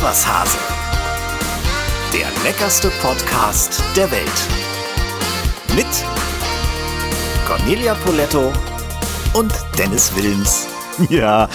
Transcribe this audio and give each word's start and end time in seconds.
Ist 0.00 0.06
was 0.06 0.26
Hase. 0.26 0.56
Der 2.14 2.26
leckerste 2.42 2.90
Podcast 3.02 3.82
der 3.94 4.10
Welt. 4.10 4.24
Mit 5.76 5.86
Cornelia 7.46 7.92
Poletto 7.96 8.50
und 9.34 9.52
Dennis 9.76 10.10
Wilms. 10.16 10.68
Ja, 11.10 11.48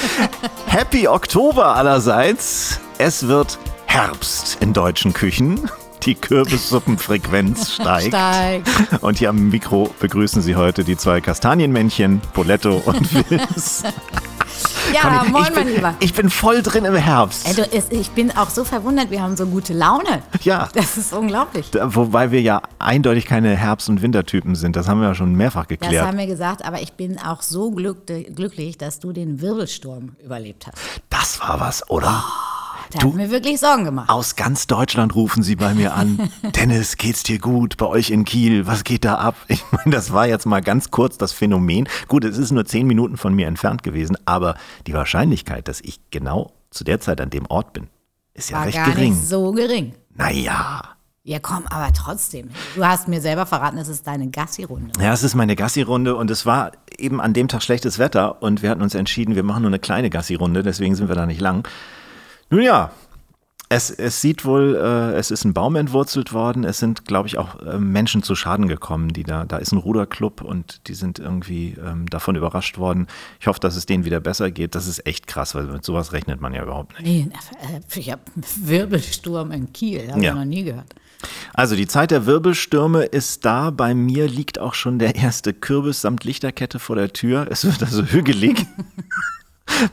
Happy 0.67 1.07
Oktober 1.07 1.75
allerseits. 1.75 2.79
Es 2.99 3.27
wird 3.27 3.57
Herbst 3.87 4.57
in 4.59 4.73
deutschen 4.73 5.13
Küchen. 5.13 5.67
Die 6.03 6.13
Kürbissuppenfrequenz 6.13 7.71
steigt. 7.81 8.07
Steigt. 8.09 8.67
Und 9.01 9.17
hier 9.17 9.29
am 9.29 9.49
Mikro 9.49 9.89
begrüßen 9.99 10.43
Sie 10.43 10.55
heute 10.55 10.83
die 10.83 10.97
zwei 10.97 11.19
Kastanienmännchen, 11.19 12.21
Poletto 12.33 12.79
und 12.85 13.11
Wilms. 13.31 13.83
Ja, 14.93 15.01
Conny, 15.01 15.29
moin, 15.31 15.43
ich, 15.49 15.55
mein 15.55 15.65
bin, 15.65 15.75
Lieber. 15.75 15.95
ich 15.99 16.13
bin 16.13 16.29
voll 16.29 16.61
drin 16.61 16.85
im 16.85 16.95
Herbst. 16.95 17.47
Ey, 17.47 17.53
du, 17.55 17.95
ich 17.95 18.11
bin 18.11 18.35
auch 18.35 18.49
so 18.49 18.63
verwundert, 18.63 19.09
wir 19.11 19.21
haben 19.21 19.35
so 19.35 19.45
gute 19.45 19.73
Laune. 19.73 20.21
Ja. 20.41 20.69
Das 20.73 20.97
ist 20.97 21.11
unglaublich. 21.13 21.71
Wobei 21.83 22.31
wir 22.31 22.41
ja 22.41 22.61
eindeutig 22.79 23.25
keine 23.25 23.55
Herbst- 23.55 23.89
und 23.89 24.01
Wintertypen 24.01 24.55
sind. 24.55 24.75
Das 24.75 24.87
haben 24.87 25.01
wir 25.01 25.07
ja 25.09 25.15
schon 25.15 25.33
mehrfach 25.35 25.65
Das 25.65 25.79
geklärt. 25.79 26.05
haben 26.05 26.17
wir 26.17 26.27
gesagt, 26.27 26.63
aber 26.65 26.81
ich 26.81 26.93
bin 26.93 27.19
auch 27.19 27.41
so 27.41 27.71
glück, 27.71 28.05
glücklich, 28.07 28.77
dass 28.77 28.99
du 28.99 29.11
den 29.11 29.41
Wirbelsturm 29.41 30.15
überlebt 30.23 30.67
hast. 30.67 30.77
Das 31.09 31.39
war 31.39 31.59
was, 31.59 31.89
oder? 31.89 32.23
Da 32.91 32.99
Du- 32.99 33.09
hat 33.09 33.15
mir 33.15 33.31
wirklich 33.31 33.59
Sorgen 33.59 33.83
gemacht. 33.85 34.09
Aus 34.09 34.35
ganz 34.35 34.67
Deutschland 34.67 35.15
rufen 35.15 35.43
sie 35.43 35.55
bei 35.55 35.73
mir 35.73 35.93
an. 35.95 36.29
Dennis, 36.55 36.97
geht's 36.97 37.23
dir 37.23 37.39
gut? 37.39 37.77
Bei 37.77 37.85
euch 37.87 38.09
in 38.11 38.25
Kiel? 38.25 38.67
Was 38.67 38.83
geht 38.83 39.05
da 39.05 39.15
ab? 39.15 39.35
Ich 39.47 39.63
meine, 39.71 39.91
das 39.95 40.11
war 40.13 40.27
jetzt 40.27 40.45
mal 40.45 40.61
ganz 40.61 40.91
kurz 40.91 41.17
das 41.17 41.31
Phänomen. 41.33 41.87
Gut, 42.07 42.23
es 42.23 42.37
ist 42.37 42.51
nur 42.51 42.65
zehn 42.65 42.87
Minuten 42.87 43.17
von 43.17 43.33
mir 43.33 43.47
entfernt 43.47 43.83
gewesen, 43.83 44.17
aber 44.25 44.55
die 44.87 44.93
Wahrscheinlichkeit, 44.93 45.67
dass 45.67 45.81
ich 45.81 45.99
genau 46.11 46.51
zu 46.69 46.83
der 46.83 46.99
Zeit 46.99 47.21
an 47.21 47.29
dem 47.29 47.45
Ort 47.47 47.73
bin, 47.73 47.87
ist 48.33 48.49
ja 48.49 48.57
War 48.59 48.65
recht 48.65 48.77
gar 48.77 48.91
gering. 48.91 49.13
nicht 49.13 49.27
so 49.27 49.51
gering. 49.51 49.93
Naja. 50.13 50.81
Ja, 51.27 51.39
komm, 51.39 51.63
aber 51.67 51.91
trotzdem. 51.91 52.49
Du 52.75 52.85
hast 52.85 53.07
mir 53.07 53.19
selber 53.19 53.47
verraten, 53.47 53.79
es 53.79 53.87
ist 53.87 54.05
deine 54.05 54.29
Gassi-Runde. 54.29 54.91
Ja, 55.01 55.11
es 55.11 55.23
ist 55.23 55.33
meine 55.33 55.55
Gassi-Runde 55.55 56.15
und 56.15 56.29
es 56.29 56.45
war 56.45 56.71
eben 56.99 57.19
an 57.19 57.33
dem 57.33 57.47
Tag 57.47 57.63
schlechtes 57.63 57.97
Wetter 57.97 58.43
und 58.43 58.61
wir 58.61 58.69
hatten 58.69 58.83
uns 58.83 58.93
entschieden, 58.93 59.35
wir 59.35 59.41
machen 59.41 59.63
nur 59.63 59.69
eine 59.69 59.79
kleine 59.79 60.11
Gassi-Runde, 60.11 60.61
deswegen 60.61 60.93
sind 60.95 61.07
wir 61.07 61.15
da 61.15 61.25
nicht 61.25 61.41
lang. 61.41 61.67
Nun 62.49 62.61
ja, 62.61 62.91
es, 63.67 63.89
es 63.89 64.21
sieht 64.21 64.45
wohl, 64.45 64.75
äh, 64.75 65.17
es 65.17 65.31
ist 65.31 65.43
ein 65.43 65.53
Baum 65.53 65.75
entwurzelt 65.75 66.33
worden, 66.33 66.63
es 66.63 66.77
sind, 66.77 67.05
glaube 67.05 67.27
ich, 67.27 67.39
auch 67.39 67.59
äh, 67.65 67.79
Menschen 67.79 68.21
zu 68.21 68.35
Schaden 68.35 68.67
gekommen, 68.67 69.09
die 69.11 69.23
da, 69.23 69.43
da 69.45 69.57
ist 69.57 69.71
ein 69.71 69.79
Ruderclub 69.79 70.41
und 70.41 70.87
die 70.87 70.93
sind 70.93 71.17
irgendwie 71.17 71.75
ähm, 71.83 72.05
davon 72.07 72.35
überrascht 72.35 72.77
worden. 72.77 73.07
Ich 73.39 73.47
hoffe, 73.47 73.59
dass 73.59 73.75
es 73.75 73.87
denen 73.87 74.05
wieder 74.05 74.19
besser 74.19 74.51
geht. 74.51 74.75
Das 74.75 74.85
ist 74.85 75.05
echt 75.07 75.25
krass, 75.25 75.55
weil 75.55 75.63
mit 75.65 75.83
sowas 75.83 76.13
rechnet 76.13 76.41
man 76.41 76.53
ja 76.53 76.61
überhaupt 76.61 76.99
nicht. 76.99 77.05
Nee, 77.05 77.29
äh, 77.75 77.99
ich 77.99 78.11
habe 78.11 78.21
Wirbelsturm 78.35 79.51
in 79.51 79.73
Kiel, 79.73 80.11
habe 80.11 80.21
Ja. 80.23 80.31
ich 80.31 80.37
noch 80.37 80.45
nie 80.45 80.63
gehört. 80.63 80.93
Also 81.55 81.75
die 81.75 81.87
Zeit 81.87 82.11
der 82.11 82.27
Wirbelstürme 82.27 83.03
ist 83.03 83.45
da. 83.45 83.71
Bei 83.71 83.95
mir 83.95 84.27
liegt 84.27 84.59
auch 84.59 84.75
schon 84.75 84.99
der 84.99 85.15
erste 85.15 85.53
Kürbis 85.53 86.01
samt 86.01 86.23
Lichterkette 86.23 86.77
vor 86.77 86.95
der 86.97 87.13
Tür. 87.13 87.47
Es 87.49 87.65
wird 87.65 87.81
also 87.81 88.03
hügelig. 88.11 88.67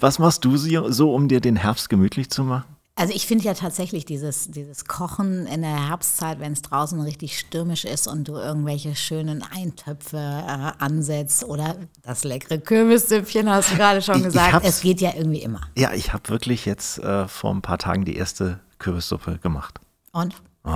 Was 0.01 0.19
machst 0.19 0.45
du 0.45 0.57
so, 0.57 0.91
so, 0.91 1.15
um 1.15 1.29
dir 1.29 1.41
den 1.41 1.57
Herbst 1.57 1.89
gemütlich 1.89 2.31
zu 2.31 2.45
machen? 2.45 2.65
Also 2.95 3.15
ich 3.15 3.27
finde 3.27 3.45
ja 3.45 3.55
tatsächlich 3.55 4.05
dieses, 4.05 4.51
dieses 4.51 4.85
Kochen 4.85 5.47
in 5.47 5.63
der 5.63 5.89
Herbstzeit, 5.89 6.41
wenn 6.41 6.53
es 6.53 6.61
draußen 6.61 7.01
richtig 7.01 7.39
stürmisch 7.39 7.87
ist 7.87 8.07
und 8.07 8.29
du 8.29 8.35
irgendwelche 8.35 8.95
schönen 8.95 9.43
Eintöpfe 9.43 10.19
äh, 10.19 10.73
ansetzt 10.83 11.43
oder 11.45 11.77
das 12.03 12.23
leckere 12.25 12.59
Kürbissüppchen, 12.59 13.49
hast 13.49 13.73
du 13.73 13.77
gerade 13.77 14.03
schon 14.03 14.17
Ich- 14.17 14.21
ich 14.21 14.27
gesagt, 14.27 14.65
es 14.67 14.83
geht 14.83 15.01
ja 15.01 15.13
irgendwie 15.17 15.41
immer. 15.41 15.63
Ja, 15.75 15.93
ich 15.95 16.13
habe 16.13 16.29
wirklich 16.29 16.67
jetzt 16.67 16.99
äh, 16.99 17.27
vor 17.29 17.55
ein 17.55 17.63
paar 17.63 17.79
Tagen 17.79 18.05
die 18.05 18.15
erste 18.15 18.61
Kürbissuppe 18.79 19.39
gemacht. 19.39 19.81
Und? 20.13 20.35
Oh, 20.65 20.71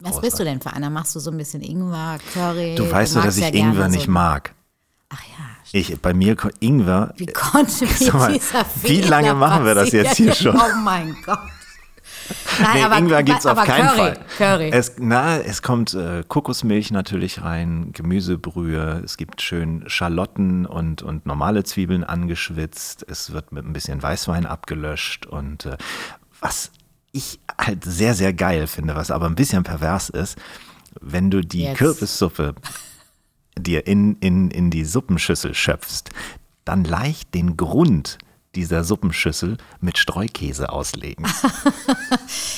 Was 0.00 0.20
bist 0.20 0.38
du 0.38 0.44
denn 0.44 0.60
für 0.60 0.74
einer? 0.74 0.90
Machst 0.90 1.14
du 1.16 1.18
so 1.20 1.30
ein 1.30 1.38
bisschen 1.38 1.62
Ingwer, 1.62 2.18
Curry? 2.34 2.74
Du 2.74 2.88
weißt 2.90 3.16
doch, 3.16 3.24
dass 3.24 3.38
ich 3.38 3.42
ja 3.44 3.50
gerne 3.50 3.70
Ingwer 3.72 3.84
so, 3.88 3.96
nicht 3.96 4.06
mag. 4.08 4.54
Ach 5.12 5.22
ja, 5.22 5.44
Ich, 5.72 6.00
bei 6.00 6.14
mir 6.14 6.36
Ingwer. 6.60 7.12
wie 7.16 7.26
konnte 7.26 7.84
mir 7.84 7.90
Sag 7.92 8.14
mal, 8.14 8.32
dieser 8.32 8.64
wie 8.82 9.00
lange 9.02 9.34
machen 9.34 9.64
wir 9.64 9.74
das 9.74 9.92
jetzt 9.92 10.16
hier 10.16 10.28
passieren? 10.30 10.56
schon? 10.58 10.60
Oh 10.60 10.76
mein 10.82 11.14
Gott. 11.26 11.38
Nein, 12.60 12.70
Nee, 12.74 12.82
aber, 12.84 12.98
Ingwer 12.98 13.22
gibt's 13.24 13.44
auf 13.46 13.58
aber 13.58 13.66
keinen 13.66 13.88
Curry, 13.88 13.96
Fall. 13.98 14.18
Curry. 14.38 14.70
Es, 14.72 14.92
na, 14.98 15.38
es 15.38 15.60
kommt 15.60 15.92
äh, 15.94 16.22
Kokosmilch 16.26 16.90
natürlich 16.90 17.42
rein, 17.42 17.90
Gemüsebrühe, 17.92 19.02
es 19.04 19.16
gibt 19.16 19.42
schön 19.42 19.84
Schalotten 19.88 20.64
und, 20.64 21.02
und 21.02 21.26
normale 21.26 21.64
Zwiebeln 21.64 22.04
angeschwitzt, 22.04 23.04
es 23.08 23.32
wird 23.32 23.52
mit 23.52 23.66
ein 23.66 23.72
bisschen 23.72 24.02
Weißwein 24.02 24.46
abgelöscht 24.46 25.26
und 25.26 25.66
äh, 25.66 25.76
was 26.40 26.70
ich 27.10 27.40
halt 27.60 27.84
sehr, 27.84 28.14
sehr 28.14 28.32
geil 28.32 28.66
finde, 28.66 28.94
was 28.94 29.10
aber 29.10 29.26
ein 29.26 29.34
bisschen 29.34 29.64
pervers 29.64 30.08
ist, 30.08 30.38
wenn 31.00 31.30
du 31.30 31.40
die 31.42 31.64
Jetzt. 31.64 31.78
Kürbissuppe 31.78 32.54
dir 33.58 33.86
in, 33.86 34.16
in, 34.16 34.50
in 34.50 34.70
die 34.70 34.84
Suppenschüssel 34.84 35.54
schöpfst, 35.54 36.10
dann 36.64 36.84
leicht 36.84 37.34
den 37.34 37.56
Grund 37.56 38.18
dieser 38.54 38.84
Suppenschüssel 38.84 39.56
mit 39.80 39.98
Streukäse 39.98 40.70
auslegen. 40.70 41.26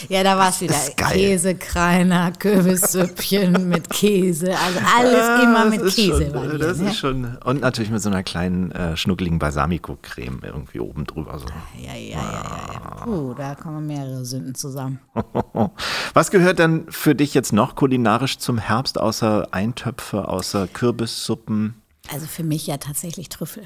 Ja, 0.09 0.23
da 0.23 0.37
war 0.37 0.51
es 0.51 0.61
wieder. 0.61 0.75
Käsekreiner, 0.97 2.33
Kürbissüppchen 2.33 3.69
mit 3.69 3.89
Käse. 3.89 4.55
Also 4.59 4.81
alles 4.97 5.43
immer 5.43 5.65
mit 5.67 5.81
Ah, 5.81 5.85
das 5.85 5.89
ist 5.89 5.97
Käse. 5.97 6.31
Schon, 6.31 6.51
dir, 6.51 6.59
das 6.59 6.79
ne? 6.79 6.91
ist 6.91 6.97
schon. 6.99 7.37
Und 7.45 7.61
natürlich 7.61 7.91
mit 7.91 8.03
so 8.03 8.11
einer 8.11 8.23
kleinen, 8.23 8.71
äh, 8.73 8.97
schnuckeligen 8.97 9.39
Balsamico-Creme 9.39 10.41
irgendwie 10.43 10.81
oben 10.81 11.07
drüber. 11.07 11.39
So. 11.39 11.47
Ja, 11.79 11.95
ja, 11.95 12.17
ja, 12.17 12.17
ja, 12.17 12.73
ja. 12.73 13.05
Puh, 13.05 13.35
da 13.35 13.55
kommen 13.55 13.87
mehrere 13.87 14.25
Sünden 14.25 14.55
zusammen. 14.55 15.01
Was 16.15 16.31
gehört 16.31 16.59
dann 16.59 16.87
für 16.91 17.15
dich 17.15 17.35
jetzt 17.35 17.53
noch 17.53 17.75
kulinarisch 17.77 18.39
zum 18.39 18.59
Herbst, 18.59 18.99
außer 18.99 19.49
Eintöpfe, 19.53 20.29
außer 20.29 20.67
Kürbissuppen? 20.69 21.75
Also 22.13 22.27
für 22.27 22.45
mich 22.45 22.67
ja 22.67 22.77
tatsächlich 22.77 23.29
Trüffel. 23.31 23.65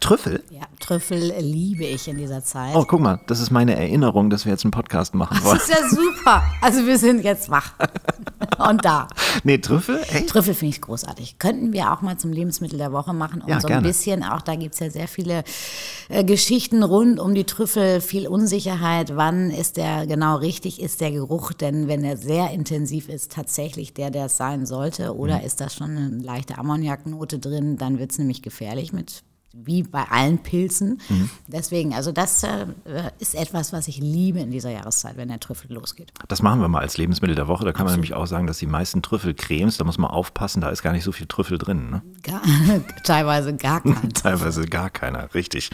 Trüffel? 0.00 0.42
Ja, 0.50 0.62
Trüffel 0.80 1.32
liebe 1.40 1.84
ich 1.84 2.08
in 2.08 2.18
dieser 2.18 2.44
Zeit. 2.44 2.74
Oh, 2.76 2.84
guck 2.86 3.00
mal, 3.00 3.20
das 3.26 3.40
ist 3.40 3.50
meine 3.50 3.74
Erinnerung, 3.76 4.30
dass 4.30 4.44
wir 4.44 4.52
jetzt 4.52 4.64
einen 4.64 4.70
Podcast 4.70 5.14
machen 5.14 5.42
wollen. 5.42 5.58
Das 5.58 5.68
ist 5.68 5.78
ja 5.78 5.88
super. 5.88 6.42
Also 6.60 6.86
wir 6.86 6.98
sind 6.98 7.22
jetzt 7.24 7.50
wach. 7.50 7.72
Und 8.68 8.84
da. 8.84 9.06
Nee, 9.44 9.58
Trüffel? 9.58 10.00
Echt? 10.10 10.28
Trüffel 10.28 10.54
finde 10.54 10.74
ich 10.74 10.80
großartig. 10.80 11.38
Könnten 11.38 11.72
wir 11.72 11.92
auch 11.92 12.02
mal 12.02 12.16
zum 12.18 12.32
Lebensmittel 12.32 12.76
der 12.78 12.92
Woche 12.92 13.12
machen. 13.14 13.40
Und 13.42 13.48
Ja, 13.48 13.60
so 13.60 13.68
gerne. 13.68 13.82
ein 13.82 13.88
bisschen, 13.88 14.22
auch 14.24 14.42
da 14.42 14.56
gibt 14.56 14.74
es 14.74 14.80
ja 14.80 14.90
sehr 14.90 15.08
viele 15.08 15.44
äh, 16.08 16.24
Geschichten 16.24 16.82
rund 16.82 17.20
um 17.20 17.34
die 17.34 17.44
Trüffel, 17.44 18.00
viel 18.00 18.26
Unsicherheit. 18.26 19.16
Wann 19.16 19.50
ist 19.50 19.76
der 19.76 20.06
genau 20.06 20.36
richtig, 20.36 20.80
ist 20.82 21.00
der 21.00 21.12
Geruch? 21.12 21.52
Denn 21.52 21.86
wenn 21.88 22.02
er 22.04 22.16
sehr 22.16 22.50
intensiv 22.50 23.08
ist, 23.08 23.32
tatsächlich 23.32 23.94
der, 23.94 24.10
der 24.10 24.26
es 24.26 24.36
sein 24.36 24.66
sollte. 24.66 25.16
Oder 25.16 25.38
Mhm. 25.38 25.44
ist 25.46 25.60
da 25.60 25.68
schon 25.70 25.96
eine 25.96 26.08
leichte 26.22 26.58
Ammoniaknote 26.58 27.38
drin, 27.38 27.76
dann 27.76 27.98
wird 27.98 28.12
es 28.12 28.18
nämlich 28.18 28.42
gefährlich 28.42 28.92
mit 28.92 29.22
wie 29.52 29.82
bei 29.82 30.04
allen 30.04 30.38
Pilzen. 30.38 31.00
Mhm. 31.08 31.30
Deswegen, 31.46 31.94
also 31.94 32.12
das 32.12 32.42
äh, 32.42 32.66
ist 33.18 33.34
etwas, 33.34 33.72
was 33.72 33.88
ich 33.88 33.98
liebe 33.98 34.40
in 34.40 34.50
dieser 34.50 34.70
Jahreszeit, 34.70 35.16
wenn 35.16 35.28
der 35.28 35.40
Trüffel 35.40 35.72
losgeht. 35.72 36.12
Das 36.28 36.42
machen 36.42 36.60
wir 36.60 36.68
mal 36.68 36.80
als 36.80 36.98
Lebensmittel 36.98 37.34
der 37.34 37.48
Woche. 37.48 37.64
Da 37.64 37.72
kann 37.72 37.86
man 37.86 37.94
nämlich 37.94 38.14
auch 38.14 38.26
sagen, 38.26 38.46
dass 38.46 38.58
die 38.58 38.66
meisten 38.66 39.02
Trüffelcremes, 39.02 39.78
da 39.78 39.84
muss 39.84 39.98
man 39.98 40.10
aufpassen, 40.10 40.60
da 40.60 40.68
ist 40.68 40.82
gar 40.82 40.92
nicht 40.92 41.04
so 41.04 41.12
viel 41.12 41.26
Trüffel 41.26 41.58
drin. 41.58 41.90
Ne? 41.90 42.02
Gar, 42.22 42.42
teilweise 43.04 43.56
gar 43.56 43.80
kein. 43.80 44.12
Teilweise 44.14 44.66
gar 44.66 44.90
keiner, 44.90 45.32
richtig. 45.34 45.70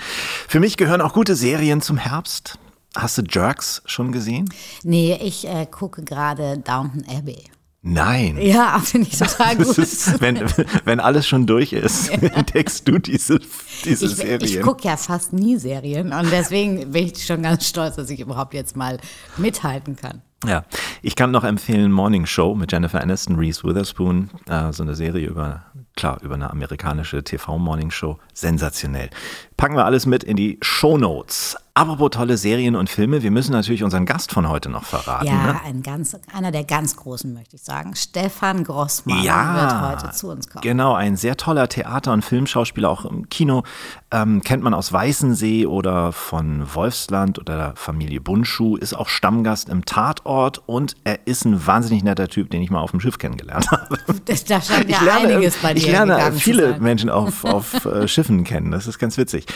Für 0.49 0.61
mich 0.61 0.77
gehören 0.77 1.01
auch 1.01 1.13
gute 1.13 1.35
Serien 1.35 1.81
zum 1.81 1.97
Herbst. 1.97 2.59
Hast 2.97 3.19
du 3.19 3.23
Jerks 3.29 3.83
schon 3.87 4.13
gesehen? 4.13 4.49
Nee, 4.85 5.19
ich 5.21 5.49
äh, 5.49 5.67
gucke 5.67 6.05
gerade 6.05 6.59
Downton 6.59 7.05
Abbey. 7.09 7.45
Nein. 7.87 8.39
Ja, 8.41 8.79
finde 8.83 9.09
ich 9.09 9.19
total 9.19 9.57
gut. 9.57 9.77
ist, 9.77 10.19
wenn, 10.23 10.41
wenn 10.85 11.01
alles 11.01 11.29
schon 11.29 11.47
durch 11.47 11.75
ist, 11.75 12.09
entdeckst 12.23 12.89
du 12.89 12.99
diese, 12.99 13.39
diese 13.85 14.07
ich 14.07 14.13
Serien. 14.17 14.41
ich 14.43 14.63
gucke 14.63 14.89
ja 14.89 14.97
fast 14.97 15.35
nie 15.35 15.59
Serien 15.59 16.15
und 16.15 16.33
deswegen 16.33 16.93
bin 16.93 17.09
ich 17.09 17.27
schon 17.27 17.43
ganz 17.43 17.69
stolz, 17.69 17.97
dass 17.97 18.09
ich 18.09 18.21
überhaupt 18.21 18.55
jetzt 18.55 18.75
mal 18.75 18.99
mithalten 19.37 19.97
kann. 19.97 20.23
Ja, 20.47 20.65
ich 21.03 21.15
kann 21.15 21.31
noch 21.31 21.45
empfehlen 21.45 21.93
Morning 21.93 22.25
Show 22.25 22.55
mit 22.55 22.73
Jennifer 22.73 23.03
Aniston, 23.03 23.37
Reese 23.37 23.65
Witherspoon, 23.65 24.31
äh, 24.47 24.73
so 24.73 24.83
eine 24.83 24.95
Serie 24.95 25.27
über, 25.27 25.65
klar, 25.95 26.19
über 26.23 26.35
eine 26.35 26.51
amerikanische 26.51 27.23
TV-Morning 27.23 27.91
Show. 27.91 28.19
Sensationell. 28.33 29.11
Packen 29.59 29.77
wir 29.77 29.85
alles 29.85 30.07
mit 30.07 30.25
in 30.25 30.37
die 30.37 30.59
Show 30.63 30.97
Notes. 30.97 31.57
Apropos 31.77 32.11
tolle 32.11 32.37
Serien 32.37 32.77
und 32.77 32.89
Filme, 32.89 33.25
wir 33.25 33.33
müssen 33.33 33.51
natürlich 33.51 33.83
unseren 33.83 34.07
Gast 34.07 34.31
von 34.31 34.49
heute 34.49 34.69
noch 34.69 34.85
verraten. 34.85 35.27
Ja, 35.27 35.55
Ne? 35.55 35.61
ein 35.65 35.83
ganz, 35.83 36.17
einer 36.33 36.53
der 36.53 36.63
ganz 36.63 36.95
Großen, 36.95 37.35
möchte 37.35 37.57
ich 37.57 37.63
sagen. 37.63 37.97
Stefan 37.97 38.63
Grossmann 38.63 39.25
Ja, 39.25 39.57
wird 39.91 40.03
heute 40.05 40.15
zu 40.15 40.29
uns 40.31 40.49
kommen. 40.49 40.63
Genau, 40.63 40.95
ein 40.95 41.17
sehr 41.17 41.37
toller 41.37 41.69
Theater- 41.69 42.13
und 42.13 42.25
Filmschauspieler, 42.25 42.89
auch 42.89 43.05
im 43.05 43.29
Kino. 43.29 43.65
Ähm, 44.13 44.41
kennt 44.43 44.63
man 44.63 44.73
aus 44.73 44.93
Weißensee 44.93 45.67
oder 45.67 46.13
von 46.13 46.73
Wolfsland 46.73 47.41
oder 47.41 47.57
der 47.57 47.73
Familie 47.75 48.21
Bundschuh, 48.21 48.77
ist 48.77 48.95
auch 48.95 49.09
Stammgast 49.09 49.69
im 49.69 49.85
Tatort 49.85 50.63
und 50.67 50.95
er 51.03 51.27
ist 51.27 51.45
ein 51.45 51.67
wahnsinnig 51.67 52.05
netter 52.05 52.29
Typ, 52.29 52.51
den 52.51 52.63
ich 52.63 52.71
mal 52.71 52.83
auf 52.83 52.93
dem 52.93 53.01
Schiff 53.01 53.19
kennengelernt 53.19 53.69
habe. 53.73 53.99
Das, 54.27 54.45
da 54.45 54.63
scheint 54.63 54.89
ja 54.89 54.99
ich 54.99 55.03
lerne, 55.03 55.29
einiges 55.35 55.57
bei 55.57 55.75
dir 55.75 55.79
ich 55.81 55.87
lerne 55.89 56.33
viele. 56.35 56.79
Menschen 56.79 57.11
auf, 57.11 57.45
auf 57.45 57.85
äh, 57.85 58.07
Schiffen 58.07 58.45
kennen, 58.45 58.71
das 58.71 58.87
ist 58.87 59.01
ganz 59.01 59.19
witzig. 59.19 59.47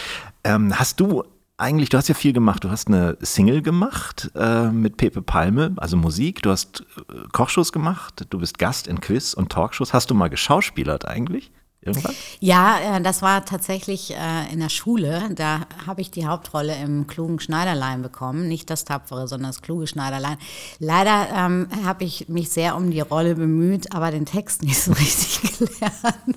Ähm, 0.43 0.77
hast 0.79 0.99
du 0.99 1.23
eigentlich, 1.59 1.89
du 1.89 1.99
hast 1.99 2.09
ja 2.09 2.15
viel 2.15 2.33
gemacht. 2.33 2.65
Du 2.65 2.71
hast 2.71 2.87
eine 2.89 3.19
Single 3.21 3.63
gemacht 3.63 4.31
äh, 4.35 4.71
mit 4.71 4.97
Pepe 4.97 5.23
Palme, 5.23 5.75
also 5.77 5.97
Musik. 5.97 6.41
Du 6.43 6.51
hast 6.51 6.87
äh, 6.97 7.29
Kochshows 7.33 7.73
gemacht. 7.73 8.27
Du 8.31 8.39
bist 8.39 8.59
Gast 8.59 8.87
in 8.87 9.01
Quiz 9.01 9.35
und 9.35 9.51
Talkshows. 9.51 9.93
Hast 9.93 10.11
du 10.11 10.15
mal 10.15 10.29
geschauspielert 10.29 11.07
eigentlich? 11.07 11.51
Irgendwann? 11.81 12.15
Ja, 12.41 12.97
äh, 12.97 13.01
das 13.01 13.23
war 13.23 13.45
tatsächlich 13.45 14.15
äh, 14.15 14.53
in 14.53 14.59
der 14.59 14.69
Schule. 14.69 15.31
Da 15.35 15.61
habe 15.87 16.01
ich 16.01 16.11
die 16.11 16.27
Hauptrolle 16.27 16.75
im 16.77 17.07
klugen 17.07 17.39
Schneiderlein 17.39 18.03
bekommen. 18.03 18.49
Nicht 18.49 18.69
das 18.71 18.85
Tapfere, 18.85 19.29
sondern 19.29 19.51
das 19.51 19.63
kluge 19.63 19.87
Schneiderlein. 19.87 20.39
Leider 20.81 21.29
ähm, 21.35 21.69
habe 21.85 22.05
ich 22.05 22.29
mich 22.29 22.51
sehr 22.51 22.77
um 22.77 22.91
die 22.91 23.01
Rolle 23.01 23.37
bemüht, 23.37 23.95
aber 23.95 24.11
den 24.11 24.27
Text 24.27 24.63
nicht 24.65 24.81
so 24.81 24.93
richtig 24.93 25.59
gelernt. 25.59 26.37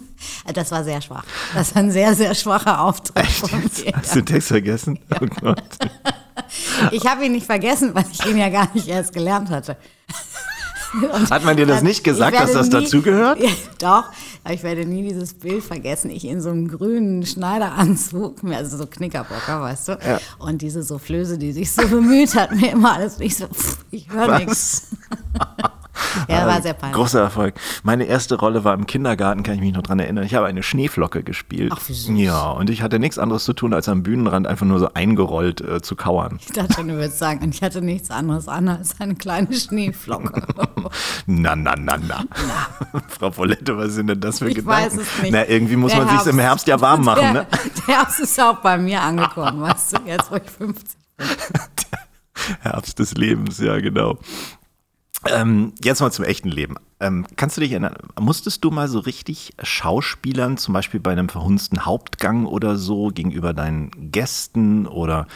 Das 0.54 0.72
war 0.72 0.84
sehr 0.84 1.02
schwach. 1.02 1.26
Das 1.54 1.74
war 1.74 1.82
ein 1.82 1.92
sehr, 1.92 2.14
sehr 2.16 2.36
schwacher 2.36 2.82
Auftritt. 2.82 3.26
Echt? 3.26 3.96
Hast 3.96 4.16
du 4.16 4.20
den 4.20 4.26
Text 4.28 4.48
vergessen? 4.50 5.00
Ja. 5.10 5.18
Oh 5.22 5.26
Gott. 5.42 5.64
Ich 6.92 7.06
habe 7.06 7.26
ihn 7.26 7.32
nicht 7.32 7.46
vergessen, 7.46 7.94
weil 7.94 8.06
ich 8.12 8.26
ihn 8.26 8.38
ja 8.38 8.50
gar 8.50 8.74
nicht 8.74 8.88
erst 8.88 9.14
gelernt 9.14 9.50
hatte. 9.50 9.78
Hat 11.30 11.44
man 11.44 11.58
dir 11.58 11.66
das 11.66 11.82
nicht 11.82 12.04
gesagt, 12.04 12.38
dass 12.38 12.54
das 12.54 12.70
dazugehört? 12.70 13.40
Doch, 13.80 14.06
aber 14.44 14.54
ich 14.54 14.64
werde 14.64 14.86
nie 14.86 15.08
dieses 15.08 15.34
Bild 15.34 15.64
vergessen. 15.64 16.10
Ich 16.10 16.26
in 16.26 16.42
so 16.42 16.50
einem 16.50 16.68
grünen 16.68 17.26
Schneideranzug, 17.26 18.44
also 18.44 18.78
so 18.78 18.86
Knickerbocker, 18.86 19.62
weißt 19.62 19.88
du. 19.90 19.92
Ja. 19.94 20.20
Und 20.40 20.62
diese 20.62 20.84
Soufflöse, 20.84 21.38
die 21.38 21.52
sich 21.52 21.72
so 21.72 21.88
bemüht 21.88 22.36
hat, 22.36 22.52
mir 22.56 22.72
immer 22.72 22.94
alles 22.94 23.18
nicht 23.20 23.38
so, 23.38 23.48
pff, 23.48 23.80
ich 23.92 24.10
höre 24.10 24.40
nichts. 24.40 24.88
Ja, 26.28 26.48
war 26.48 26.62
sehr 26.62 26.74
peinlich. 26.74 26.96
Großer 26.96 27.20
Erfolg. 27.22 27.56
Meine 27.84 28.06
erste 28.06 28.36
Rolle 28.36 28.64
war 28.64 28.74
im 28.74 28.86
Kindergarten, 28.86 29.44
kann 29.44 29.56
ich 29.56 29.62
mich 29.62 29.74
noch 29.74 29.84
dran 29.84 30.00
erinnern. 30.00 30.24
Ich 30.24 30.36
habe 30.36 30.46
eine 30.46 30.64
Schneeflocke 30.64 31.24
gespielt. 31.24 31.74
Ach, 31.76 31.82
wie 31.88 31.94
süß. 31.94 32.18
Ja, 32.18 32.50
und 32.50 32.70
ich 32.70 32.82
hatte 32.82 33.00
nichts 33.00 33.18
anderes 33.18 33.44
zu 33.44 33.54
tun, 33.54 33.74
als 33.74 33.88
am 33.90 34.04
Bühnenrand 34.04 34.48
einfach 34.48 34.66
nur 34.66 34.80
so 34.80 34.94
eingerollt 34.94 35.62
äh, 35.62 35.82
zu 35.82 35.96
kauern. 35.96 36.40
Ich 36.42 36.52
dachte 36.52 36.84
du 36.84 36.94
würdest 36.94 37.20
sagen, 37.20 37.44
und 37.44 37.56
ich 37.56 37.62
hatte 37.62 37.82
nichts 37.82 38.12
anderes 38.12 38.48
an 38.48 38.68
als 38.68 39.00
eine 39.00 39.16
kleine 39.16 39.54
Schneeflocke. 39.54 40.42
na, 41.26 41.56
na, 41.56 41.76
na, 41.78 41.98
na, 41.98 42.24
na. 42.26 43.02
Frau 43.08 43.30
Paulette, 43.30 43.78
was 43.78 43.94
sind 43.94 44.08
denn 44.08 44.20
das 44.20 44.40
für 44.40 44.50
ich 44.50 44.56
Gedanken? 44.56 44.96
Ich 44.96 44.98
weiß 44.98 45.08
es 45.08 45.22
nicht. 45.22 45.32
Na, 45.32 45.48
irgendwie 45.48 45.76
muss 45.76 45.92
der 45.92 46.06
man 46.06 46.18
sich 46.18 46.28
im 46.28 46.40
Herbst 46.40 46.68
ja 46.68 46.80
warm 46.80 47.04
machen, 47.06 47.22
der, 47.22 47.34
ne? 47.34 47.48
Der 47.88 47.96
Herbst 47.96 48.20
ist 48.20 48.40
auch 48.40 48.58
bei 48.58 48.78
mir 48.78 49.02
angekommen, 49.02 49.62
weißt 49.62 49.98
du, 49.98 50.02
jetzt 50.06 50.32
wo 50.32 50.36
ich 50.36 50.50
50 50.50 50.98
bin. 51.18 51.28
Herbst 52.62 53.00
des 53.00 53.14
Lebens, 53.14 53.60
ja, 53.60 53.80
genau. 53.80 54.18
Ähm, 55.28 55.74
jetzt 55.84 56.02
mal 56.02 56.12
zum 56.12 56.26
echten 56.26 56.50
Leben. 56.50 56.76
Ähm, 57.00 57.28
kannst 57.36 57.58
du 57.58 57.62
dich 57.62 57.72
erinnern, 57.72 57.96
musstest 58.20 58.64
du 58.64 58.72
mal 58.72 58.88
so 58.88 59.00
richtig 59.00 59.54
Schauspielern, 59.62 60.58
zum 60.58 60.74
Beispiel 60.74 61.00
bei 61.00 61.12
einem 61.12 61.30
verhunzten 61.30 61.86
Hauptgang 61.86 62.46
oder 62.46 62.78
so, 62.78 63.10
gegenüber 63.10 63.54
deinen 63.54 63.92
Gästen 64.12 64.88
oder 64.88 65.28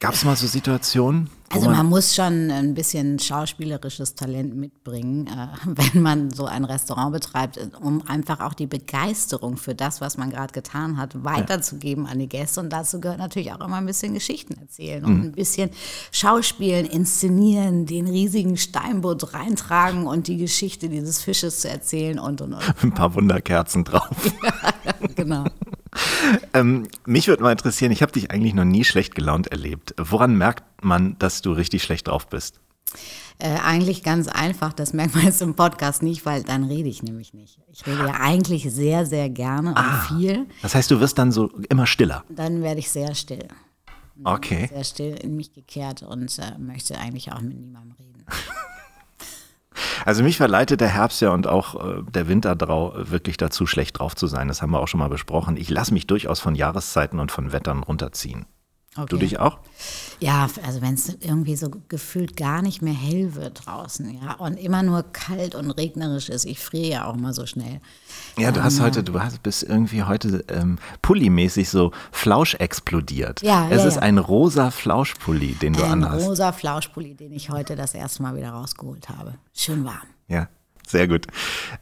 gab 0.00 0.14
es 0.14 0.24
mal 0.24 0.36
so 0.36 0.46
Situationen? 0.46 1.30
Also 1.50 1.66
man, 1.66 1.76
man, 1.78 1.86
muss 1.86 2.14
schon 2.14 2.50
ein 2.50 2.74
bisschen 2.74 3.18
schauspielerisches 3.18 4.14
Talent 4.14 4.54
mitbringen, 4.54 5.26
äh, 5.26 5.48
wenn 5.64 6.02
man 6.02 6.30
so 6.30 6.44
ein 6.44 6.64
Restaurant 6.64 7.12
betreibt, 7.12 7.58
um 7.80 8.06
einfach 8.06 8.40
auch 8.40 8.54
die 8.54 8.66
Begeisterung 8.66 9.56
für 9.56 9.74
das, 9.74 10.00
was 10.00 10.18
man 10.18 10.30
gerade 10.30 10.52
getan 10.52 10.96
hat, 10.98 11.24
weiterzugeben 11.24 12.06
an 12.06 12.18
die 12.18 12.28
Gäste. 12.28 12.60
Und 12.60 12.70
dazu 12.70 13.00
gehört 13.00 13.18
natürlich 13.18 13.52
auch 13.52 13.60
immer 13.60 13.76
ein 13.76 13.86
bisschen 13.86 14.14
Geschichten 14.14 14.58
erzählen 14.60 15.04
und 15.04 15.14
mhm. 15.14 15.22
ein 15.24 15.32
bisschen 15.32 15.70
Schauspielen, 16.12 16.86
inszenieren, 16.86 17.86
den 17.86 18.08
riesigen 18.08 18.56
Steinbutt 18.56 19.32
reintragen 19.32 20.06
und 20.06 20.28
die 20.28 20.36
Geschichte 20.36 20.88
dieses 20.88 21.22
Fisches 21.22 21.60
zu 21.60 21.68
erzählen 21.68 22.18
und 22.18 22.40
und 22.40 22.54
und. 22.54 22.74
Ein 22.82 22.92
paar 22.92 23.14
Wunderkerzen 23.14 23.84
drauf. 23.84 24.08
ja, 24.84 24.92
genau. 25.14 25.44
ähm, 26.54 26.88
mich 27.06 27.28
würde 27.28 27.42
mal 27.42 27.52
interessieren, 27.52 27.92
ich 27.92 28.02
habe 28.02 28.12
dich 28.12 28.30
eigentlich 28.30 28.54
noch 28.54 28.64
nie 28.64 28.84
schlecht 28.84 29.14
gelaunt 29.14 29.48
erlebt. 29.48 29.94
Woran 29.98 30.36
merkt 30.36 30.64
man, 30.82 31.18
dass 31.18 31.42
du 31.42 31.52
richtig 31.52 31.82
schlecht 31.82 32.08
drauf 32.08 32.28
bist? 32.28 32.60
Äh, 33.40 33.58
eigentlich 33.62 34.02
ganz 34.02 34.26
einfach, 34.26 34.72
das 34.72 34.92
merkt 34.92 35.14
man 35.14 35.24
jetzt 35.24 35.42
im 35.42 35.54
Podcast 35.54 36.02
nicht, 36.02 36.26
weil 36.26 36.42
dann 36.42 36.64
rede 36.64 36.88
ich 36.88 37.02
nämlich 37.02 37.34
nicht. 37.34 37.58
Ich 37.70 37.86
rede 37.86 38.06
ja 38.06 38.14
eigentlich 38.20 38.64
sehr, 38.72 39.06
sehr 39.06 39.30
gerne 39.30 39.70
und 39.70 39.78
ah, 39.78 40.06
viel. 40.08 40.46
Das 40.62 40.74
heißt, 40.74 40.90
du 40.90 40.98
wirst 40.98 41.18
dann 41.18 41.30
so 41.30 41.48
immer 41.68 41.86
stiller? 41.86 42.24
Dann 42.28 42.62
werde 42.62 42.80
ich 42.80 42.90
sehr 42.90 43.14
still. 43.14 43.46
Okay. 44.24 44.68
Sehr 44.72 44.84
still 44.84 45.14
in 45.22 45.36
mich 45.36 45.52
gekehrt 45.52 46.02
und 46.02 46.36
äh, 46.38 46.58
möchte 46.58 46.98
eigentlich 46.98 47.30
auch 47.32 47.40
mit 47.40 47.60
niemandem 47.60 47.92
reden. 47.92 48.24
Also 50.04 50.22
mich 50.22 50.36
verleitet 50.36 50.80
der 50.80 50.88
Herbst 50.88 51.20
ja 51.20 51.30
und 51.30 51.46
auch 51.46 51.74
äh, 51.74 52.02
der 52.10 52.28
Winter 52.28 52.56
drau 52.56 52.94
wirklich 52.96 53.36
dazu, 53.36 53.66
schlecht 53.66 53.98
drauf 53.98 54.14
zu 54.14 54.26
sein. 54.26 54.48
Das 54.48 54.62
haben 54.62 54.70
wir 54.70 54.80
auch 54.80 54.88
schon 54.88 55.00
mal 55.00 55.08
besprochen. 55.08 55.56
Ich 55.56 55.70
lasse 55.70 55.92
mich 55.92 56.06
durchaus 56.06 56.40
von 56.40 56.54
Jahreszeiten 56.54 57.20
und 57.20 57.32
von 57.32 57.52
Wettern 57.52 57.82
runterziehen. 57.82 58.46
Okay. 58.98 59.10
Du 59.10 59.16
dich 59.18 59.38
auch? 59.38 59.58
Ja, 60.18 60.48
also 60.66 60.82
wenn 60.82 60.94
es 60.94 61.08
irgendwie 61.20 61.54
so 61.54 61.70
gefühlt 61.88 62.36
gar 62.36 62.62
nicht 62.62 62.82
mehr 62.82 62.94
hell 62.94 63.36
wird 63.36 63.64
draußen, 63.64 64.20
ja, 64.20 64.34
und 64.34 64.56
immer 64.56 64.82
nur 64.82 65.04
kalt 65.12 65.54
und 65.54 65.70
regnerisch 65.70 66.28
ist. 66.28 66.44
Ich 66.44 66.58
friere 66.58 66.88
ja 66.88 67.04
auch 67.06 67.14
mal 67.14 67.32
so 67.32 67.46
schnell. 67.46 67.80
Ja, 68.36 68.50
du 68.50 68.62
hast 68.64 68.78
ähm, 68.78 68.84
heute, 68.84 69.04
du 69.04 69.20
hast 69.20 69.40
bist 69.44 69.62
irgendwie 69.62 70.02
heute 70.02 70.44
ähm, 70.48 70.78
pullimäßig 71.00 71.68
so 71.68 71.92
Flausch 72.10 72.56
explodiert. 72.56 73.40
Ja, 73.42 73.68
es 73.70 73.82
ja, 73.82 73.88
ist 73.88 73.94
ja. 73.94 74.02
ein 74.02 74.18
rosa 74.18 74.72
Flauschpulli, 74.72 75.54
den 75.54 75.74
du 75.74 75.84
ein 75.84 75.92
anhast. 75.92 76.24
Ein 76.24 76.28
rosa 76.30 76.50
Flauschpulli, 76.50 77.14
den 77.14 77.32
ich 77.32 77.50
heute 77.50 77.76
das 77.76 77.94
erste 77.94 78.22
Mal 78.22 78.34
wieder 78.34 78.50
rausgeholt 78.50 79.08
habe. 79.08 79.34
Schön 79.54 79.84
warm. 79.84 80.08
Ja, 80.26 80.48
sehr 80.88 81.06
gut. 81.06 81.26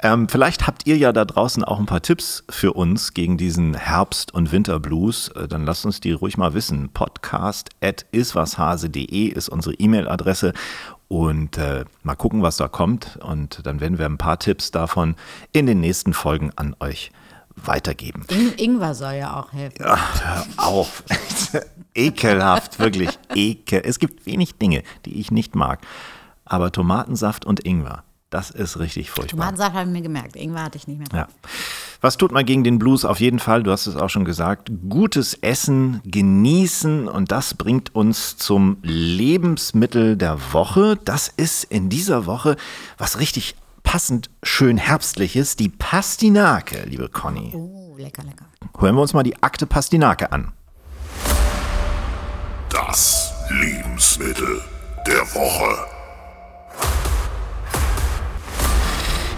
Ähm, 0.03 0.29
vielleicht 0.29 0.67
habt 0.67 0.87
ihr 0.87 0.97
ja 0.97 1.13
da 1.13 1.25
draußen 1.25 1.65
auch 1.65 1.79
ein 1.79 1.87
paar 1.87 2.03
Tipps 2.03 2.45
für 2.51 2.73
uns 2.73 3.15
gegen 3.15 3.37
diesen 3.39 3.75
Herbst- 3.75 4.35
und 4.35 4.53
Winterblues. 4.53 5.29
Äh, 5.29 5.49
dann 5.49 5.65
lasst 5.65 5.87
uns 5.87 6.01
die 6.01 6.13
ruhig 6.13 6.37
mal 6.37 6.55
wissen. 6.55 6.91
Podcast 6.91 7.71
at 7.81 8.05
iswashase.de 8.13 9.27
ist 9.29 9.49
unsere 9.49 9.75
E-Mail-Adresse. 9.75 10.53
Und 11.09 11.57
äh, 11.57 11.85
mal 12.03 12.17
gucken, 12.17 12.43
was 12.43 12.57
da 12.57 12.67
kommt. 12.67 13.19
Und 13.23 13.65
dann 13.65 13.81
werden 13.81 13.99
wir 13.99 14.07
ein 14.07 14.19
paar 14.19 14.39
Tipps 14.39 14.73
davon 14.73 15.15
in 15.53 15.67
den 15.67 15.81
nächsten 15.81 16.13
Folgen 16.13 16.51
an 16.57 16.75
euch 16.81 17.13
weitergeben. 17.55 18.25
In 18.29 18.53
Ingwer 18.57 18.95
soll 18.95 19.15
ja 19.15 19.39
auch 19.39 19.53
helfen. 19.53 19.83
Ja, 19.83 19.99
hör 20.23 20.47
auf. 20.57 21.05
Ekelhaft, 21.95 22.79
wirklich 22.79 23.19
ekel. 23.35 23.81
Es 23.85 23.99
gibt 23.99 24.27
wenig 24.27 24.57
Dinge, 24.57 24.83
die 25.07 25.19
ich 25.19 25.31
nicht 25.31 25.55
mag. 25.55 25.81
Aber 26.45 26.71
Tomatensaft 26.71 27.47
und 27.47 27.65
Ingwer 27.65 28.05
das 28.31 28.51
ist 28.51 28.79
richtig 28.79 29.11
furchtbar. 29.11 29.39
Tomatensaft 29.39 29.75
habe 29.75 29.87
ich 29.87 29.93
mir 29.93 30.03
gemerkt. 30.03 30.37
Ingwer 30.37 30.65
hatte 30.65 30.79
ich 30.79 30.89
nicht 30.89 30.99
mehr. 30.99 31.09
Ja. 31.13 31.29
Was 32.01 32.17
tut 32.17 32.33
man 32.33 32.45
gegen 32.45 32.65
den 32.65 32.79
Blues? 32.79 33.05
Auf 33.05 33.21
jeden 33.21 33.39
Fall, 33.39 33.63
du 33.63 33.71
hast 33.71 33.87
es 33.87 33.97
auch 33.97 34.11
schon 34.11 34.25
gesagt, 34.25 34.71
gutes 34.89 35.35
Essen, 35.35 36.01
genießen 36.05 37.09
und 37.09 37.31
das 37.31 37.55
bringt 37.55 37.95
uns 37.95 38.37
zum 38.37 38.79
Lebensmittel 38.83 40.17
der 40.17 40.53
Woche. 40.53 40.99
Das 41.05 41.29
ist 41.29 41.65
in 41.65 41.89
dieser 41.89 42.27
Woche 42.27 42.57
was 42.99 43.19
richtig 43.21 43.55
passend 43.83 44.31
schön 44.43 44.77
herbstliches, 44.77 45.55
die 45.55 45.69
Pastinake, 45.69 46.85
liebe 46.87 47.09
Conny. 47.09 47.53
Oh, 47.55 47.95
lecker, 47.97 48.25
lecker. 48.25 48.47
Hören 48.79 48.97
wir 48.97 49.03
uns 49.03 49.15
mal 49.15 49.23
die 49.23 49.41
Akte 49.43 49.67
Pastinake 49.67 50.33
an. 50.33 50.53
Das 52.69 53.33
Lebensmittel 53.49 54.61
der 55.07 55.23
Woche. 55.35 55.96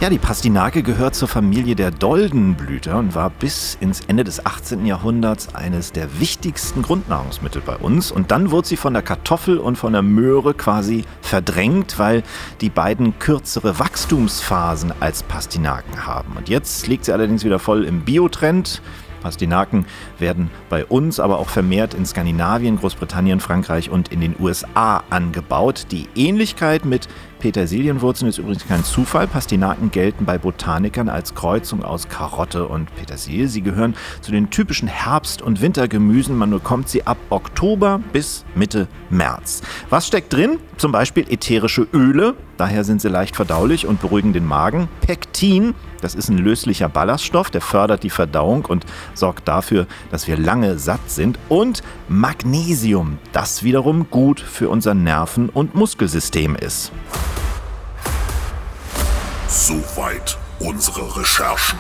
Ja, 0.01 0.09
die 0.09 0.19
Pastinake 0.19 0.85
gehört 0.85 1.17
zur 1.17 1.27
Familie 1.27 1.75
der 1.75 1.91
Doldenblüter 1.91 3.01
und 3.01 3.17
war 3.17 3.31
bis 3.31 3.77
ins 3.81 4.03
Ende 4.07 4.23
des 4.23 4.47
18. 4.47 4.87
Jahrhunderts 4.87 5.57
eines 5.57 5.91
der 5.91 6.21
wichtigsten 6.21 6.83
Grundnahrungsmittel 6.83 7.61
bei 7.67 7.75
uns. 7.75 8.13
Und 8.13 8.31
dann 8.31 8.53
wurde 8.53 8.69
sie 8.69 8.77
von 8.77 8.93
der 8.93 9.03
Kartoffel 9.03 9.59
und 9.59 9.75
von 9.75 9.93
der 9.93 10.03
Möhre 10.03 10.55
quasi 10.55 11.05
verdrängt, 11.21 11.99
weil 11.99 12.23
die 12.61 12.71
beiden 12.71 13.19
kürzere 13.19 13.81
Wachstumsphasen 13.81 14.93
als 15.01 15.25
Pastinaken 15.25 16.07
haben. 16.07 16.37
Und 16.37 16.49
jetzt 16.49 16.87
liegt 16.87 17.05
sie 17.05 17.13
allerdings 17.13 17.43
wieder 17.43 17.59
voll 17.59 17.85
im 17.85 18.03
Biotrend. 18.03 18.81
Pastinaken 19.21 19.87
werden 20.19 20.51
bei 20.69 20.85
uns, 20.85 21.21
aber 21.21 21.39
auch 21.39 21.49
vermehrt 21.49 21.95
in 21.95 22.07
Skandinavien, 22.07 22.79
Großbritannien, 22.79 23.41
Frankreich 23.41 23.91
und 23.91 24.13
in 24.13 24.21
den 24.21 24.35
USA 24.39 25.03
angebaut. 25.11 25.87
Die 25.91 26.09
Ähnlichkeit 26.15 26.85
mit 26.85 27.09
Petersilienwurzeln 27.39 28.29
ist 28.29 28.39
übrigens 28.39 28.67
kein 28.67 28.85
Zufall. 28.85 29.27
Pastinaken 29.27 29.91
gelten 29.91 30.25
bei 30.25 30.39
Botanikern 30.39 31.09
als 31.09 31.35
Kreuzung 31.35 31.85
aus 31.85 32.09
Karotte 32.09 32.67
und 32.67 32.95
Petersilie. 32.97 33.49
Sie 33.49 33.63
gehören 33.63 33.95
zu 34.21 34.33
den 34.33 34.51
typischen 34.51 34.89
Herbst- 34.89 35.43
und 35.43 35.61
Wintergemüsen. 35.61 36.37
Man 36.37 36.51
bekommt 36.51 36.89
sie 36.89 37.07
ab 37.07 37.19
Oktober 37.31 38.01
bis 38.13 38.45
Mitte 38.55 38.89
März. 39.11 39.63
Was 39.91 40.07
steckt 40.07 40.33
drin? 40.33 40.59
Zum 40.77 40.93
Beispiel 40.93 41.27
ätherische 41.29 41.87
Öle. 41.93 42.35
Daher 42.57 42.85
sind 42.85 43.01
sie 43.01 43.09
leicht 43.09 43.37
verdaulich 43.37 43.87
und 43.87 44.01
beruhigen 44.01 44.33
den 44.33 44.45
Magen. 44.45 44.89
Pektin, 45.01 45.75
das 46.01 46.15
ist 46.15 46.29
ein 46.29 46.39
löslicher 46.39 46.89
Ballaststoff, 46.89 47.51
der 47.51 47.61
fördert 47.61 48.03
die 48.03 48.11
Verdauung 48.11 48.65
und 48.65 48.85
sorgt 49.15 49.49
dafür, 49.49 49.87
dass 50.11 50.27
wir 50.27 50.37
lange 50.37 50.79
satt 50.79 51.11
sind. 51.11 51.39
Und 51.49 51.83
Magnesium, 52.09 53.19
das 53.33 53.63
wiederum 53.63 54.11
gut 54.11 54.41
für 54.41 54.69
unser 54.69 54.95
Nerven- 54.95 55.49
und 55.49 55.75
Muskelsystem 55.75 56.57
ist. 56.57 56.93
Soweit 59.49 60.39
unsere 60.61 61.17
Recherchen. 61.17 61.79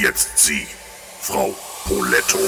Jetzt 0.00 0.38
Sie, 0.38 0.66
Frau 1.20 1.54
Poletto. 1.84 2.38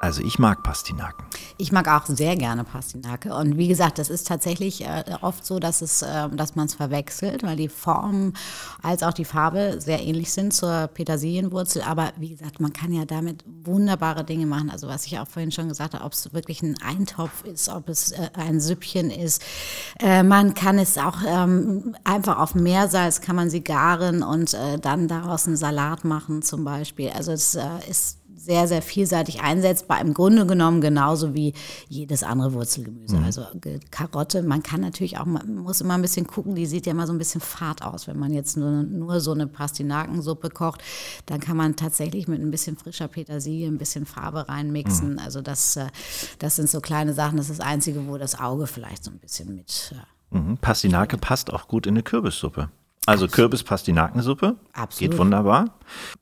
Also 0.00 0.22
ich 0.22 0.38
mag 0.38 0.62
Pastinaken. 0.62 1.24
Ich 1.58 1.72
mag 1.72 1.88
auch 1.88 2.06
sehr 2.06 2.36
gerne 2.36 2.64
Pastinake. 2.64 3.34
Und 3.34 3.56
wie 3.56 3.68
gesagt, 3.68 3.98
das 3.98 4.10
ist 4.10 4.26
tatsächlich 4.26 4.84
äh, 4.84 5.04
oft 5.20 5.44
so, 5.44 5.58
dass, 5.58 5.82
es, 5.82 6.02
äh, 6.02 6.28
dass 6.30 6.56
man 6.56 6.66
es 6.66 6.74
verwechselt, 6.74 7.42
weil 7.42 7.56
die 7.56 7.68
Form 7.68 8.32
als 8.82 9.02
auch 9.02 9.12
die 9.12 9.24
Farbe 9.24 9.80
sehr 9.80 10.02
ähnlich 10.02 10.32
sind 10.32 10.52
zur 10.52 10.88
Petersilienwurzel. 10.88 11.82
Aber 11.82 12.12
wie 12.16 12.30
gesagt, 12.30 12.60
man 12.60 12.72
kann 12.72 12.92
ja 12.92 13.04
damit 13.04 13.44
wunderbare 13.64 14.24
Dinge 14.24 14.46
machen. 14.46 14.70
Also 14.70 14.88
was 14.88 15.06
ich 15.06 15.18
auch 15.18 15.28
vorhin 15.28 15.52
schon 15.52 15.68
gesagt 15.68 15.94
habe, 15.94 16.04
ob 16.04 16.12
es 16.12 16.32
wirklich 16.32 16.62
ein 16.62 16.76
Eintopf 16.82 17.44
ist, 17.44 17.68
ob 17.68 17.88
es 17.88 18.12
äh, 18.12 18.30
ein 18.34 18.60
Süppchen 18.60 19.10
ist. 19.10 19.42
Äh, 20.00 20.22
man 20.22 20.54
kann 20.54 20.78
es 20.78 20.98
auch 20.98 21.18
ähm, 21.26 21.94
einfach 22.04 22.38
auf 22.38 22.54
Meersalz, 22.54 23.20
kann 23.20 23.36
man 23.36 23.50
sie 23.50 23.62
garen 23.62 24.22
und 24.22 24.54
äh, 24.54 24.78
dann 24.78 25.08
daraus 25.08 25.46
einen 25.46 25.56
Salat 25.56 26.04
machen 26.04 26.42
zum 26.42 26.64
Beispiel. 26.64 27.10
Also 27.10 27.32
es 27.32 27.54
äh, 27.54 27.62
ist 27.88 28.21
sehr, 28.44 28.66
sehr 28.66 28.82
vielseitig 28.82 29.40
einsetzbar. 29.40 30.00
Im 30.00 30.14
Grunde 30.14 30.46
genommen 30.46 30.80
genauso 30.80 31.34
wie 31.34 31.54
jedes 31.88 32.22
andere 32.22 32.52
Wurzelgemüse. 32.54 33.16
Mhm. 33.16 33.24
Also 33.24 33.46
Karotte, 33.90 34.42
man 34.42 34.62
kann 34.62 34.80
natürlich 34.80 35.18
auch, 35.18 35.26
man 35.26 35.56
muss 35.56 35.80
immer 35.80 35.94
ein 35.94 36.02
bisschen 36.02 36.26
gucken, 36.26 36.54
die 36.54 36.66
sieht 36.66 36.86
ja 36.86 36.92
immer 36.92 37.06
so 37.06 37.12
ein 37.12 37.18
bisschen 37.18 37.40
fad 37.40 37.82
aus. 37.82 38.08
Wenn 38.08 38.18
man 38.18 38.32
jetzt 38.32 38.56
nur, 38.56 38.82
nur 38.82 39.20
so 39.20 39.32
eine 39.32 39.46
Pastinakensuppe 39.46 40.50
kocht, 40.50 40.82
dann 41.26 41.38
kann 41.38 41.56
man 41.56 41.76
tatsächlich 41.76 42.26
mit 42.26 42.40
ein 42.40 42.50
bisschen 42.50 42.76
frischer 42.76 43.06
Petersilie 43.06 43.68
ein 43.68 43.78
bisschen 43.78 44.06
Farbe 44.06 44.48
reinmixen. 44.48 45.12
Mhm. 45.12 45.18
Also 45.20 45.40
das, 45.40 45.76
äh, 45.76 45.86
das 46.40 46.56
sind 46.56 46.68
so 46.68 46.80
kleine 46.80 47.14
Sachen. 47.14 47.36
Das 47.36 47.48
ist 47.48 47.60
das 47.60 47.66
Einzige, 47.66 48.08
wo 48.08 48.18
das 48.18 48.38
Auge 48.40 48.66
vielleicht 48.66 49.04
so 49.04 49.12
ein 49.12 49.18
bisschen 49.18 49.54
mit. 49.54 49.94
Äh, 50.32 50.36
mhm. 50.36 50.58
Pastinake 50.58 51.16
passt 51.16 51.52
auch 51.52 51.68
gut 51.68 51.86
in 51.86 51.94
eine 51.94 52.02
Kürbissuppe. 52.02 52.70
Also 53.06 53.26
Kürbis-Pastinakensuppe. 53.26 54.56
Geht 54.98 55.18
wunderbar. 55.18 55.74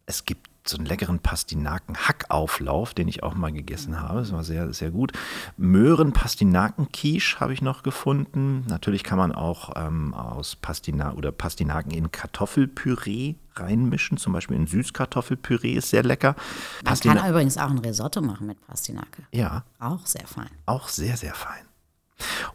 Es 0.07 0.25
gibt 0.25 0.50
so 0.67 0.77
einen 0.77 0.87
leckeren 0.87 1.19
Pastinaken-Hackauflauf, 1.21 2.95
den 2.95 3.09
ich 3.09 3.23
auch 3.23 3.35
mal 3.35 3.53
gegessen 3.53 4.01
habe. 4.01 4.21
Das 4.21 4.33
war 4.33 4.45
sehr, 4.45 4.73
sehr 4.73 4.91
gut. 4.91 5.13
Möhren-Pastinaken-Quiche 5.57 7.41
habe 7.41 7.53
ich 7.53 7.63
noch 7.63 7.83
gefunden. 7.83 8.65
Natürlich 8.69 9.03
kann 9.03 9.19
man 9.19 9.33
auch 9.33 9.71
ähm, 9.77 10.15
aus 10.15 10.57
Pastina 10.57 11.13
oder 11.15 11.33
Pastinaken 11.33 11.93
in 11.93 12.11
Kartoffelpüree 12.11 13.35
reinmischen. 13.57 14.19
Zum 14.19 14.33
Beispiel 14.33 14.57
in 14.57 14.67
Süßkartoffelpüree 14.67 15.73
ist 15.73 15.91
sehr 15.91 16.03
lecker. 16.03 16.37
Man 16.83 16.85
Pastina 16.85 17.15
kann 17.17 17.31
übrigens 17.31 17.57
auch 17.57 17.71
ein 17.71 17.79
Risotto 17.79 18.21
machen 18.21 18.47
mit 18.47 18.65
Pastinake. 18.67 19.23
Ja. 19.33 19.65
Auch 19.79 20.07
sehr 20.07 20.27
fein. 20.27 20.51
Auch 20.67 20.89
sehr, 20.89 21.17
sehr 21.17 21.35
fein. 21.35 21.65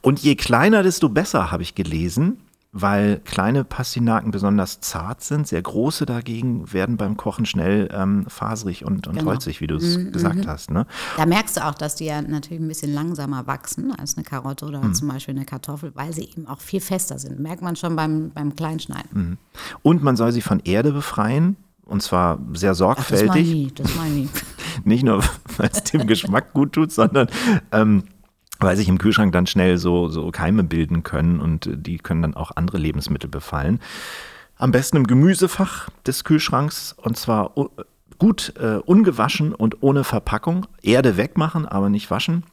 Und 0.01 0.19
je 0.19 0.35
kleiner, 0.35 0.83
desto 0.83 1.09
besser, 1.09 1.51
habe 1.51 1.63
ich 1.63 1.73
gelesen 1.73 2.39
weil 2.77 3.21
kleine 3.23 3.63
Pastinaken 3.63 4.31
besonders 4.31 4.81
zart 4.81 5.23
sind. 5.23 5.47
Sehr 5.47 5.61
große 5.61 6.05
dagegen 6.05 6.73
werden 6.73 6.97
beim 6.97 7.15
Kochen 7.15 7.45
schnell 7.45 7.87
ähm, 7.93 8.25
faserig 8.27 8.83
und, 8.83 9.07
und 9.07 9.17
genau. 9.17 9.31
holzig, 9.31 9.61
wie 9.61 9.67
du 9.67 9.75
es 9.75 9.97
mm, 9.97 10.11
gesagt 10.11 10.45
mm. 10.45 10.47
hast. 10.49 10.71
Ne? 10.71 10.85
Da 11.15 11.25
merkst 11.25 11.55
du 11.55 11.65
auch, 11.65 11.73
dass 11.73 11.95
die 11.95 12.03
ja 12.03 12.21
natürlich 12.21 12.61
ein 12.61 12.67
bisschen 12.67 12.93
langsamer 12.93 13.47
wachsen 13.47 13.93
als 13.97 14.17
eine 14.17 14.25
Karotte 14.25 14.65
oder 14.65 14.81
mm. 14.81 14.93
zum 14.93 15.07
Beispiel 15.07 15.35
eine 15.35 15.45
Kartoffel, 15.45 15.93
weil 15.95 16.11
sie 16.11 16.25
eben 16.25 16.47
auch 16.47 16.59
viel 16.59 16.81
fester 16.81 17.17
sind. 17.17 17.39
Merkt 17.39 17.61
man 17.61 17.77
schon 17.77 17.95
beim, 17.95 18.31
beim 18.31 18.53
Kleinschneiden. 18.53 19.09
Mhm. 19.13 19.37
Und 19.81 20.03
man 20.03 20.17
soll 20.17 20.33
sie 20.33 20.41
von 20.41 20.59
Erde 20.59 20.91
befreien. 20.91 21.55
Und 21.85 22.01
zwar 22.01 22.39
sehr 22.53 22.73
sorgfältig. 22.73 23.29
Ach, 23.29 23.35
das 23.35 23.43
meine 23.45 23.57
ich, 23.57 23.73
das 23.73 23.95
meine 23.95 24.19
ich. 24.21 24.29
Nicht 24.83 25.03
nur, 25.03 25.23
weil 25.57 25.69
es 25.71 25.83
dem 25.83 26.07
Geschmack 26.07 26.51
gut 26.51 26.73
tut, 26.73 26.91
sondern 26.91 27.27
ähm, 27.71 28.03
weil 28.59 28.77
sich 28.77 28.87
im 28.87 28.97
Kühlschrank 28.97 29.31
dann 29.33 29.47
schnell 29.47 29.77
so, 29.77 30.07
so 30.09 30.31
Keime 30.31 30.63
bilden 30.63 31.03
können 31.03 31.39
und 31.39 31.69
die 31.73 31.97
können 31.97 32.21
dann 32.21 32.33
auch 32.33 32.51
andere 32.55 32.77
Lebensmittel 32.77 33.29
befallen. 33.29 33.79
Am 34.57 34.71
besten 34.71 34.97
im 34.97 35.07
Gemüsefach 35.07 35.89
des 36.05 36.23
Kühlschranks 36.23 36.95
und 36.97 37.17
zwar 37.17 37.51
gut 38.17 38.53
äh, 38.57 38.77
ungewaschen 38.77 39.53
und 39.53 39.83
ohne 39.83 40.03
Verpackung. 40.03 40.67
Erde 40.81 41.17
wegmachen, 41.17 41.65
aber 41.65 41.89
nicht 41.89 42.09
waschen. 42.11 42.43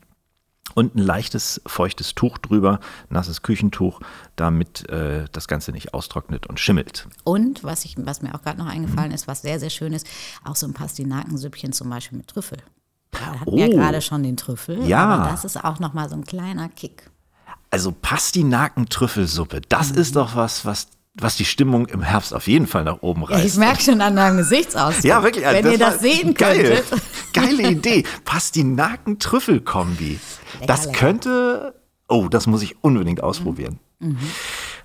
Und 0.74 0.94
ein 0.94 1.00
leichtes, 1.00 1.60
feuchtes 1.66 2.14
Tuch 2.14 2.38
drüber, 2.38 2.80
nasses 3.10 3.42
Küchentuch, 3.42 4.00
damit 4.36 4.88
äh, 4.88 5.26
das 5.30 5.46
Ganze 5.46 5.70
nicht 5.70 5.92
austrocknet 5.92 6.46
und 6.46 6.60
schimmelt. 6.60 7.08
Und 7.24 7.62
was, 7.62 7.84
ich, 7.84 7.96
was 7.98 8.22
mir 8.22 8.34
auch 8.34 8.42
gerade 8.42 8.58
noch 8.58 8.66
eingefallen 8.66 9.10
mhm. 9.10 9.14
ist, 9.14 9.28
was 9.28 9.42
sehr, 9.42 9.60
sehr 9.60 9.70
schön 9.70 9.92
ist, 9.92 10.06
auch 10.44 10.56
so 10.56 10.66
ein 10.66 10.72
Pastinakensüppchen 10.72 11.72
zum 11.72 11.90
Beispiel 11.90 12.18
mit 12.18 12.28
Trüffel. 12.28 12.58
Wir 13.12 13.40
hatten 13.40 13.50
oh. 13.50 13.56
ja 13.56 13.68
gerade 13.68 14.00
schon 14.00 14.22
den 14.22 14.36
Trüffel. 14.36 14.84
Ja. 14.86 15.04
Aber 15.04 15.30
das 15.30 15.44
ist 15.44 15.62
auch 15.62 15.78
nochmal 15.78 16.08
so 16.08 16.16
ein 16.16 16.24
kleiner 16.24 16.68
Kick. 16.68 17.10
Also 17.70 17.92
Pastinaken-Trüffelsuppe, 17.92 19.62
das 19.68 19.92
mhm. 19.92 19.98
ist 19.98 20.16
doch 20.16 20.36
was, 20.36 20.64
was 20.64 20.88
was 21.14 21.36
die 21.36 21.44
Stimmung 21.44 21.86
im 21.86 22.00
Herbst 22.00 22.32
auf 22.34 22.48
jeden 22.48 22.66
Fall 22.66 22.84
nach 22.84 23.02
oben 23.02 23.24
reißt. 23.24 23.44
Ich 23.44 23.56
merke 23.56 23.82
schon 23.82 24.00
an 24.00 24.16
deinem 24.16 24.38
Gesichtsausdruck. 24.38 25.04
Ja, 25.04 25.22
wirklich. 25.22 25.44
Wenn 25.44 25.62
das 25.64 25.72
ihr 25.72 25.78
das 25.78 26.00
sehen 26.00 26.32
geil. 26.34 26.82
könntet. 26.82 27.02
Geile 27.34 27.70
Idee. 27.70 28.04
Pastinaken-Trüffel-Kombi. 28.24 30.18
Das 30.66 30.86
lecker. 30.86 30.98
könnte, 30.98 31.74
oh, 32.08 32.28
das 32.28 32.46
muss 32.46 32.62
ich 32.62 32.82
unbedingt 32.82 33.22
ausprobieren. 33.22 33.78
Mhm. 33.98 34.16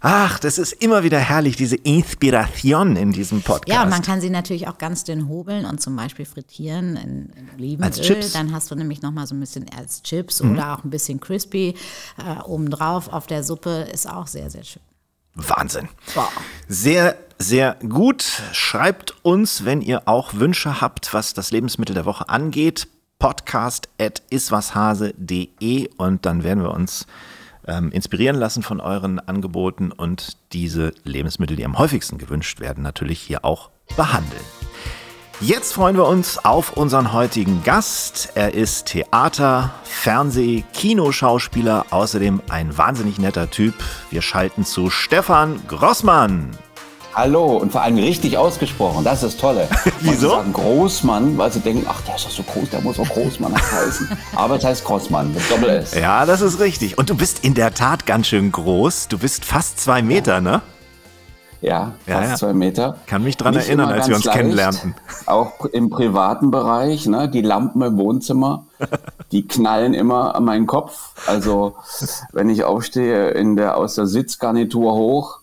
Ach, 0.02 0.40
das 0.40 0.58
ist 0.58 0.74
immer 0.74 1.04
wieder 1.04 1.20
herrlich, 1.20 1.56
diese 1.56 1.76
Inspiration 1.76 2.96
in 2.96 3.12
diesem 3.12 3.42
Podcast. 3.42 3.70
Ja, 3.70 3.84
und 3.84 3.90
man 3.90 4.02
kann 4.02 4.22
sie 4.22 4.30
natürlich 4.30 4.68
auch 4.68 4.78
ganz 4.78 5.04
dünn 5.04 5.28
hobeln 5.28 5.66
und 5.66 5.82
zum 5.82 5.96
Beispiel 5.96 6.26
frittieren 6.26 6.96
in, 6.96 7.30
in 7.36 7.50
Olivenöl. 7.56 7.86
Als 7.86 8.02
Chips. 8.02 8.34
Dann 8.34 8.54
hast 8.54 8.70
du 8.70 8.76
nämlich 8.76 9.02
nochmal 9.02 9.28
so 9.28 9.36
ein 9.36 9.40
bisschen 9.40 9.66
als 9.78 10.04
Chips 10.04 10.42
mhm. 10.42 10.54
oder 10.54 10.74
auch 10.74 10.84
ein 10.84 10.90
bisschen 10.90 11.20
crispy 11.20 11.76
äh, 12.18 12.42
obendrauf 12.44 13.12
auf 13.12 13.28
der 13.28 13.44
Suppe. 13.44 13.88
Ist 13.92 14.10
auch 14.10 14.28
sehr, 14.28 14.50
sehr 14.50 14.64
schön. 14.64 14.84
Wahnsinn. 15.34 15.88
Wow. 16.16 16.30
Sehr, 16.68 17.16
sehr 17.38 17.78
gut. 17.88 18.42
Schreibt 18.52 19.16
uns, 19.24 19.66
wenn 19.66 19.82
ihr 19.82 20.08
auch 20.08 20.34
Wünsche 20.34 20.82
habt, 20.82 21.14
was 21.14 21.34
das 21.34 21.52
Lebensmittel 21.52 21.94
der 21.94 22.06
Woche 22.06 22.30
angeht. 22.30 22.88
Podcast 23.20 23.90
at 24.00 24.22
iswashase.de 24.30 25.90
und 25.98 26.26
dann 26.26 26.44
werden 26.44 26.62
wir 26.62 26.72
uns 26.72 27.08
ähm, 27.68 27.92
inspirieren 27.92 28.36
lassen 28.36 28.64
von 28.64 28.80
euren 28.80 29.20
Angeboten 29.20 29.92
und 29.92 30.38
diese 30.54 30.94
Lebensmittel, 31.04 31.56
die 31.56 31.66
am 31.66 31.78
häufigsten 31.78 32.18
gewünscht 32.18 32.60
werden, 32.60 32.84
natürlich 32.84 33.20
hier 33.20 33.46
auch 33.46 33.70
behandeln. 33.96 34.44
Jetzt 35.40 35.74
freuen 35.74 35.96
wir 35.96 36.08
uns 36.08 36.44
auf 36.44 36.78
unseren 36.78 37.14
heutigen 37.14 37.64
Gast. 37.64 38.30
Er 38.34 38.56
ist 38.56 38.88
Theater, 38.88 39.72
Fernseh, 39.84 40.64
Kinoschauspieler, 40.74 41.86
außerdem 41.92 42.42
ein 42.50 42.76
wahnsinnig 42.76 43.20
netter 43.20 43.52
Typ. 43.52 43.76
Wir 44.10 44.24
schalten 44.24 44.66
zu 44.66 44.90
Stefan 44.90 45.62
Grossmann. 45.68 46.58
Hallo 47.18 47.58
und 47.58 47.72
vor 47.72 47.82
allem 47.82 47.98
richtig 47.98 48.38
ausgesprochen. 48.38 49.04
Das 49.04 49.24
ist 49.24 49.40
Tolle. 49.40 49.68
Wieso? 50.02 50.14
Sie 50.14 50.28
sagen 50.28 50.54
Großmann, 50.54 51.36
weil 51.36 51.52
sie 51.52 51.62
denken, 51.62 51.88
ach, 51.90 52.00
der 52.02 52.14
ist 52.16 52.26
doch 52.26 52.30
so 52.30 52.44
groß, 52.44 52.70
der 52.70 52.82
muss 52.82 53.00
auch 53.00 53.10
Großmann 53.10 53.56
heißen. 53.56 54.08
Aber 54.36 54.58
es 54.58 54.64
heißt 54.64 54.86
Großmann 54.86 55.34
mit 55.34 55.42
Doppel 55.50 55.68
S. 55.68 55.96
Ja, 55.96 56.28
das 56.28 56.42
ist 56.42 56.60
richtig. 56.60 57.00
Und 57.00 57.10
du 57.10 57.16
bist 57.16 57.44
in 57.44 57.56
der 57.56 57.74
Tat 57.74 58.06
ganz 58.06 58.28
schön 58.28 58.52
groß. 58.52 59.08
Du 59.08 59.18
bist 59.18 59.46
fast 59.46 59.80
zwei 59.80 60.04
Meter, 60.04 60.34
ja. 60.34 60.42
ne? 60.42 60.62
Ja, 61.60 61.94
fast 62.06 62.08
ja, 62.08 62.30
ja. 62.30 62.36
zwei 62.36 62.54
Meter. 62.54 62.98
Kann 63.08 63.24
mich 63.24 63.36
dran 63.36 63.56
Nicht 63.56 63.66
erinnern, 63.66 63.90
als 63.90 64.08
wir 64.08 64.16
uns 64.16 64.26
leicht, 64.26 64.38
kennenlernten. 64.38 64.94
Auch 65.26 65.66
im 65.66 65.90
privaten 65.90 66.52
Bereich, 66.52 67.08
ne? 67.08 67.28
Die 67.28 67.42
Lampen 67.42 67.82
im 67.82 67.98
Wohnzimmer, 67.98 68.68
die 69.32 69.48
knallen 69.48 69.96
immer 69.96 70.36
an 70.36 70.46
meinen 70.46 70.68
Kopf. 70.68 71.16
Also 71.26 71.78
wenn 72.32 72.48
ich 72.52 72.64
aufstehe 72.64 73.30
in 73.30 73.56
der, 73.56 73.76
aus 73.76 73.96
der 73.96 74.06
Sitzgarnitur 74.06 74.94
hoch, 74.94 75.40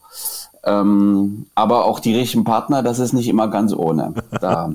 ähm, 0.66 1.46
aber 1.54 1.84
auch 1.84 2.00
die 2.00 2.16
richtigen 2.16 2.44
Partner, 2.44 2.82
das 2.82 2.98
ist 2.98 3.12
nicht 3.12 3.28
immer 3.28 3.48
ganz 3.48 3.74
ohne. 3.74 4.14
Da 4.40 4.72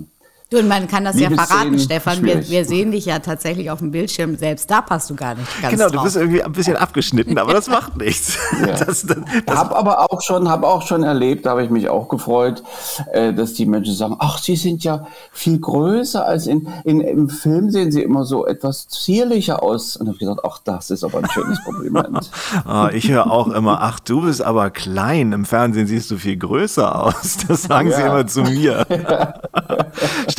Du, 0.51 0.57
und 0.57 0.67
man 0.67 0.87
kann 0.87 1.05
das 1.05 1.19
ja 1.19 1.29
verraten, 1.29 1.77
Stefan. 1.77 2.23
Wir, 2.23 2.49
wir, 2.49 2.65
sehen 2.65 2.89
dich 2.89 3.05
ja 3.05 3.19
tatsächlich 3.19 3.69
auf 3.69 3.79
dem 3.79 3.91
Bildschirm. 3.91 4.35
Selbst 4.35 4.71
da 4.71 4.81
passt 4.81 5.07
du 5.11 5.15
gar 5.15 5.35
nicht 5.35 5.47
ganz 5.61 5.75
Genau, 5.75 5.89
drauf. 5.89 5.97
du 5.97 6.03
bist 6.05 6.15
irgendwie 6.15 6.41
ein 6.41 6.51
bisschen 6.51 6.75
abgeschnitten, 6.75 7.37
aber 7.37 7.53
das 7.53 7.67
macht 7.67 7.97
nichts. 7.97 8.35
Ja. 8.59 8.69
Das, 8.79 9.05
das, 9.05 9.17
das 9.45 9.57
hab 9.57 9.75
aber 9.75 10.09
auch 10.09 10.21
schon, 10.21 10.47
habe 10.49 10.65
auch 10.65 10.81
schon 10.83 11.03
erlebt, 11.03 11.45
da 11.45 11.51
habe 11.51 11.63
ich 11.63 11.69
mich 11.69 11.89
auch 11.89 12.07
gefreut, 12.07 12.63
äh, 13.11 13.33
dass 13.33 13.53
die 13.53 13.65
Menschen 13.65 13.93
sagen, 13.93 14.15
ach, 14.19 14.37
sie 14.37 14.55
sind 14.55 14.83
ja 14.83 15.05
viel 15.31 15.59
größer 15.59 16.25
als 16.25 16.47
in, 16.47 16.67
in 16.85 17.01
im 17.01 17.29
Film 17.29 17.69
sehen 17.69 17.91
sie 17.91 18.01
immer 18.01 18.23
so 18.23 18.47
etwas 18.47 18.87
zierlicher 18.87 19.61
aus. 19.61 19.97
Und 19.97 20.07
habe 20.07 20.15
ich 20.15 20.19
gesagt, 20.19 20.41
ach, 20.43 20.59
das 20.63 20.89
ist 20.89 21.03
aber 21.03 21.19
ein 21.19 21.29
schönes 21.29 21.63
Kompliment. 21.63 22.31
oh, 22.67 22.87
ich 22.93 23.11
höre 23.11 23.29
auch 23.29 23.47
immer, 23.49 23.81
ach, 23.81 23.99
du 23.99 24.21
bist 24.21 24.41
aber 24.41 24.69
klein. 24.69 25.33
Im 25.33 25.45
Fernsehen 25.45 25.87
siehst 25.87 26.09
du 26.09 26.17
viel 26.17 26.37
größer 26.37 27.03
aus. 27.03 27.37
Das 27.47 27.63
sagen 27.63 27.89
ja. 27.89 27.95
sie 27.95 28.03
immer 28.03 28.27
zu 28.27 28.41
mir. 28.43 28.85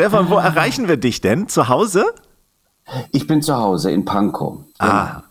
Stefan, 0.00 0.30
wo 0.30 0.36
erreichen 0.36 0.88
wir 0.88 0.96
dich 0.96 1.20
denn? 1.20 1.46
Zu 1.46 1.68
Hause? 1.68 2.06
Ich 3.12 3.26
bin 3.26 3.42
zu 3.42 3.54
Hause 3.54 3.90
in 3.90 4.06
Pankow. 4.06 4.60
Ah. 4.78 5.24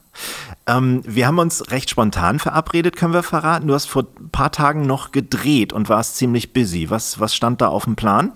Ähm, 0.67 1.01
wir 1.07 1.25
haben 1.25 1.39
uns 1.39 1.71
recht 1.71 1.89
spontan 1.89 2.37
verabredet, 2.37 2.95
können 2.95 3.13
wir 3.15 3.23
verraten. 3.23 3.65
Du 3.65 3.73
hast 3.73 3.87
vor 3.87 4.03
ein 4.19 4.29
paar 4.29 4.51
Tagen 4.51 4.83
noch 4.83 5.11
gedreht 5.11 5.73
und 5.73 5.89
warst 5.89 6.17
ziemlich 6.17 6.53
busy. 6.53 6.91
Was, 6.91 7.19
was 7.19 7.33
stand 7.33 7.61
da 7.61 7.69
auf 7.69 7.85
dem 7.85 7.95
Plan? 7.95 8.33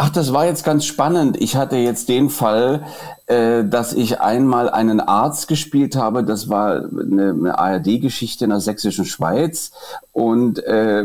Ach, 0.00 0.10
das 0.10 0.32
war 0.32 0.46
jetzt 0.46 0.62
ganz 0.62 0.84
spannend. 0.84 1.36
Ich 1.40 1.56
hatte 1.56 1.74
jetzt 1.76 2.08
den 2.08 2.30
Fall, 2.30 2.86
äh, 3.26 3.64
dass 3.64 3.92
ich 3.92 4.20
einmal 4.20 4.70
einen 4.70 5.00
Arzt 5.00 5.48
gespielt 5.48 5.96
habe. 5.96 6.22
Das 6.22 6.48
war 6.48 6.84
eine, 6.84 7.30
eine 7.30 7.58
ARD-Geschichte 7.58 8.44
in 8.44 8.50
der 8.50 8.60
sächsischen 8.60 9.04
Schweiz. 9.04 9.72
Und 10.12 10.62
äh, 10.62 11.04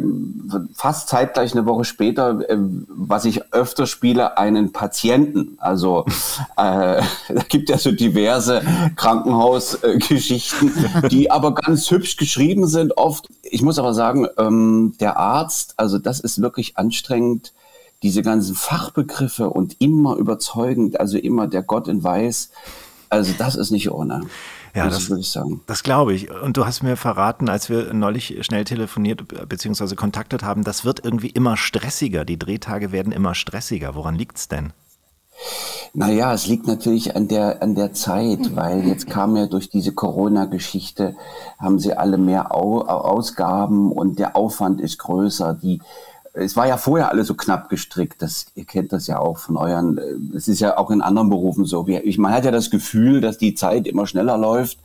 fast 0.75 1.09
zeitgleich 1.09 1.53
eine 1.53 1.65
Woche 1.65 1.85
später, 1.85 2.47
äh, 2.47 2.55
was 2.87 3.25
ich 3.25 3.51
öfter 3.51 3.87
spiele, 3.87 4.37
einen 4.37 4.73
Patienten. 4.73 5.57
Also 5.57 6.05
äh, 6.55 7.01
da 7.29 7.43
gibt 7.49 7.69
ja 7.69 7.79
so 7.79 7.91
diverse 7.91 8.61
Krankenhausgeschichten, 8.95 10.71
die 11.09 11.31
aber 11.31 11.55
ganz 11.55 11.89
hübsch 11.89 12.15
geschrieben 12.15 12.67
sind 12.67 12.95
oft. 12.95 13.27
Ich 13.41 13.63
muss 13.63 13.79
aber 13.79 13.95
sagen, 13.95 14.27
ähm, 14.37 14.93
der 14.99 15.17
Arzt, 15.17 15.73
also 15.77 15.97
das 15.97 16.19
ist 16.19 16.43
wirklich 16.43 16.77
anstrengend 16.77 17.53
diese 18.03 18.21
ganzen 18.21 18.55
Fachbegriffe 18.55 19.49
und 19.49 19.77
immer 19.79 20.15
überzeugend, 20.17 20.99
also 20.99 21.17
immer 21.17 21.47
der 21.47 21.63
Gott 21.63 21.87
in 21.87 22.03
Weiß, 22.03 22.51
also 23.09 23.33
das 23.37 23.55
ist 23.55 23.71
nicht 23.71 23.91
ohne. 23.91 24.21
Ja, 24.75 24.89
das, 24.89 25.07
würde 25.07 25.21
ich 25.21 25.29
sagen. 25.29 25.61
Das 25.67 25.83
glaube 25.83 26.13
ich. 26.13 26.31
Und 26.31 26.57
du 26.57 26.65
hast 26.65 26.81
mir 26.81 26.97
verraten, 26.97 27.47
als 27.47 27.69
wir 27.69 27.93
neulich 27.93 28.43
schnell 28.43 28.63
telefoniert 28.63 29.47
bzw. 29.47 29.93
kontaktet 29.95 30.41
haben, 30.41 30.63
das 30.63 30.83
wird 30.83 31.05
irgendwie 31.05 31.29
immer 31.29 31.57
stressiger. 31.57 32.25
Die 32.25 32.39
Drehtage 32.39 32.91
werden 32.91 33.13
immer 33.13 33.35
stressiger. 33.35 33.93
Woran 33.93 34.15
liegt 34.15 34.37
es 34.37 34.47
denn? 34.47 34.73
Naja, 35.93 36.33
es 36.33 36.47
liegt 36.47 36.65
natürlich 36.65 37.15
an 37.15 37.27
der, 37.27 37.61
an 37.61 37.75
der 37.75 37.93
Zeit, 37.93 38.55
weil 38.55 38.87
jetzt 38.87 39.07
kam 39.07 39.35
ja 39.35 39.45
durch 39.45 39.69
diese 39.69 39.91
Corona-Geschichte, 39.91 41.15
haben 41.59 41.77
sie 41.77 41.93
alle 41.93 42.17
mehr 42.17 42.53
Au 42.55 42.81
Ausgaben 42.81 43.91
und 43.91 44.17
der 44.17 44.35
Aufwand 44.35 44.81
ist 44.81 44.97
größer. 44.97 45.53
Die, 45.53 45.81
es 46.33 46.57
war 46.57 46.67
ja 46.67 46.77
vorher 46.77 47.11
alles 47.11 47.27
so 47.27 47.35
knapp 47.35 47.69
gestrickt. 47.69 48.21
Das, 48.21 48.47
ihr 48.55 48.65
kennt 48.65 48.91
das 48.91 49.05
ja 49.05 49.19
auch 49.19 49.37
von 49.37 49.55
euren, 49.55 49.97
äh, 49.99 50.35
es 50.35 50.47
ist 50.47 50.59
ja 50.59 50.77
auch 50.77 50.89
in 50.89 51.01
anderen 51.01 51.29
Berufen 51.29 51.65
so. 51.65 51.87
Ich, 51.87 52.17
man 52.17 52.33
hat 52.33 52.45
ja 52.45 52.51
das 52.51 52.71
Gefühl, 52.71 53.21
dass 53.21 53.37
die 53.37 53.53
Zeit 53.53 53.87
immer 53.87 54.07
schneller 54.07 54.37
läuft. 54.37 54.79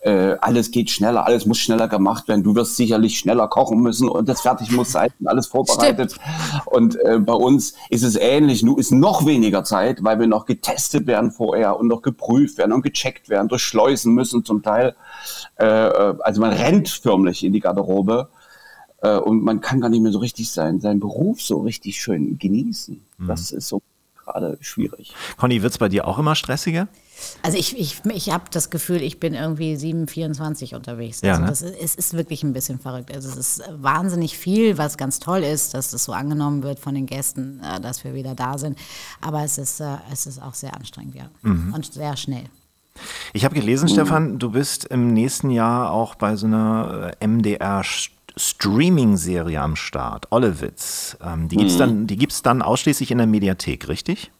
Äh, 0.00 0.36
alles 0.40 0.70
geht 0.70 0.90
schneller, 0.90 1.26
alles 1.26 1.46
muss 1.46 1.58
schneller 1.58 1.88
gemacht 1.88 2.28
werden. 2.28 2.42
Du 2.42 2.54
wirst 2.54 2.76
sicherlich 2.76 3.18
schneller 3.18 3.48
kochen 3.48 3.80
müssen 3.80 4.08
und 4.08 4.28
das 4.28 4.40
fertig 4.40 4.70
muss 4.72 4.92
sein, 4.92 5.10
alles 5.24 5.48
vorbereitet. 5.48 6.12
Stimmt. 6.12 6.66
Und 6.66 6.96
äh, 7.00 7.18
bei 7.18 7.32
uns 7.32 7.74
ist 7.90 8.04
es 8.04 8.16
ähnlich. 8.16 8.62
Nur 8.62 8.78
ist 8.78 8.92
noch 8.92 9.26
weniger 9.26 9.64
Zeit, 9.64 10.02
weil 10.02 10.18
wir 10.18 10.26
noch 10.26 10.46
getestet 10.46 11.06
werden 11.06 11.30
vorher 11.30 11.78
und 11.78 11.88
noch 11.88 12.02
geprüft 12.02 12.58
werden 12.58 12.72
und 12.72 12.82
gecheckt 12.82 13.28
werden, 13.28 13.48
durchschleusen 13.48 14.14
müssen 14.14 14.44
zum 14.44 14.62
Teil. 14.62 14.94
Äh, 15.58 15.66
äh 15.66 16.14
also 16.20 16.40
man 16.40 16.52
rennt 16.52 16.88
förmlich 16.88 17.44
in 17.44 17.52
die 17.52 17.60
Garderobe. 17.60 18.28
Äh, 19.02 19.16
und 19.18 19.42
man 19.42 19.60
kann 19.60 19.80
gar 19.80 19.88
nicht 19.88 20.00
mehr 20.00 20.12
so 20.12 20.18
richtig 20.18 20.50
sein, 20.50 20.80
seinen 20.80 21.00
Beruf 21.00 21.40
so 21.40 21.60
richtig 21.60 22.00
schön 22.00 22.38
genießen. 22.38 23.00
Mhm. 23.18 23.26
Das 23.26 23.52
ist 23.52 23.68
so 23.68 23.82
gerade 24.28 24.58
schwierig. 24.60 25.14
Conny, 25.36 25.62
wird 25.62 25.72
es 25.72 25.78
bei 25.78 25.88
dir 25.88 26.06
auch 26.06 26.18
immer 26.18 26.34
stressiger? 26.34 26.88
Also 27.42 27.58
ich, 27.58 27.76
ich, 27.78 28.00
ich 28.04 28.30
habe 28.30 28.44
das 28.50 28.70
Gefühl, 28.70 29.02
ich 29.02 29.18
bin 29.18 29.34
irgendwie 29.34 29.74
7,24 29.74 30.76
unterwegs. 30.76 31.20
Ja, 31.22 31.32
also 31.32 31.42
ne? 31.42 31.48
das 31.48 31.62
ist, 31.62 31.76
es 31.80 31.94
ist 31.94 32.12
wirklich 32.14 32.42
ein 32.42 32.52
bisschen 32.52 32.78
verrückt. 32.78 33.12
Also 33.12 33.28
es 33.28 33.36
ist 33.36 33.62
wahnsinnig 33.76 34.38
viel, 34.38 34.78
was 34.78 34.96
ganz 34.96 35.18
toll 35.18 35.42
ist, 35.42 35.74
dass 35.74 35.90
das 35.90 36.04
so 36.04 36.12
angenommen 36.12 36.62
wird 36.62 36.78
von 36.78 36.94
den 36.94 37.06
Gästen, 37.06 37.60
äh, 37.60 37.80
dass 37.80 38.04
wir 38.04 38.14
wieder 38.14 38.34
da 38.34 38.58
sind. 38.58 38.78
Aber 39.20 39.42
es 39.42 39.58
ist, 39.58 39.80
äh, 39.80 39.96
es 40.12 40.26
ist 40.26 40.40
auch 40.40 40.54
sehr 40.54 40.74
anstrengend, 40.74 41.14
ja. 41.14 41.28
Mhm. 41.42 41.74
Und 41.74 41.92
sehr 41.92 42.16
schnell. 42.16 42.44
Ich 43.32 43.44
habe 43.44 43.54
gelesen, 43.54 43.86
mhm. 43.88 43.92
Stefan, 43.92 44.38
du 44.38 44.50
bist 44.50 44.84
im 44.84 45.12
nächsten 45.12 45.50
Jahr 45.50 45.90
auch 45.92 46.14
bei 46.14 46.36
so 46.36 46.46
einer 46.46 47.12
MDR 47.20 47.82
Streaming-Serie 48.38 49.60
am 49.60 49.76
Start, 49.76 50.30
Ollewitz. 50.30 51.16
Ähm, 51.22 51.48
die 51.48 51.56
gibt 51.56 51.70
es 51.70 51.78
mhm. 51.78 52.06
dann, 52.06 52.28
dann 52.42 52.62
ausschließlich 52.62 53.10
in 53.10 53.18
der 53.18 53.26
Mediathek, 53.26 53.88
richtig? 53.88 54.30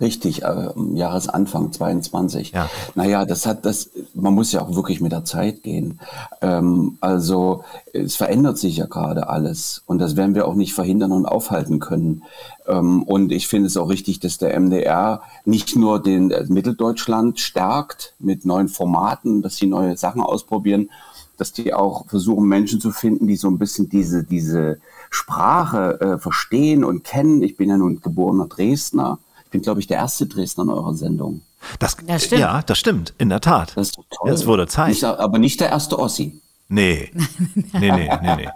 Richtig, 0.00 0.44
äh, 0.44 0.68
Jahresanfang 0.94 1.72
22. 1.72 2.52
Ja. 2.52 2.70
Naja, 2.94 3.24
das 3.24 3.46
hat 3.46 3.64
das, 3.64 3.90
man 4.14 4.32
muss 4.32 4.52
ja 4.52 4.62
auch 4.62 4.74
wirklich 4.76 5.00
mit 5.00 5.10
der 5.10 5.24
Zeit 5.24 5.64
gehen. 5.64 5.98
Ähm, 6.40 6.98
also 7.00 7.64
es 7.92 8.14
verändert 8.14 8.58
sich 8.58 8.76
ja 8.76 8.86
gerade 8.86 9.28
alles 9.28 9.82
und 9.86 9.98
das 9.98 10.14
werden 10.14 10.36
wir 10.36 10.46
auch 10.46 10.54
nicht 10.54 10.72
verhindern 10.72 11.10
und 11.10 11.26
aufhalten 11.26 11.80
können. 11.80 12.22
Ähm, 12.68 13.02
und 13.02 13.32
ich 13.32 13.48
finde 13.48 13.66
es 13.66 13.76
auch 13.76 13.88
richtig, 13.88 14.20
dass 14.20 14.38
der 14.38 14.58
MDR 14.58 15.22
nicht 15.44 15.74
nur 15.74 16.00
den 16.00 16.30
äh, 16.30 16.44
Mitteldeutschland 16.48 17.40
stärkt 17.40 18.14
mit 18.20 18.44
neuen 18.44 18.68
Formaten, 18.68 19.42
dass 19.42 19.56
sie 19.56 19.66
neue 19.66 19.96
Sachen 19.96 20.20
ausprobieren, 20.20 20.90
dass 21.38 21.52
die 21.52 21.72
auch 21.72 22.06
versuchen, 22.08 22.46
Menschen 22.46 22.80
zu 22.80 22.90
finden, 22.90 23.26
die 23.26 23.36
so 23.36 23.48
ein 23.48 23.58
bisschen 23.58 23.88
diese, 23.88 24.24
diese 24.24 24.78
Sprache 25.08 26.00
äh, 26.00 26.18
verstehen 26.18 26.84
und 26.84 27.04
kennen. 27.04 27.42
Ich 27.42 27.56
bin 27.56 27.70
ja 27.70 27.78
nun 27.78 28.00
geborener 28.00 28.46
Dresdner. 28.46 29.18
Ich 29.44 29.50
bin, 29.50 29.62
glaube 29.62 29.80
ich, 29.80 29.86
der 29.86 29.98
erste 29.98 30.26
Dresdner 30.26 30.64
in 30.64 30.70
eurer 30.70 30.94
Sendung. 30.94 31.40
Das, 31.78 31.96
das 32.06 32.24
stimmt. 32.24 32.40
Ja, 32.40 32.62
das 32.62 32.78
stimmt, 32.78 33.14
in 33.18 33.30
der 33.30 33.40
Tat. 33.40 33.76
Das 33.76 33.88
ist 33.88 34.00
toll. 34.10 34.30
Es 34.30 34.46
wurde 34.46 34.66
Zeit. 34.66 34.90
Nicht, 34.90 35.04
aber 35.04 35.38
nicht 35.38 35.60
der 35.60 35.70
erste 35.70 35.98
Ossi. 35.98 36.40
Nee. 36.68 37.10
Nee, 37.72 37.90
nee, 37.92 38.10
nee, 38.20 38.36
nee. 38.36 38.48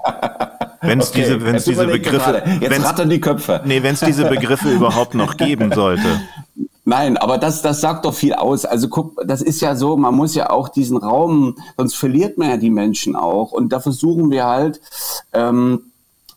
Wenn 0.82 1.00
es 1.00 1.10
okay, 1.10 1.22
diese, 1.22 1.44
wenn's 1.44 1.64
diese 1.64 1.86
Begriffe. 1.86 2.42
Jetzt 2.60 2.84
rattern 2.84 3.08
die 3.08 3.20
Köpfe. 3.20 3.62
Nee, 3.64 3.82
wenn 3.82 3.94
es 3.94 4.00
diese 4.00 4.28
Begriffe 4.28 4.70
überhaupt 4.70 5.14
noch 5.14 5.36
geben 5.36 5.72
sollte. 5.72 6.20
Nein, 6.84 7.16
aber 7.16 7.38
das, 7.38 7.62
das 7.62 7.80
sagt 7.80 8.04
doch 8.04 8.14
viel 8.14 8.34
aus. 8.34 8.64
Also 8.64 8.88
guck, 8.88 9.20
das 9.24 9.40
ist 9.40 9.60
ja 9.60 9.76
so, 9.76 9.96
man 9.96 10.16
muss 10.16 10.34
ja 10.34 10.50
auch 10.50 10.68
diesen 10.68 10.96
Raum, 10.96 11.56
sonst 11.76 11.94
verliert 11.94 12.38
man 12.38 12.50
ja 12.50 12.56
die 12.56 12.70
Menschen 12.70 13.14
auch. 13.14 13.52
Und 13.52 13.72
da 13.72 13.78
versuchen 13.78 14.30
wir 14.30 14.46
halt, 14.46 14.80
ähm, 15.32 15.92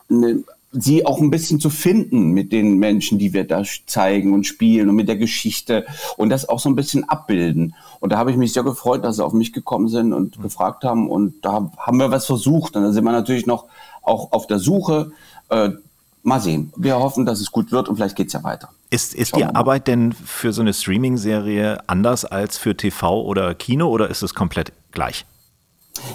ne, 0.08 0.43
sie 0.71 1.05
auch 1.05 1.19
ein 1.19 1.31
bisschen 1.31 1.60
zu 1.60 1.69
finden 1.69 2.31
mit 2.31 2.51
den 2.51 2.77
Menschen, 2.77 3.17
die 3.17 3.34
wir 3.34 3.45
da 3.45 3.63
zeigen 3.88 4.34
und 4.34 4.45
spielen 4.45 4.89
und 4.89 4.95
mit 4.95 5.08
der 5.08 5.15
Geschichte 5.15 5.86
und 6.17 6.29
das 6.29 6.47
auch 6.47 6.60
so 6.60 6.69
ein 6.69 6.75
bisschen 6.75 7.05
abbilden. 7.05 7.75
Und 7.99 8.12
da 8.12 8.17
habe 8.17 8.29
ich 8.29 8.38
mich 8.38 8.53
sehr 8.53 8.63
gefreut, 8.63 9.03
dass 9.03 9.15
sie 9.15 9.25
auf 9.25 9.34
mich 9.34 9.53
gekommen 9.53 9.88
sind 9.88 10.13
und 10.13 10.41
gefragt 10.41 10.84
haben. 10.84 11.10
Und 11.10 11.43
da 11.43 11.71
haben 11.77 11.97
wir 11.97 12.12
was 12.12 12.25
versucht. 12.25 12.75
Und 12.75 12.84
da 12.84 12.91
sind 12.91 13.03
wir 13.03 13.12
natürlich 13.12 13.47
noch 13.47 13.65
auch 14.03 14.31
auf 14.31 14.45
der 14.47 14.60
Suche. 14.60 15.12
Äh, 15.49 15.71
mal 16.25 16.41
sehen. 16.41 16.73
Wir 16.75 16.97
hoffen, 16.97 17.25
dass 17.25 17.39
es 17.39 17.51
gut 17.51 17.71
wird 17.71 17.88
und 17.88 17.95
vielleicht 17.95 18.15
geht 18.15 18.27
es 18.27 18.33
ja 18.33 18.43
weiter. 18.43 18.69
Ist, 18.89 19.13
ist 19.13 19.35
die 19.35 19.45
Arbeit 19.45 19.88
denn 19.88 20.11
für 20.11 20.53
so 20.53 20.61
eine 20.61 20.73
Streaming-Serie 20.73 21.88
anders 21.88 22.25
als 22.25 22.57
für 22.57 22.75
TV 22.75 23.21
oder 23.23 23.53
Kino 23.53 23.89
oder 23.89 24.09
ist 24.09 24.23
es 24.23 24.33
komplett 24.33 24.73
gleich? 24.91 25.25